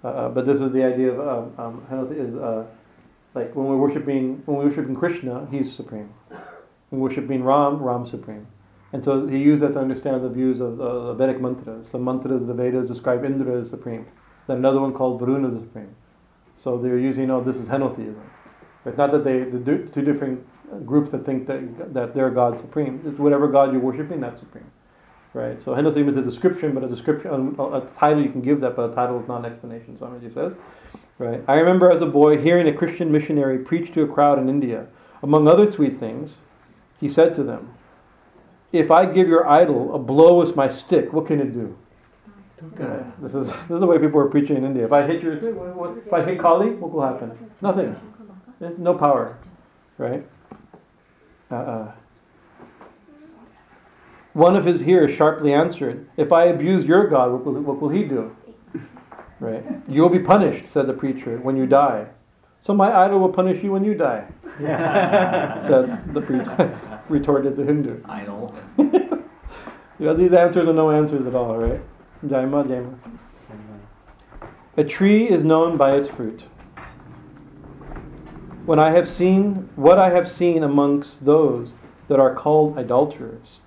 [0.04, 2.34] Uh, uh, but this is the idea of um, um, is
[3.34, 6.14] like when we're worshiping when we're worshiping Krishna, he's supreme.
[6.90, 8.48] When we're worshiping Ram, Ram's supreme.
[8.94, 11.92] And so he used that to understand the views of the Vedic mantras.
[11.92, 14.06] The mantras of the Vedas describe Indra as supreme.
[14.48, 15.96] Then another one called Varuna the supreme.
[16.58, 18.22] So they're using, oh, this is henotheism.
[18.86, 20.46] It's not that they, the two different
[20.86, 23.02] groups that think that, that they're God supreme.
[23.06, 24.70] It's whatever God you're worshiping, that's supreme.
[25.34, 25.62] Right?
[25.62, 28.76] So henotheism is a description, but a description, a, a title you can give that,
[28.76, 29.98] but a title is not an explanation.
[29.98, 30.58] So he says,
[31.18, 31.42] right?
[31.48, 34.88] I remember as a boy hearing a Christian missionary preach to a crowd in India.
[35.24, 36.40] Among other sweet things,
[37.00, 37.74] he said to them,
[38.74, 41.78] If I give your idol a blow with my stick, what can it do?
[42.74, 43.04] Okay.
[43.20, 44.86] This is this is the way people are preaching in India.
[44.86, 47.32] If I hit your, if I hit Kali, what will happen?
[47.60, 47.96] Nothing.
[48.60, 49.40] It's no power,
[49.98, 50.28] right?
[51.50, 51.92] Uh, uh,
[54.34, 57.90] one of his hearers sharply answered, If I abuse your God, what will, what will
[57.90, 58.36] he do?
[59.40, 59.64] Right?
[59.88, 62.08] You'll be punished, said the preacher, when you die.
[62.62, 64.28] So my idol will punish you when you die,
[64.60, 68.04] said the preacher, retorted the Hindu.
[68.06, 68.56] Idol.
[68.78, 69.26] you
[70.00, 71.82] know, these answers are no answers at all, right?
[72.24, 72.98] Jaima, Jaima.
[74.78, 76.44] A tree is known by its fruit
[78.66, 81.74] when I have seen what I have seen amongst those
[82.08, 83.60] that are called adulterers.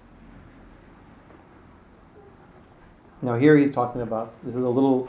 [3.25, 5.09] Now here he's talking about this is a little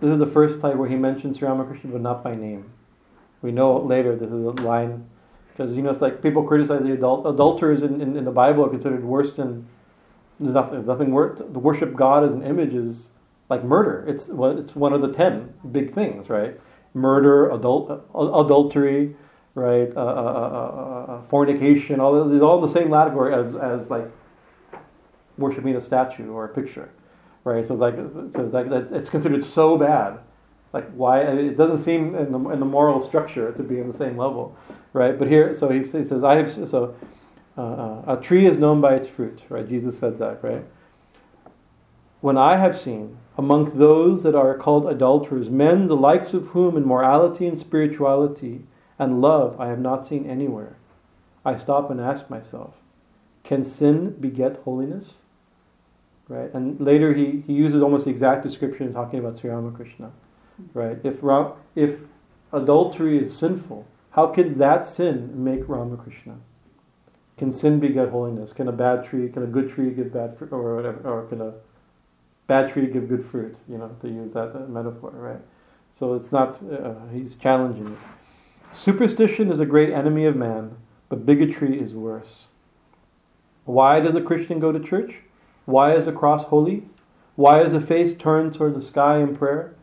[0.00, 2.70] this is the first time where he mentions Sri Ramakrishna but not by name.
[3.42, 5.08] We know later this is a line
[5.50, 8.64] because you know it's like people criticize the adult adulterers in, in, in the Bible
[8.64, 9.66] are considered worse than
[10.38, 13.10] nothing nothing worse the worship God as an image is
[13.48, 14.04] like murder.
[14.06, 16.60] It's it's one of the ten big things, right?
[16.94, 19.16] murder, adult, uh, adultery,
[19.54, 24.10] right, uh, uh, fornication, all all the same category as, as like
[25.36, 26.90] worshiping a statue or a picture,
[27.48, 27.66] right?
[27.66, 30.20] So like, so like that, it's considered so bad.
[30.72, 33.96] Like why it doesn't seem in the, in the moral structure to be in the
[33.96, 34.56] same level,
[34.92, 35.18] right?
[35.18, 36.94] But here, so he, he says, I have so.
[37.58, 39.68] uh, uh, a tree is known by its fruit, right?
[39.68, 40.64] Jesus said that, right?
[42.20, 46.76] When I have seen amongst those that are called adulterers men the likes of whom
[46.76, 48.64] in morality and spirituality
[48.98, 50.76] and love I have not seen anywhere,
[51.44, 52.74] I stop and ask myself,
[53.44, 55.20] can sin beget holiness?
[56.28, 56.52] Right?
[56.52, 60.12] And later he, he uses almost the exact description talking about Sri Ramakrishna.
[60.74, 60.98] Right?
[61.02, 61.20] If,
[61.74, 62.00] if
[62.52, 66.36] adultery is sinful, how can that sin make Ramakrishna?
[67.36, 68.52] Can sin beget holiness?
[68.52, 71.40] Can a bad tree, can a good tree give bad fruit, or whatever, or can
[71.40, 71.54] a
[72.48, 73.56] bad tree give good fruit?
[73.68, 75.40] You know, to use that uh, metaphor, right?
[75.96, 76.60] So it's not.
[76.60, 77.98] Uh, he's challenging it.
[78.76, 80.78] Superstition is a great enemy of man,
[81.08, 82.48] but bigotry is worse.
[83.64, 85.20] Why does a Christian go to church?
[85.68, 86.84] Why is the cross holy?
[87.36, 89.74] Why is the face turned toward the sky in prayer?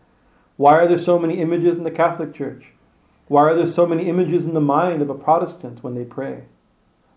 [0.58, 2.70] Why are there so many images in the Catholic Church?
[3.28, 6.46] Why are there so many images in the mind of a Protestant when they pray?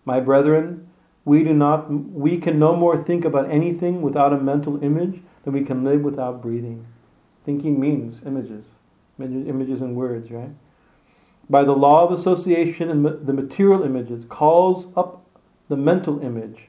[0.05, 0.87] My brethren,
[1.25, 5.53] we do not we can no more think about anything without a mental image than
[5.53, 6.85] we can live without breathing.
[7.43, 8.75] Thinking means images,
[9.19, 10.51] images and words, right?
[11.49, 15.25] By the law of association and the material images calls up
[15.69, 16.68] the mental image,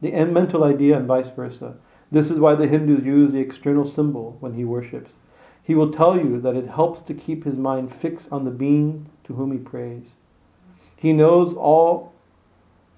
[0.00, 1.76] the mental idea, and vice versa.
[2.10, 5.14] This is why the Hindus use the external symbol when he worships.
[5.62, 9.08] He will tell you that it helps to keep his mind fixed on the being
[9.24, 10.16] to whom he prays.
[10.96, 12.12] He knows all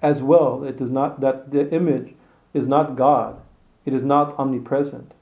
[0.01, 2.13] as well it does not that the image
[2.53, 3.41] is not God.
[3.85, 5.13] It is not omnipresent.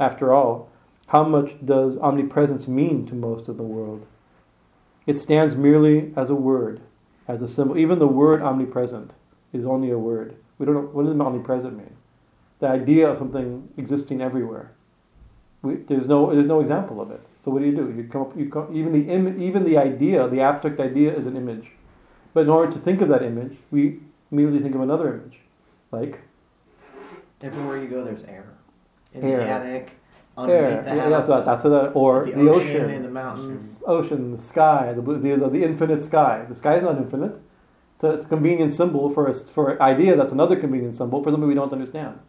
[0.00, 0.70] After all,
[1.08, 4.06] how much does omnipresence mean to most of the world?
[5.06, 6.80] It stands merely as a word,
[7.28, 7.76] as a symbol.
[7.76, 9.12] Even the word omnipresent
[9.52, 10.36] is only a word.
[10.58, 11.96] We don't know what does the omnipresent mean.
[12.60, 14.72] The idea of something existing everywhere.
[15.62, 17.20] We, there's no there's no example of it.
[17.40, 17.92] So what do you do?
[17.96, 21.26] You come up, you come, even the Im, even the idea, the abstract idea, is
[21.26, 21.70] an image.
[22.32, 24.00] But in order to think of that image, we
[24.30, 25.38] immediately think of another image,
[25.90, 26.20] like
[27.40, 28.46] everywhere you go, there's air.
[29.12, 29.38] In air.
[29.38, 29.90] the attic,
[30.36, 30.82] underneath air.
[30.82, 33.76] the Yeah, that's that's or the, the, ocean, ocean, in the mountains.
[33.86, 36.44] ocean, the sky, the, the the infinite sky.
[36.48, 37.40] The sky is not infinite.
[38.04, 41.54] A, convenient symbol for us for an idea that's another convenient symbol for something we
[41.54, 42.20] don't understand.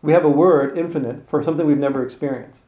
[0.00, 2.64] We have a word infinite for something we've never experienced.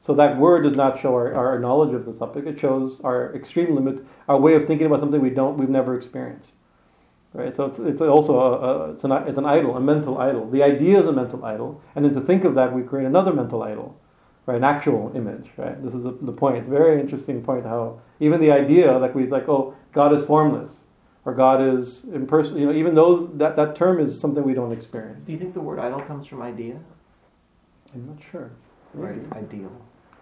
[0.00, 2.46] So that word does not show our, our knowledge of the subject.
[2.46, 5.96] It shows our extreme limit, our way of thinking about something we don't, we've never
[5.96, 6.54] experienced.
[7.34, 7.54] Right.
[7.54, 10.48] So it's, it's also a, a, it's an it's an idol, a mental idol.
[10.48, 13.34] The idea is a mental idol, and then to think of that, we create another
[13.34, 14.00] mental idol,
[14.46, 14.56] right?
[14.56, 15.50] An actual image.
[15.58, 15.80] Right.
[15.82, 16.56] This is the, the point.
[16.56, 20.24] It's a very interesting point how even the idea, like we like, oh, God is
[20.24, 20.80] formless,
[21.28, 22.58] or God is impersonal.
[22.58, 25.22] You know, even those that that term is something we don't experience.
[25.24, 26.80] Do you think the word idol comes from idea?
[27.92, 28.50] I'm not sure.
[28.94, 29.36] Right, Maybe.
[29.36, 29.70] ideal.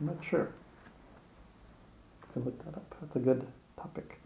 [0.00, 0.48] I'm not sure.
[2.34, 2.92] Could look that up.
[3.00, 3.46] That's a good
[3.80, 4.20] topic.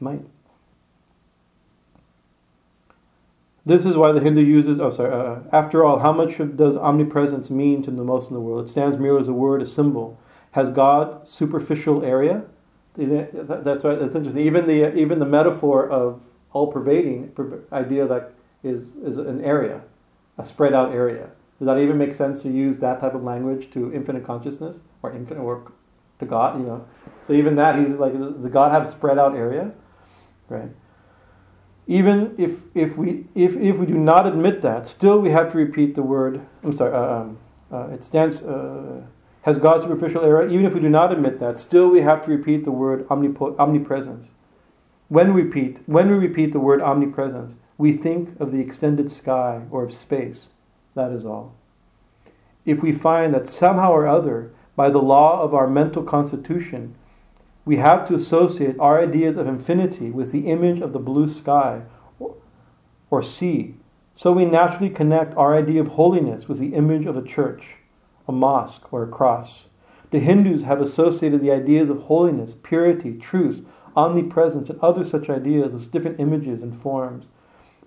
[0.00, 0.24] Might.
[3.64, 4.80] This is why the Hindu uses.
[4.80, 5.12] Oh, sorry.
[5.12, 8.66] Uh, after all, how much does omnipresence mean to the most in the world?
[8.66, 10.18] It stands merely as a word, a symbol.
[10.50, 12.46] Has God superficial area?
[12.96, 13.98] That's right.
[13.98, 14.42] That's interesting.
[14.42, 16.22] Even the even the metaphor of
[16.52, 17.32] all-pervading
[17.72, 19.82] idea that is is an area,
[20.38, 21.30] a spread out area.
[21.58, 25.12] Does that even make sense to use that type of language to infinite consciousness or
[25.12, 25.72] infinite work
[26.20, 26.60] to God?
[26.60, 26.86] You know,
[27.26, 29.72] so even that he's like, does God have spread out area,
[30.48, 30.70] right?
[31.86, 35.58] Even if if we if if we do not admit that, still we have to
[35.58, 36.40] repeat the word.
[36.62, 36.94] I'm sorry.
[36.94, 37.38] Uh, um,
[37.72, 38.40] uh, it stands.
[38.40, 39.02] Uh,
[39.44, 42.30] has God superficial error, Even if we do not admit that, still we have to
[42.30, 44.30] repeat the word omnipo- omnipresence.
[45.08, 49.62] When we repeat when we repeat the word omnipresence, we think of the extended sky
[49.70, 50.48] or of space
[50.94, 51.54] that is all.
[52.64, 56.94] If we find that somehow or other, by the law of our mental constitution,
[57.64, 61.82] we have to associate our ideas of infinity with the image of the blue sky
[62.18, 62.36] or,
[63.10, 63.74] or sea,
[64.16, 67.76] so we naturally connect our idea of holiness with the image of a church,
[68.26, 69.66] a mosque, or a cross.
[70.10, 73.64] The Hindus have associated the ideas of holiness, purity, truth,
[73.96, 77.26] omnipresence, and other such ideas with different images and forms.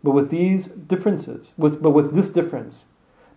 [0.04, 2.86] But with these differences, with, but with this difference,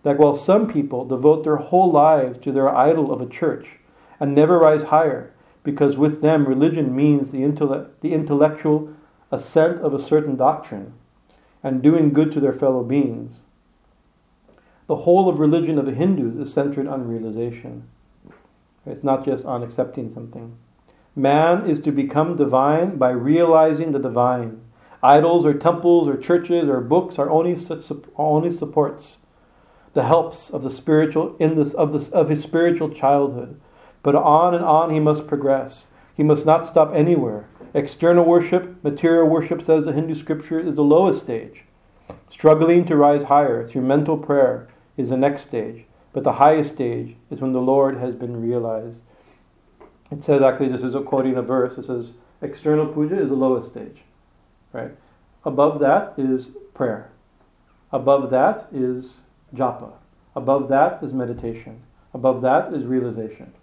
[0.03, 3.77] that while some people devote their whole lives to their idol of a church
[4.19, 5.33] and never rise higher,
[5.63, 8.93] because with them religion means the, intellect, the intellectual
[9.31, 10.93] assent of a certain doctrine
[11.63, 13.41] and doing good to their fellow beings.
[14.91, 17.87] The whole of religion of the Hindus is centered on realization.
[18.85, 20.57] It's not just on accepting something.
[21.15, 24.59] Man is to become divine by realizing the divine.
[25.01, 29.19] Idols or temples or churches or books are only, such, only supports
[29.93, 33.61] the helps of the spiritual in this of this of his spiritual childhood.
[34.03, 35.85] But on and on he must progress.
[36.13, 40.83] He must not stop anywhere, External worship, material worship, says the Hindu scripture, is the
[40.83, 41.63] lowest stage.
[42.29, 44.67] Struggling to rise higher through mental prayer
[45.01, 45.85] is the next stage.
[46.13, 49.01] But the highest stage is when the Lord has been realized.
[50.11, 51.77] It says, actually, this is quoting a verse.
[51.77, 53.99] It says, external puja is the lowest stage,
[54.73, 54.91] right?
[55.45, 57.11] Above that is prayer.
[57.91, 59.21] Above that is
[59.55, 59.93] japa.
[60.35, 61.81] Above that is meditation.
[62.13, 63.53] Above that is realization,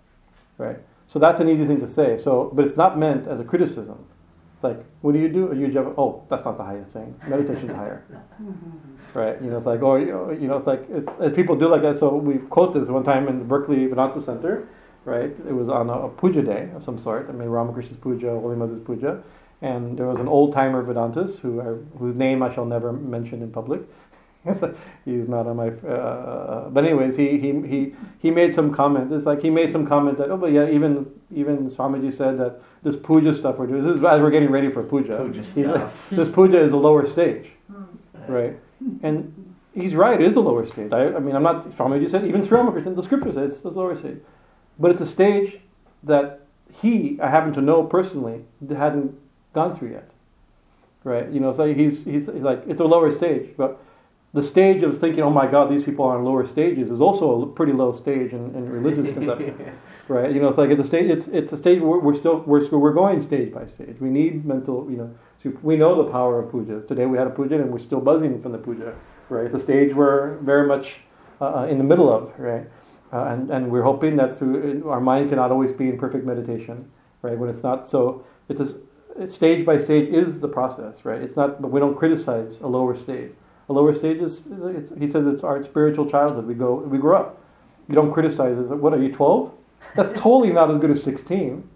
[0.56, 0.78] right?
[1.06, 2.18] So that's an easy thing to say.
[2.18, 4.06] So, but it's not meant as a criticism.
[4.62, 5.54] Like, what do you do?
[5.54, 5.94] You japa.
[5.96, 7.14] Oh, that's not the highest thing.
[7.28, 8.04] Meditation's higher,
[8.42, 8.96] mm-hmm.
[9.14, 9.40] Right?
[9.42, 11.98] You know, it's like, oh, you know, it's like it's, people do like that.
[11.98, 14.68] So we quote this one time in the Berkeley Vedanta Center,
[15.04, 15.34] right?
[15.48, 17.28] It was on a, a puja day of some sort.
[17.28, 19.22] I mean, Ramakrishna's puja, Holy Mother's puja,
[19.60, 23.42] and there was an old timer Vedantist who I, whose name I shall never mention
[23.42, 23.82] in public.
[25.04, 25.68] He's not on my.
[25.68, 29.12] Uh, uh, but anyways, he, he he he made some comment.
[29.12, 32.62] It's like he made some comment that oh, but yeah, even even Swamiji said that
[32.82, 33.82] this puja stuff we're doing.
[33.82, 35.16] This is as we're getting ready for puja.
[35.16, 36.08] Puja stuff.
[36.10, 37.50] this puja is a lower stage,
[38.28, 38.58] right?
[39.02, 40.20] And he's right.
[40.20, 40.92] It is a lower stage.
[40.92, 41.70] I, I mean, I'm not.
[41.70, 44.18] Swamiji said even Sri Ramakrishna, the scripture says it's the lower stage,
[44.78, 45.58] but it's a stage
[46.02, 46.40] that
[46.72, 49.18] he, I happen to know personally, hadn't
[49.52, 50.10] gone through yet,
[51.04, 51.28] right?
[51.28, 53.82] You know, so he's he's, he's like it's a lower stage, but
[54.34, 57.42] the stage of thinking, oh my God, these people are on lower stages is also
[57.42, 59.72] a pretty low stage in, in religious conception,
[60.06, 60.32] right?
[60.32, 61.10] You know, it's like it's a stage.
[61.10, 61.80] It's it's a stage.
[61.80, 63.96] We're, we're still we're we're going stage by stage.
[64.00, 64.90] We need mental.
[64.90, 65.14] You know,
[65.62, 66.82] we know the power of puja.
[66.86, 68.94] Today we had a puja and we're still buzzing from the puja,
[69.28, 69.52] right?
[69.52, 71.00] A stage we're very much
[71.40, 72.66] uh, uh in the middle of, right?
[73.12, 76.90] Uh, and and we're hoping that through our mind cannot always be in perfect meditation,
[77.22, 77.38] right?
[77.38, 81.20] When it's not so, it's a, stage by stage is the process, right?
[81.20, 83.32] It's not, but we don't criticize a lower stage
[83.68, 84.48] a lower stage is,
[84.98, 86.46] he says it's our spiritual childhood.
[86.46, 87.42] We go, we grow up.
[87.88, 88.64] You don't criticize it.
[88.64, 89.52] What are you, 12?
[89.94, 91.68] That's totally not as good as 16,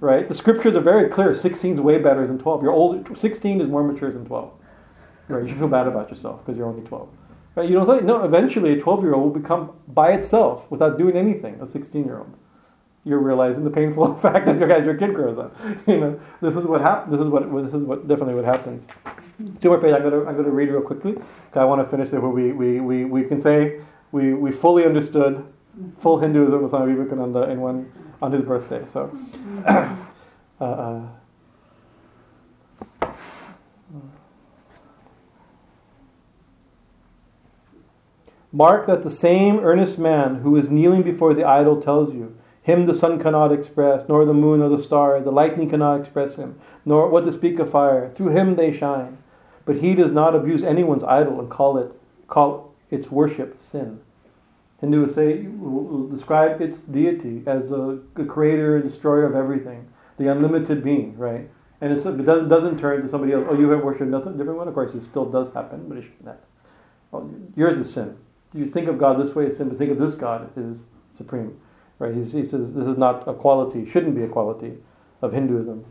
[0.00, 0.26] right?
[0.26, 1.34] The scriptures are very clear.
[1.34, 2.62] 16 is way better than 12.
[2.62, 3.14] You're older.
[3.14, 4.52] 16 is more mature than 12.
[5.28, 5.48] Right?
[5.48, 7.08] You feel bad about yourself because you're only 12.
[7.54, 7.68] Right?
[7.68, 11.16] You don't think, no, eventually a 12 year old will become by itself without doing
[11.16, 12.34] anything, a 16 year old.
[13.04, 15.56] You're realizing the painful fact that your, your kid grows up.
[15.86, 17.12] you know, this is what happens.
[17.12, 18.86] This is what, this is what, definitely what happens.
[19.60, 19.96] Two more pages.
[19.96, 21.16] I'm to I'm to read real quickly.
[21.54, 23.80] I want to finish it where we, we, we, we can say
[24.12, 25.46] we, we fully understood
[25.98, 28.84] full Hinduism with Swami Vivekananda in one on his birthday.
[28.92, 29.16] So.
[29.66, 29.96] uh,
[30.60, 31.06] uh,
[38.52, 42.86] Mark that the same earnest man who is kneeling before the idol tells you, Him
[42.86, 46.58] the sun cannot express, nor the moon nor the stars, the lightning cannot express him,
[46.84, 48.10] nor what to speak of fire.
[48.12, 49.18] Through him they shine.
[49.64, 54.00] But he does not abuse anyone's idol and call it call its worship sin.
[54.80, 59.88] Hindu will say will describe its deity as a, a creator and destroyer of everything,
[60.18, 61.50] the unlimited being, right?
[61.80, 63.46] And it doesn't, doesn't turn to somebody else.
[63.48, 64.68] Oh, you have worshipped nothing different one.
[64.68, 66.44] Of course, it still does happen, but it shouldn't happen.
[67.10, 68.18] Well, yours is sin.
[68.52, 70.80] You think of God this way as sin, but think of this God is
[71.16, 71.58] supreme,
[71.98, 72.14] right?
[72.14, 74.78] He's, he says this is not a quality, shouldn't be a quality
[75.22, 75.84] of Hinduism.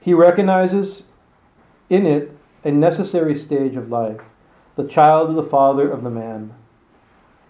[0.00, 1.04] He recognizes
[1.90, 4.20] in it a necessary stage of life,
[4.76, 6.54] the child of the father of the man.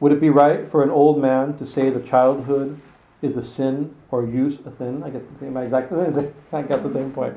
[0.00, 2.80] Would it be right for an old man to say that childhood
[3.20, 5.02] is a sin or use a sin?
[5.02, 5.92] I guess my exact
[6.52, 7.36] I got the same point.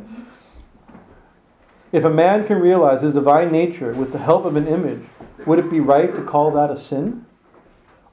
[1.92, 5.02] If a man can realize his divine nature with the help of an image,
[5.46, 7.26] would it be right to call that a sin?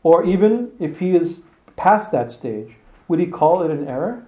[0.03, 1.43] Or even if he is
[1.77, 2.77] past that stage,
[3.07, 4.27] would he call it an error?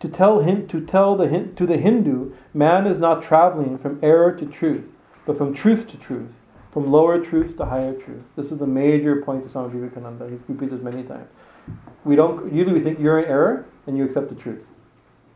[0.00, 4.34] To tell, him, to, tell the, to the Hindu, man is not traveling from error
[4.34, 4.88] to truth,
[5.26, 6.34] but from truth to truth,
[6.70, 8.32] from lower truth to higher truth.
[8.36, 10.28] This is the major point of Swami Vivekananda.
[10.28, 11.28] He repeats this many times.
[12.04, 14.66] We don't usually we think you're in error and you accept the truth,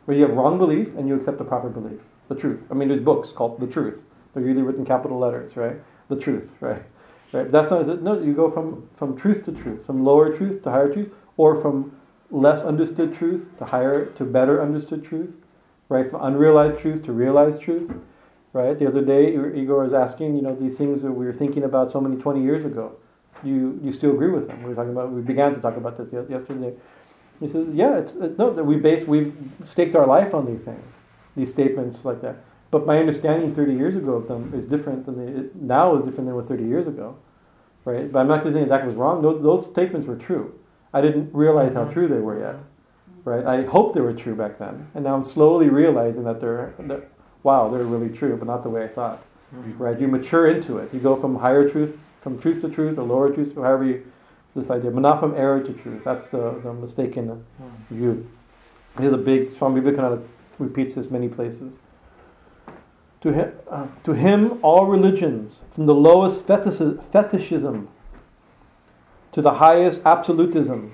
[0.05, 2.61] where you have wrong belief and you accept the proper belief, the truth.
[2.71, 4.03] I mean, there's books called the truth.
[4.33, 5.77] They're usually written capital letters, right?
[6.09, 6.83] The truth, right?
[7.33, 7.51] Right.
[7.51, 8.21] That's not no.
[8.21, 11.97] You go from from truth to truth, from lower truth to higher truth, or from
[12.31, 15.37] less understood truth to higher to better understood truth,
[15.89, 16.09] right?
[16.09, 17.93] From unrealized truth to realized truth,
[18.55, 18.79] right?
[18.79, 21.91] The other day, Igor was asking, you know, these things that we were thinking about
[21.91, 22.97] so many 20 years ago.
[23.43, 24.63] You you still agree with them?
[24.63, 25.13] We were talking about.
[25.13, 26.73] We began to talk about this yesterday.
[27.41, 28.51] He says, yeah, it's it, no.
[28.51, 30.97] We base we've staked our life on these things,
[31.37, 32.37] these statements like that.
[32.71, 36.27] But my understanding 30 years ago of them is different than they, now is different
[36.27, 37.19] than what 30 years ago,
[37.85, 38.11] right?
[38.11, 39.21] But I'm not saying that was wrong.
[39.21, 40.59] Those, those statements were true
[40.95, 42.57] I didn't realize how true they were yet.
[43.25, 43.45] Right?
[43.45, 47.09] I hoped they were true back then, and now I'm slowly realizing that they're, they're
[47.45, 49.25] wow, they're really true, but not the way I thought.
[49.55, 49.81] Mm-hmm.
[49.81, 50.01] Right?
[50.01, 50.93] You mature into it.
[50.93, 54.05] You go from higher truth, from truth to truth, or lower truth, however you
[54.55, 56.03] this idea, but not from error to truth.
[56.05, 57.45] That's the, the mistaken
[57.91, 58.31] view.
[58.99, 60.23] Here's a big, Swami Vivekananda
[60.59, 61.79] repeats this many places.
[63.23, 67.89] To him, uh, to him, all religions, from the lowest fetishism
[69.33, 70.93] to the highest absolutism,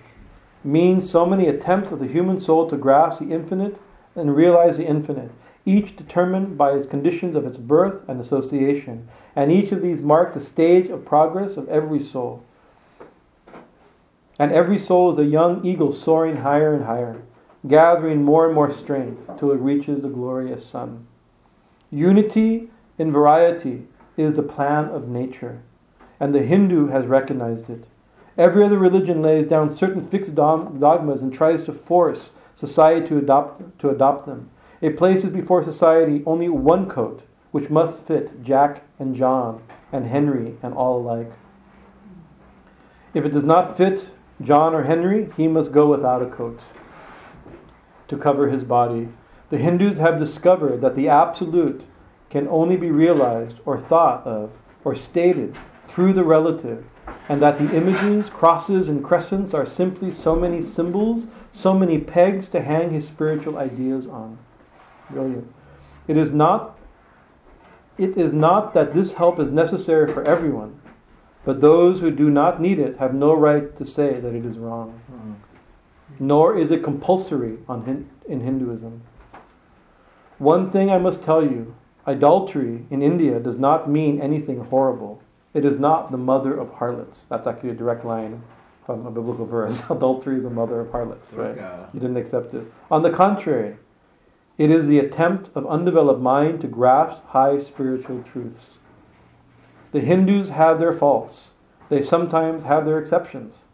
[0.64, 3.78] mean so many attempts of the human soul to grasp the infinite
[4.14, 5.30] and realize the infinite,
[5.64, 10.36] each determined by its conditions of its birth and association, and each of these marks
[10.36, 12.44] a stage of progress of every soul.
[14.38, 17.22] And every soul is a young eagle soaring higher and higher,
[17.68, 21.06] gathering more and more strength till it reaches the glorious sun.
[21.90, 25.60] Unity in variety is the plan of nature,
[26.18, 27.84] and the Hindu has recognized it.
[28.38, 33.78] Every other religion lays down certain fixed dogmas and tries to force society to adopt,
[33.80, 34.50] to adopt them.
[34.80, 39.62] It places before society only one coat, which must fit Jack and John
[39.92, 41.32] and Henry and all alike.
[43.12, 46.64] If it does not fit John or Henry, he must go without a coat
[48.08, 49.08] to cover his body.
[49.50, 51.84] The Hindus have discovered that the absolute
[52.30, 54.52] can only be realized or thought of
[54.84, 56.84] or stated through the relative,
[57.28, 62.48] and that the images, crosses, and crescents are simply so many symbols, so many pegs
[62.48, 64.38] to hang his spiritual ideas on.
[65.12, 65.52] Brilliant.
[66.08, 66.78] It is not
[67.98, 70.80] it is not that this help is necessary for everyone,
[71.44, 74.56] but those who do not need it have no right to say that it is
[74.56, 75.00] wrong.
[75.12, 75.34] Mm-hmm.
[76.18, 79.02] Nor is it compulsory on, in Hinduism.
[80.38, 81.74] One thing I must tell you
[82.06, 85.22] idolatry in India does not mean anything horrible.
[85.52, 87.26] It is not the mother of harlots.
[87.28, 88.42] That's actually a direct line
[88.86, 89.88] from a biblical verse.
[89.90, 91.56] Adultery is the mother of harlots, right?
[91.92, 92.68] You didn't accept this.
[92.90, 93.76] On the contrary,
[94.60, 98.78] it is the attempt of undeveloped mind to grasp high spiritual truths.
[99.92, 101.52] The Hindus have their faults.
[101.88, 103.64] They sometimes have their exceptions.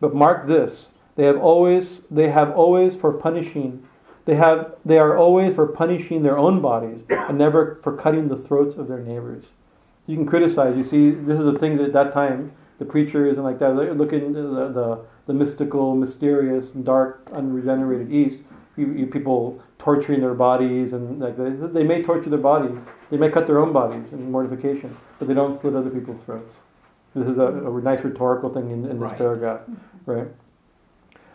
[0.00, 3.86] But mark this, they have always they have always for punishing
[4.24, 8.38] they have they are always for punishing their own bodies and never for cutting the
[8.38, 9.52] throats of their neighbors.
[10.06, 10.74] You can criticize.
[10.74, 13.74] You see, this is the thing that at that time the preachers and like that
[13.74, 18.40] looking the, the the mystical, mysterious, dark, unregenerated East.
[18.74, 22.80] You, you people torturing their bodies and like they, they may torture their bodies.
[23.10, 26.60] They may cut their own bodies in mortification but they don't slit other people's throats.
[27.14, 29.18] This is a, a nice rhetorical thing in, in this right.
[29.18, 30.10] paragraph mm-hmm.
[30.10, 30.28] right?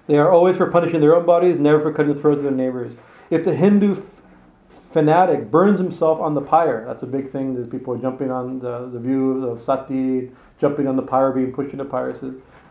[0.07, 2.51] They are always for punishing their own bodies never for cutting the throats of their
[2.51, 2.97] neighbors.
[3.29, 4.23] If the hindu f-
[4.67, 8.59] fanatic burns himself on the pyre that's a big thing that people are jumping on
[8.59, 12.15] the, the view of sati jumping on the pyre being pushed into pyre.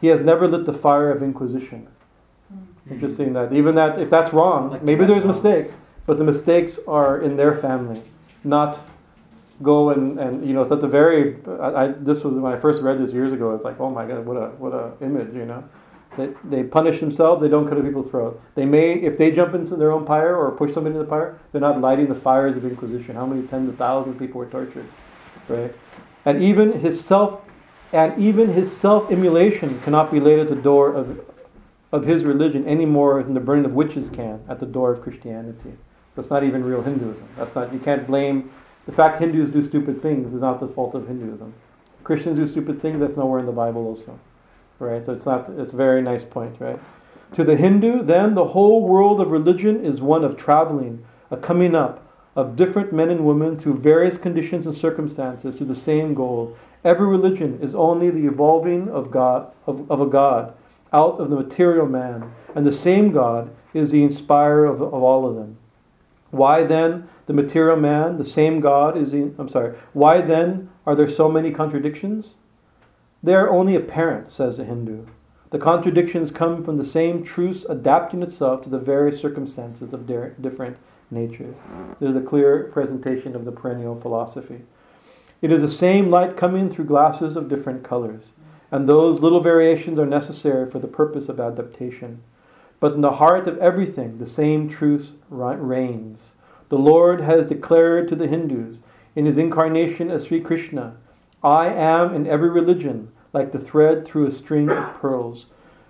[0.00, 1.86] He has never lit the fire of inquisition
[2.90, 5.74] Interesting that even that if that's wrong, like maybe there's mistakes,
[6.06, 8.02] but the mistakes are in their family,
[8.44, 8.80] not
[9.62, 12.56] go and, and you know it's at the very I, I, this was when I
[12.56, 13.54] first read this years ago.
[13.54, 15.68] It's like oh my god, what a what a image, you know.
[16.16, 17.40] They, they punish themselves.
[17.40, 18.42] They don't cut people's throat.
[18.56, 21.38] They may, if they jump into their own pyre or push somebody into the pyre,
[21.52, 23.14] they're not lighting the fires of Inquisition.
[23.14, 24.86] How many tens of thousands of people were tortured,
[25.46, 25.72] right?
[26.24, 27.42] And even his self,
[27.92, 31.20] and even his self immolation cannot be laid at the door of
[31.90, 35.02] of his religion any more than the burning of witches can at the door of
[35.02, 35.74] Christianity.
[36.14, 37.28] So it's not even real Hinduism.
[37.36, 38.50] That's not you can't blame
[38.88, 41.52] the fact Hindus do stupid things is not the fault of Hinduism.
[42.04, 44.18] Christians do stupid things, that's nowhere in the Bible also.
[44.78, 45.04] Right?
[45.04, 46.80] So it's not it's a very nice point, right?
[47.34, 51.74] To the Hindu, then the whole world of religion is one of traveling, a coming
[51.74, 52.02] up
[52.34, 56.56] of different men and women through various conditions and circumstances to the same goal.
[56.82, 60.54] Every religion is only the evolving of God of, of a God
[60.92, 65.26] out of the material man, and the same God is the inspirer of, of all
[65.26, 65.58] of them.
[66.30, 70.94] Why then the material man, the same God is the, I'm sorry, why then are
[70.94, 72.34] there so many contradictions?
[73.22, 75.06] They are only apparent, says the Hindu.
[75.50, 80.76] The contradictions come from the same truth adapting itself to the various circumstances of different
[81.10, 81.56] natures.
[81.98, 84.62] This is a clear presentation of the perennial philosophy.
[85.40, 88.32] It is the same light coming through glasses of different colors
[88.70, 92.22] and those little variations are necessary for the purpose of adaptation.
[92.80, 96.32] But in the heart of everything, the same truth reigns.
[96.68, 98.78] The Lord has declared to the Hindus
[99.16, 100.96] in his incarnation as Sri Krishna,
[101.42, 105.46] I am in every religion like the thread through a string of pearls.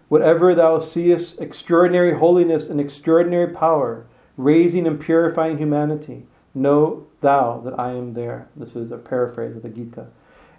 [0.09, 4.07] Whatever thou seest, extraordinary holiness and extraordinary power,
[4.37, 8.49] raising and purifying humanity, know thou that I am there.
[8.57, 10.07] This is a paraphrase of the Gita.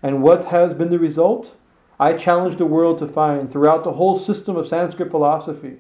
[0.04, 1.56] And what has been the result?
[2.00, 5.78] I challenge the world to find throughout the whole system of Sanskrit philosophy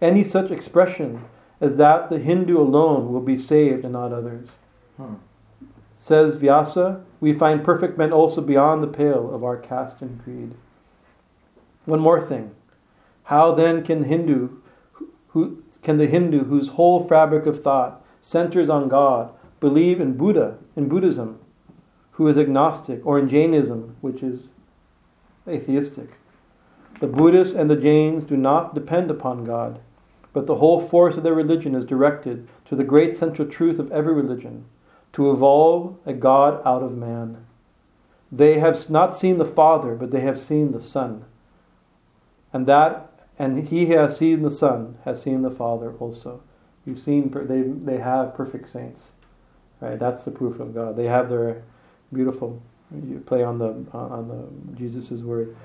[0.00, 1.24] any such expression
[1.60, 4.50] as that the Hindu alone will be saved and not others.
[4.96, 5.14] Hmm.
[5.96, 10.54] Says Vyasa, we find perfect men also beyond the pale of our caste and creed.
[11.84, 12.54] One more thing.
[13.24, 14.50] How then can Hindu
[15.28, 20.58] who can the Hindu whose whole fabric of thought centers on God believe in Buddha,
[20.76, 21.40] in Buddhism,
[22.12, 24.48] who is agnostic, or in Jainism, which is
[25.48, 26.18] atheistic?
[27.00, 29.80] The Buddhists and the Jains do not depend upon God,
[30.32, 33.90] but the whole force of their religion is directed to the great central truth of
[33.92, 34.64] every religion
[35.12, 37.46] to evolve a God out of man.
[38.30, 41.24] They have not seen the Father, but they have seen the Son.
[42.52, 43.04] And that
[43.38, 46.42] and he has seen the Son has seen the Father also.
[46.84, 49.12] You've seen they they have perfect saints,
[49.80, 49.98] right?
[49.98, 50.96] That's the proof of God.
[50.96, 51.62] They have their
[52.12, 52.62] beautiful
[52.92, 55.56] you play on the on the Jesus's word.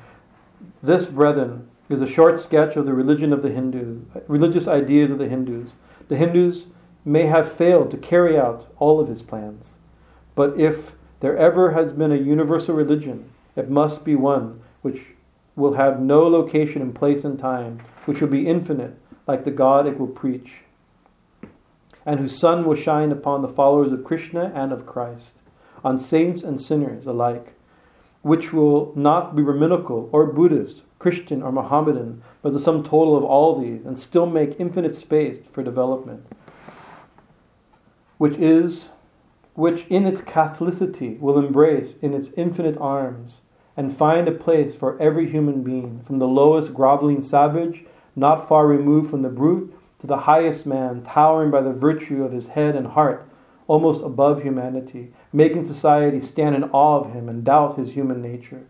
[0.81, 5.17] This, brethren, is a short sketch of the religion of the Hindus, religious ideas of
[5.17, 5.73] the Hindus.
[6.07, 6.67] The Hindus
[7.05, 9.75] may have failed to carry out all of his plans,
[10.35, 15.01] but if there ever has been a universal religion, it must be one which
[15.55, 18.97] will have no location in place and time, which will be infinite,
[19.27, 20.61] like the God it will preach,
[22.05, 25.39] and whose sun will shine upon the followers of Krishna and of Christ,
[25.83, 27.53] on saints and sinners alike,
[28.21, 33.23] which will not be Brahminical or Buddhist, Christian or Mohammedan, but the sum total of
[33.23, 36.25] all these, and still make infinite space for development,
[38.17, 38.89] which is
[39.55, 43.41] which in its Catholicity will embrace in its infinite arms
[43.77, 47.83] and find a place for every human being, from the lowest groveling savage,
[48.15, 52.31] not far removed from the brute, to the highest man, towering by the virtue of
[52.31, 53.27] his head and heart,
[53.67, 58.67] almost above humanity, making society stand in awe of him and doubt his human nature.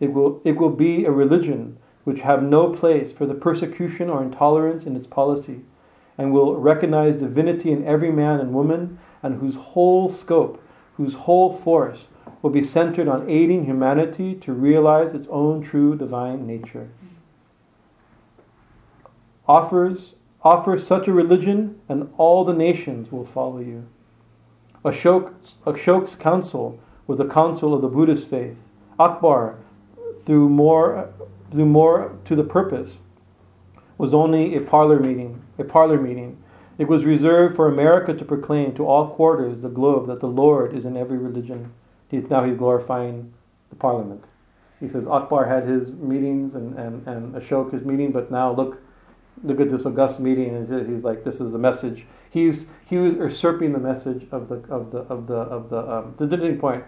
[0.00, 4.22] It will, it will be a religion which have no place for the persecution or
[4.22, 5.60] intolerance in its policy,
[6.18, 10.62] and will recognize divinity in every man and woman, and whose whole scope,
[10.96, 12.08] whose whole force
[12.42, 16.90] will be centered on aiding humanity to realize its own true divine nature.
[19.46, 23.86] Offers, offer such a religion, and all the nations will follow you.
[24.84, 25.32] Ashok,
[25.64, 28.68] Ashok's council was the council of the Buddhist faith.
[28.98, 29.56] Akbar,
[30.20, 31.12] through more,
[31.50, 32.98] through more to the purpose,
[33.98, 36.38] was only a parlor meeting, a parlor meeting.
[36.78, 40.74] It was reserved for America to proclaim to all quarters the globe that the Lord
[40.74, 41.72] is in every religion
[42.12, 43.32] he's now he's glorifying
[43.70, 44.22] the parliament.
[44.78, 48.80] He says Akbar had his meetings and, and, and Ashok his meeting, but now look
[49.42, 52.06] look at this august meeting and he's like this is the message.
[52.30, 56.14] He's he was usurping the message of the of the of the of the um,
[56.16, 56.84] the point.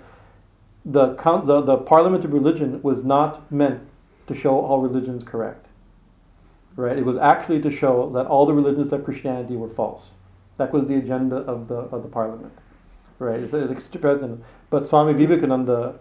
[0.87, 3.81] The, count the the parliament of religion was not meant
[4.27, 5.67] to show all religions correct.
[6.77, 6.99] Right?
[6.99, 10.15] It was actually to show that all the religions of Christianity were false.
[10.57, 12.59] That was the agenda of the of the parliament
[13.19, 13.41] right?
[13.41, 13.97] It's, it's.
[14.71, 16.01] But Swami Vivekananda,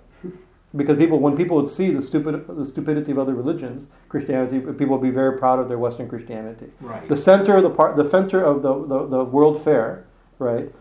[0.75, 4.97] because people, when people would see the stupid, the stupidity of other religions, Christianity, people
[4.97, 6.71] would be very proud of their Western Christianity.
[6.81, 7.07] Right.
[7.07, 10.05] The center of the part, the center of the, the, the World Fair,
[10.39, 10.71] right?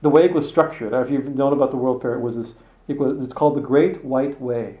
[0.00, 0.94] The way it was structured.
[0.94, 2.54] If you've known about the World Fair, it was this.
[2.88, 3.22] It was.
[3.22, 4.80] It's called the Great White Way.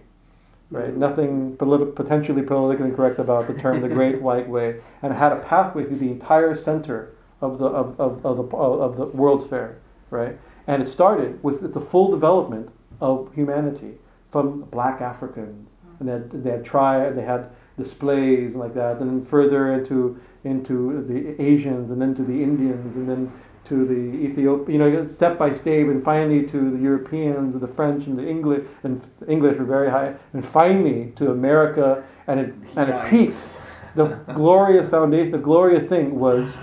[0.70, 0.88] Right.
[0.88, 0.98] Mm-hmm.
[0.98, 5.32] Nothing politi- potentially politically incorrect about the term the Great White Way, and it had
[5.32, 9.46] a pathway through the entire center of the of, of, of the of the World's
[9.46, 9.78] Fair.
[10.08, 10.38] Right.
[10.66, 12.70] And it started with the full development
[13.00, 13.98] of humanity
[14.32, 15.68] from black Africans.
[16.00, 20.20] And they had, they had try, they had displays like that, and then further into
[20.42, 23.32] into the Asians, and then to the Indians, and then
[23.64, 28.06] to the Ethiopian, you know, step by step, and finally to the Europeans, the French,
[28.06, 32.54] and the English, and the English were very high, and finally to America, and it
[32.76, 33.60] and it peaked.
[33.94, 36.56] The glorious foundation, the glorious thing was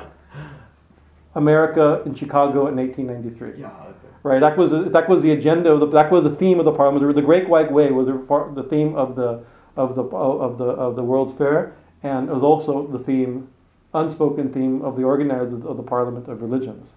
[1.35, 3.61] America in Chicago in 1893.
[3.61, 3.88] Yeah.
[4.29, 4.41] Right.
[4.41, 7.15] That was that was the agenda of the that was the theme of the parliament.
[7.15, 9.43] The Great White Way was the theme of the
[9.75, 11.73] of the of the of the World's Fair,
[12.03, 13.47] and it was also the theme,
[13.91, 16.93] unspoken theme of the organizers of the Parliament of Religions.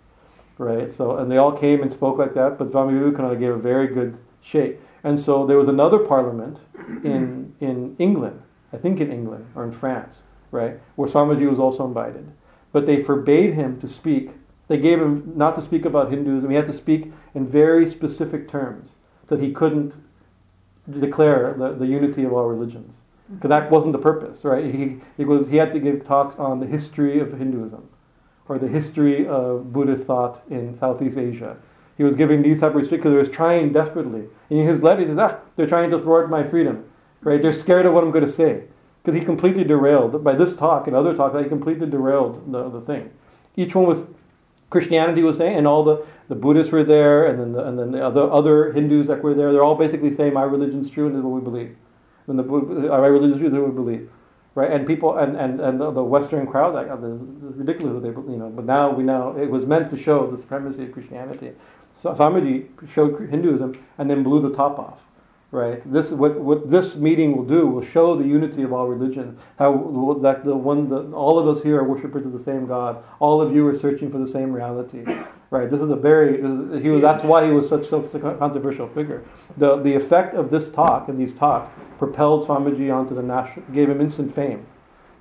[0.59, 0.93] Right.
[0.93, 3.87] So and they all came and spoke like that, but Swami Vivekananda gave a very
[3.87, 4.79] good shape.
[5.03, 6.61] And so there was another parliament
[7.03, 8.43] in in England,
[8.75, 12.31] I think in England or in France, right, where Swamiji was also invited
[12.73, 14.31] but they forbade him to speak.
[14.69, 16.49] They gave him not to speak about Hinduism.
[16.49, 18.95] He had to speak in very specific terms
[19.27, 19.95] that he couldn't
[20.91, 22.95] declare the, the unity of all religions.
[23.33, 24.75] Because that wasn't the purpose, right?
[24.75, 27.89] He, he, was, he had to give talks on the history of Hinduism
[28.49, 31.57] or the history of Buddhist thought in Southeast Asia.
[31.97, 34.27] He was giving these type of restrictions because he was trying desperately.
[34.51, 36.85] And in his letter, he says, ah, they're trying to thwart my freedom,
[37.23, 37.41] right?
[37.41, 38.65] They're scared of what I'm going to say
[39.03, 41.39] because he completely derailed by this talk and other talks.
[41.39, 43.11] He completely derailed the, the thing.
[43.57, 44.09] Each one was
[44.73, 45.97] Christianity was saying, and all the,
[46.29, 49.35] the Buddhists were there, and then the, and then the other other Hindus that were
[49.35, 49.53] there.
[49.53, 51.77] They're all basically saying, "My religion's true, and this is what we believe."
[52.27, 54.11] And the uh, my religion is true, this is what we believe.
[54.55, 54.71] right?
[54.71, 57.95] And people and and, and the, the Western crowd, like, oh, this is ridiculous.
[57.95, 60.85] What they, you know, but now we now it was meant to show the supremacy
[60.85, 61.53] of Christianity.
[61.95, 65.03] So Swamiji showed Hinduism and then blew the top off,
[65.53, 65.83] right?
[65.85, 69.39] This what what this meeting will do will show the unity of all religion.
[69.59, 73.05] How that the one the, all of us here are worshippers of the same God.
[73.21, 75.05] All of you are searching for the same reality,
[75.51, 75.71] right?
[75.71, 78.89] This is a very is, he was that's why he was such, such a controversial
[78.89, 79.23] figure.
[79.57, 83.91] The the effect of this talk and these talks propelled Swamiji onto the national, gave
[83.91, 84.67] him instant fame,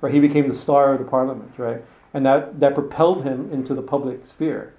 [0.00, 0.12] right?
[0.12, 1.84] He became the star of the parliament, right?
[2.14, 4.72] And that that propelled him into the public sphere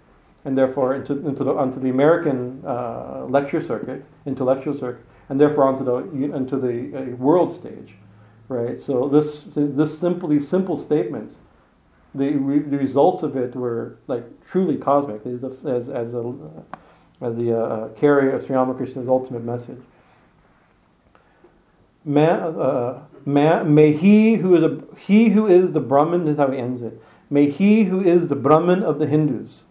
[0.46, 5.64] and therefore into, into the, onto the American uh, lecture circuit, intellectual circuit, and therefore
[5.64, 7.96] onto the into the uh, world stage,
[8.50, 8.80] right?
[8.80, 11.38] So this this simply simple statements,
[12.14, 16.36] the, re, the results of it were like truly cosmic, as as a
[17.20, 19.82] as the uh, carrier of Sri Ramakrishna's ultimate message.
[22.06, 26.52] May, uh, may, may he who is a he who is the Brahman is how
[26.52, 27.02] he ends it.
[27.32, 29.64] May he who is the Brahman of the Hindus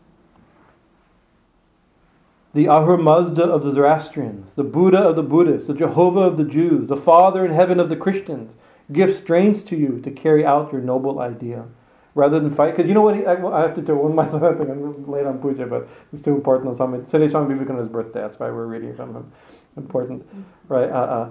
[2.54, 6.44] the Ahura Mazda of the Zoroastrians, the Buddha of the Buddhists, the Jehovah of the
[6.44, 8.54] Jews, the Father in heaven of the Christians,
[8.92, 11.64] give strength to you to carry out your noble idea.
[12.14, 13.14] Rather than fight, because you know what?
[13.26, 14.70] I, I, have to tell one my thing.
[14.70, 17.02] I'm late on puja, but it's too important on Swami.
[17.06, 18.20] Today's Swami Vivekananda's birthday.
[18.20, 19.32] That's why we're reading from him.
[19.78, 20.28] Important,
[20.68, 20.90] right?
[20.90, 21.30] Uh, uh,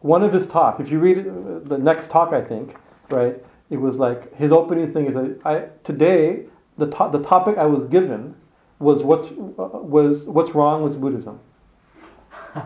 [0.00, 0.80] one of his talks.
[0.80, 2.76] If you read it, the next talk, I think,
[3.10, 3.36] right?
[3.68, 6.46] It was like his opening thing is that I today
[6.78, 8.34] the to- the topic I was given
[8.82, 11.40] was what's uh, was what's wrong with Buddhism.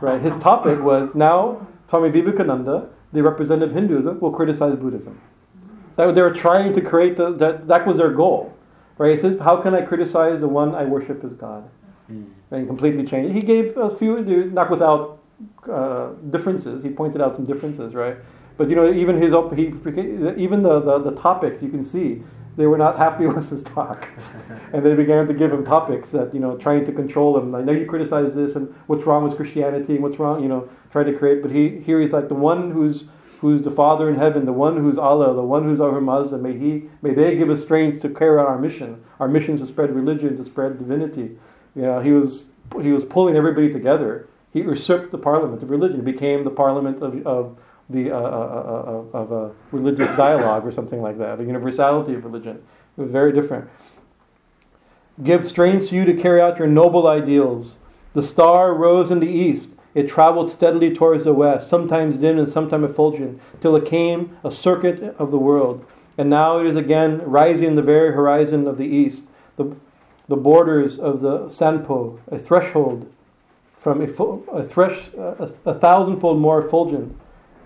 [0.01, 0.20] Right.
[0.20, 5.20] His topic was now Swami Vivekananda, the representative of Hinduism, will criticize Buddhism.
[5.97, 8.52] That they were trying to create the, that that was their goal.
[8.98, 9.14] Right.
[9.14, 11.68] He says, how can I criticize the one I worship as God?
[12.10, 12.30] Mm.
[12.51, 13.34] And completely changed.
[13.34, 14.22] He gave a few,
[14.52, 15.20] not without
[15.70, 16.82] uh, differences.
[16.82, 18.16] He pointed out some differences, right?
[18.56, 19.64] But you know, even his op- he
[20.44, 22.22] even the, the, the topics you can see
[22.56, 24.08] they were not happy with his talk.
[24.72, 27.54] and they began to give him topics that, you know, trying to control him.
[27.54, 30.68] I know you criticize this and what's wrong with Christianity and what's wrong, you know,
[30.90, 31.42] try to create.
[31.42, 33.04] But he here he's like the one who's
[33.40, 36.38] who's the Father in heaven, the one who's Allah, the one who's our Mazda.
[36.38, 39.04] May he may they give us strength to carry out our mission.
[39.20, 41.36] Our mission is to spread religion, to spread divinity.
[41.74, 42.48] You know, he was
[42.80, 44.28] he was pulling everybody together.
[44.52, 47.58] He usurped the parliament of religion, became the parliament of, of
[47.88, 52.24] the uh, uh, uh, of a religious dialogue or something like that, a universality of
[52.24, 52.62] religion.
[52.96, 53.68] It was very different.
[55.22, 57.76] Give strength to you to carry out your noble ideals.
[58.12, 59.70] The star rose in the east.
[59.94, 64.50] It traveled steadily towards the west, sometimes dim and sometimes effulgent, till it came a
[64.50, 65.86] circuit of the world.
[66.18, 69.24] And now it is again rising in the very horizon of the east,
[69.56, 69.74] the,
[70.28, 73.10] the borders of the Sanpo, a threshold
[73.78, 74.04] from a,
[74.52, 77.16] a, thresh, a, a thousandfold more effulgent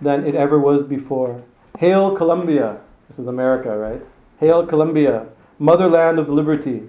[0.01, 1.43] than it ever was before.
[1.79, 2.81] Hail Columbia!
[3.09, 4.03] This is America, right?
[4.39, 5.27] Hail Columbia,
[5.59, 6.85] motherland of liberty.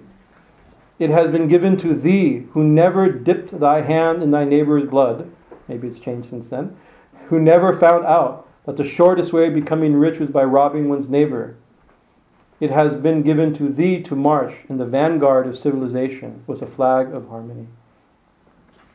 [0.98, 5.30] It has been given to thee who never dipped thy hand in thy neighbor's blood.
[5.68, 6.76] Maybe it's changed since then.
[7.26, 11.08] Who never found out that the shortest way of becoming rich was by robbing one's
[11.08, 11.56] neighbor.
[12.60, 16.66] It has been given to thee to march in the vanguard of civilization with a
[16.66, 17.66] flag of harmony.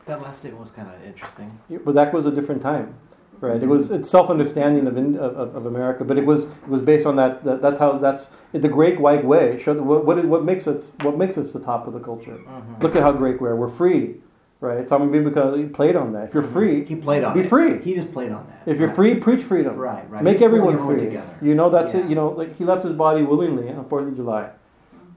[0.06, 1.60] That last statement was kind of interesting.
[1.84, 2.94] But that was a different time.
[3.40, 3.62] Right.
[3.62, 7.06] It was it's self understanding of, of, of America, but it was it was based
[7.06, 9.60] on that, that that's how that's the great white way.
[9.62, 12.38] Showed what what, what makes us what makes us the top of the culture.
[12.38, 12.82] Mm-hmm.
[12.82, 13.54] Look at how great we are.
[13.54, 14.16] We're free.
[14.60, 16.28] Right, Tommy because he played on that.
[16.28, 16.52] If you're mm-hmm.
[16.52, 17.48] free, he played on be it.
[17.48, 17.80] free.
[17.80, 18.72] He just played on that.
[18.72, 19.76] If you're free, preach freedom.
[19.76, 20.20] Right, right.
[20.20, 20.98] Make He's everyone free.
[20.98, 21.38] Together.
[21.40, 22.00] You know that's yeah.
[22.00, 22.08] it.
[22.08, 24.50] You know, like he left his body willingly on Fourth of July.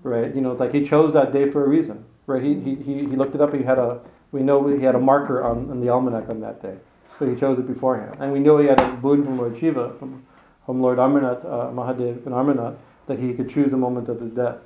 [0.03, 2.05] Right, you know, like he chose that day for a reason.
[2.27, 3.51] Right, he he, he, he looked it up.
[3.51, 6.61] He had a we know he had a marker on, on the almanac on that
[6.61, 6.77] day.
[7.21, 8.17] So he chose it beforehand.
[8.19, 10.25] And we know he had a boon from Lord Shiva, from,
[10.65, 14.31] from Lord Amarnath, uh, Mahadev and Amarnath, that he could choose the moment of his
[14.31, 14.57] death.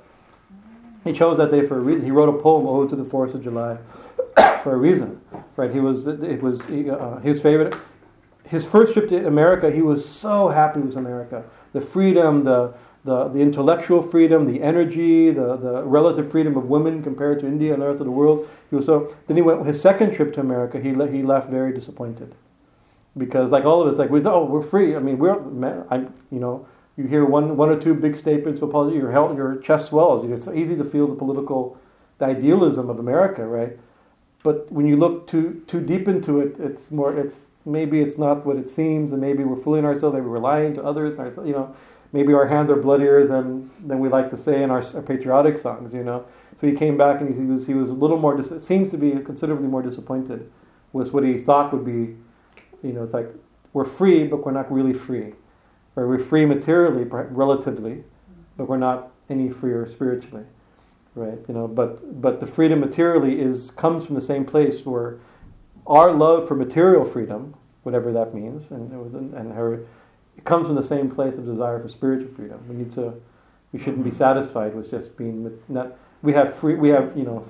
[1.04, 2.06] He chose that day for a reason.
[2.06, 3.76] He wrote a poem, Ode to the Fourth of July,
[4.62, 5.20] for a reason.
[5.56, 5.70] Right?
[5.70, 7.76] He was, it was uh, his favorite.
[8.46, 11.44] His first trip to America, he was so happy with America.
[11.74, 12.72] The freedom, the,
[13.04, 17.74] the, the intellectual freedom, the energy, the, the relative freedom of women compared to India
[17.74, 18.48] and the rest of the world.
[18.70, 19.14] He was so.
[19.26, 20.80] Then he went his second trip to America.
[20.80, 22.34] He le, he left very disappointed
[23.16, 24.94] because like all of us, like we oh, we're free.
[24.96, 25.36] I mean, we're,
[25.90, 25.98] I,
[26.30, 26.66] you know,
[26.96, 30.28] you hear one, one or two big statements for politics, your health, your chest swells.
[30.30, 31.78] It's easy to feel the political,
[32.18, 33.78] the idealism of America, right?
[34.42, 38.46] But when you look too too deep into it, it's more, it's maybe it's not
[38.46, 41.74] what it seems, and maybe we're fooling ourselves, maybe we're lying to others, you know,
[42.12, 45.58] maybe our hands are bloodier than than we like to say in our, our patriotic
[45.58, 46.24] songs, you know.
[46.60, 48.36] So he came back and he was he was a little more.
[48.36, 50.50] Dis- seems to be considerably more disappointed
[50.92, 52.16] with what he thought would be
[52.86, 53.28] you know, it's like
[53.72, 55.34] we're free, but we're not really free.
[55.94, 56.06] Right?
[56.06, 58.04] We're free materially, relatively,
[58.56, 60.44] but we're not any freer spiritually,
[61.14, 61.38] right?
[61.48, 65.18] You know, but but the freedom materially is comes from the same place where
[65.86, 68.92] our love for material freedom, whatever that means, and
[69.34, 69.86] and her,
[70.36, 72.64] it comes from the same place of desire for spiritual freedom.
[72.68, 73.14] We need to,
[73.72, 75.96] we shouldn't be satisfied with just being not.
[76.22, 77.46] We have free, we have you know,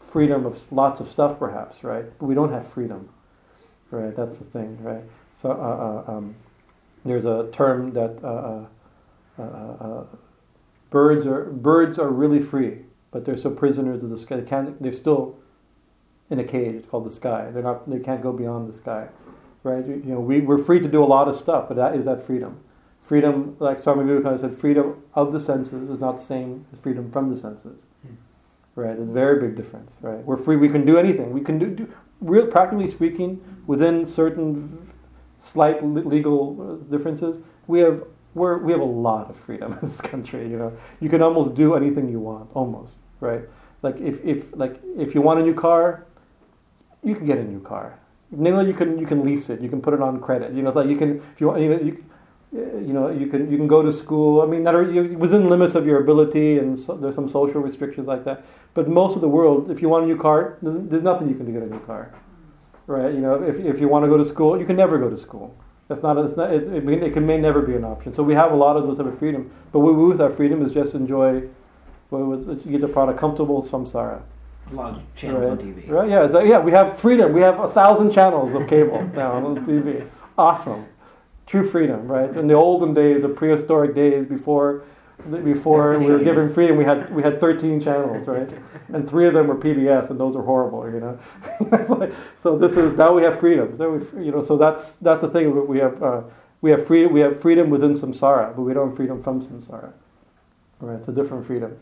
[0.00, 2.06] freedom of lots of stuff, perhaps, right?
[2.18, 3.10] But we don't have freedom,
[3.90, 4.14] right?
[4.14, 5.02] That's the thing, right?
[5.34, 6.36] So uh, uh, um,
[7.04, 8.22] there's a term that.
[8.24, 8.66] Uh,
[9.40, 10.04] uh, uh, uh,
[10.90, 12.80] birds are birds are really free,
[13.10, 14.36] but they're still prisoners of the sky.
[14.36, 14.80] They can't.
[14.82, 15.36] They're still
[16.28, 16.74] in a cage.
[16.74, 17.50] It's called the sky.
[17.50, 17.88] They're not.
[17.88, 19.08] They can't go beyond the sky,
[19.62, 19.86] right?
[19.86, 22.24] You, know, we we're free to do a lot of stuff, but that is that
[22.24, 22.60] freedom.
[23.00, 27.10] Freedom, like Swami Vivekananda said, freedom of the senses is not the same as freedom
[27.10, 27.86] from the senses.
[28.76, 29.96] Right, it's a very big difference.
[30.00, 30.56] Right, we're free.
[30.56, 31.32] We can do anything.
[31.32, 34.90] We can do, do real, practically speaking, within certain
[35.38, 37.40] slight legal uh, differences.
[37.66, 40.48] We have we're, we have a lot of freedom in this country.
[40.48, 43.42] You know, you can almost do anything you want, almost right.
[43.82, 46.06] Like if, if like if you want a new car,
[47.02, 47.98] you can get a new car.
[48.30, 49.60] Know, you can you can lease it.
[49.60, 50.52] You can put it on credit.
[50.52, 51.60] You know, it's like you can if you want.
[51.60, 52.04] You know, you,
[52.52, 54.42] Uh, you know, you can you can go to school.
[54.42, 58.08] I mean, not you, within limits of your ability, and so, there's some social restrictions
[58.08, 58.44] like that.
[58.74, 61.46] But most of the world, if you want a new car, there's nothing you can
[61.46, 62.12] do to get a new car,
[62.88, 63.14] right?
[63.14, 65.16] You know, if, if you want to go to school, you can never go to
[65.16, 65.56] school.
[65.86, 66.18] That's not.
[66.18, 66.52] It's not.
[66.52, 68.14] It, it, may- it can, may never be an option.
[68.14, 69.50] So we have a lot of those type of freedom.
[69.70, 71.42] But what we with our freedom is just enjoy.
[72.10, 72.66] What was it?
[72.66, 74.22] You get the product comfortable samsara.
[74.70, 75.52] A lot of channels right.
[75.52, 75.88] on TV.
[75.88, 76.10] Right?
[76.10, 76.20] Yeah.
[76.22, 76.58] Like, yeah.
[76.58, 77.32] We have freedom.
[77.32, 80.08] We have a thousand channels of cable now on TV.
[80.36, 80.86] Awesome.
[81.50, 82.30] True freedom, right?
[82.36, 84.84] In the olden days, the prehistoric days before,
[85.42, 88.48] before we were given freedom, we had we had 13 channels, right?
[88.92, 92.12] And three of them were PBS, and those are horrible, you know.
[92.40, 93.76] So this is now we have freedom.
[93.76, 95.66] So we, you know, so that's that's the thing.
[95.66, 96.22] We have uh,
[96.60, 97.12] we have freedom.
[97.12, 99.92] We have freedom within samsara, but we don't have freedom from samsara.
[100.78, 101.00] Right?
[101.00, 101.76] It's a different freedom.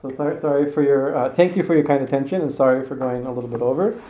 [0.00, 1.16] So sorry, sorry for your.
[1.16, 4.00] Uh, thank you for your kind attention, and sorry for going a little bit over.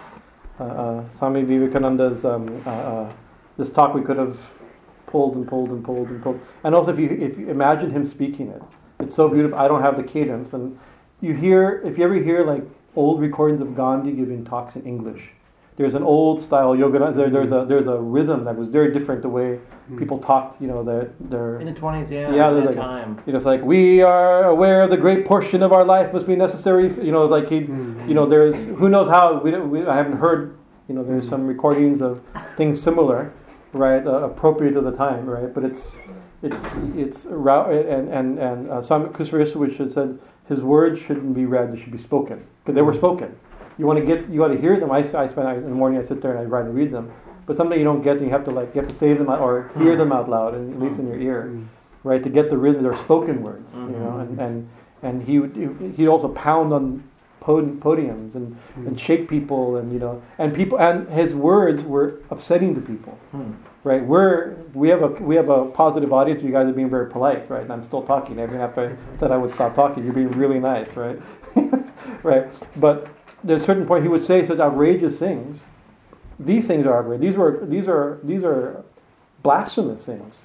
[0.60, 3.12] Uh, uh, Swami Vivekananda's um, uh, uh,
[3.56, 4.38] this talk we could have
[5.08, 6.40] pulled and pulled and pulled and pulled.
[6.62, 8.62] And also, if you if you imagine him speaking it,
[9.00, 9.58] it's so beautiful.
[9.58, 10.78] I don't have the cadence, and
[11.20, 12.62] you hear if you ever hear like
[12.94, 15.30] old recordings of Gandhi giving talks in English.
[15.76, 17.12] There's an old style yoga.
[17.12, 19.96] There, there's a there's a rhythm that was very different the way hmm.
[19.96, 20.60] people talked.
[20.60, 23.22] You know, their their In the twenties, yeah, Yeah, at that like- time.
[23.24, 26.26] you know, it's like we are aware of the great portion of our life must
[26.26, 26.92] be necessary.
[26.92, 28.08] You know, like he, hmm.
[28.08, 29.40] you know, there's who knows how.
[29.40, 30.58] We, don't- we I haven't heard.
[30.88, 32.22] You know, there's some recordings of
[32.56, 33.32] things similar,
[33.72, 35.52] right, uh, appropriate to the time, right.
[35.52, 35.98] But it's
[36.42, 36.56] it's
[36.96, 40.18] it's and and and uh, Swami Kusarishwich had said
[40.48, 43.38] his words shouldn't be read; they should be spoken because they were spoken.
[43.78, 44.90] You want to get you want to hear them.
[44.90, 46.00] I, I spend I, in the morning.
[46.00, 47.12] I sit there and I write and read them.
[47.46, 49.40] But something you don't get, you have to like you have to say them out,
[49.40, 51.50] or hear them out loud, and at least in your ear
[52.04, 52.22] right?
[52.22, 54.68] To get the rhythm, they're spoken words, you know, and, and,
[55.02, 57.07] and he would, he'd also pound on
[57.48, 62.20] pod- podiums and, and shake people and, you know, and people, and his words were
[62.30, 63.52] upsetting to people, Hmm.
[63.84, 64.04] right?
[64.04, 67.48] We're, we have a, we have a positive audience, you guys are being very polite,
[67.50, 67.62] right?
[67.62, 70.60] And I'm still talking, even after I said I would stop talking, you're being really
[70.60, 71.18] nice, right?
[72.22, 72.46] right?
[72.76, 73.08] But
[73.42, 75.62] there's a certain point he would say such outrageous things.
[76.38, 77.22] These things are outrageous.
[77.22, 78.84] These were, these are, these are
[79.42, 80.38] blasphemous things,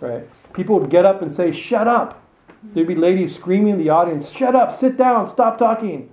[0.00, 0.24] right?
[0.52, 2.20] People would get up and say, "Shut up!"
[2.62, 4.72] There'd be ladies screaming in the audience, "Shut up!
[4.72, 5.28] Sit down!
[5.28, 6.10] Stop talking!"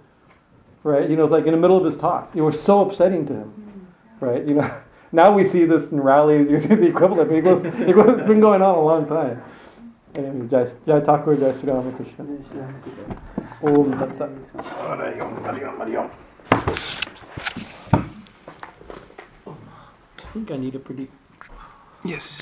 [0.86, 1.10] Right?
[1.10, 2.36] You know, it's like in the middle of his talk.
[2.36, 3.88] It was so upsetting to him,
[4.20, 4.46] right?
[4.46, 4.82] You know,
[5.12, 6.48] now we see this in rallies.
[6.48, 7.30] You see the equivalent.
[7.30, 9.42] But it was, it was, it's been going on a long time.
[10.14, 12.24] Anyway, Jai, Jai Thakur, Jai Sri Ramakrishna.
[13.64, 14.30] Om Tat Sat.
[14.64, 16.10] Hari Om, Hari Om, Hari Om.
[20.20, 21.10] I think I need a pretty
[22.06, 22.26] Yes.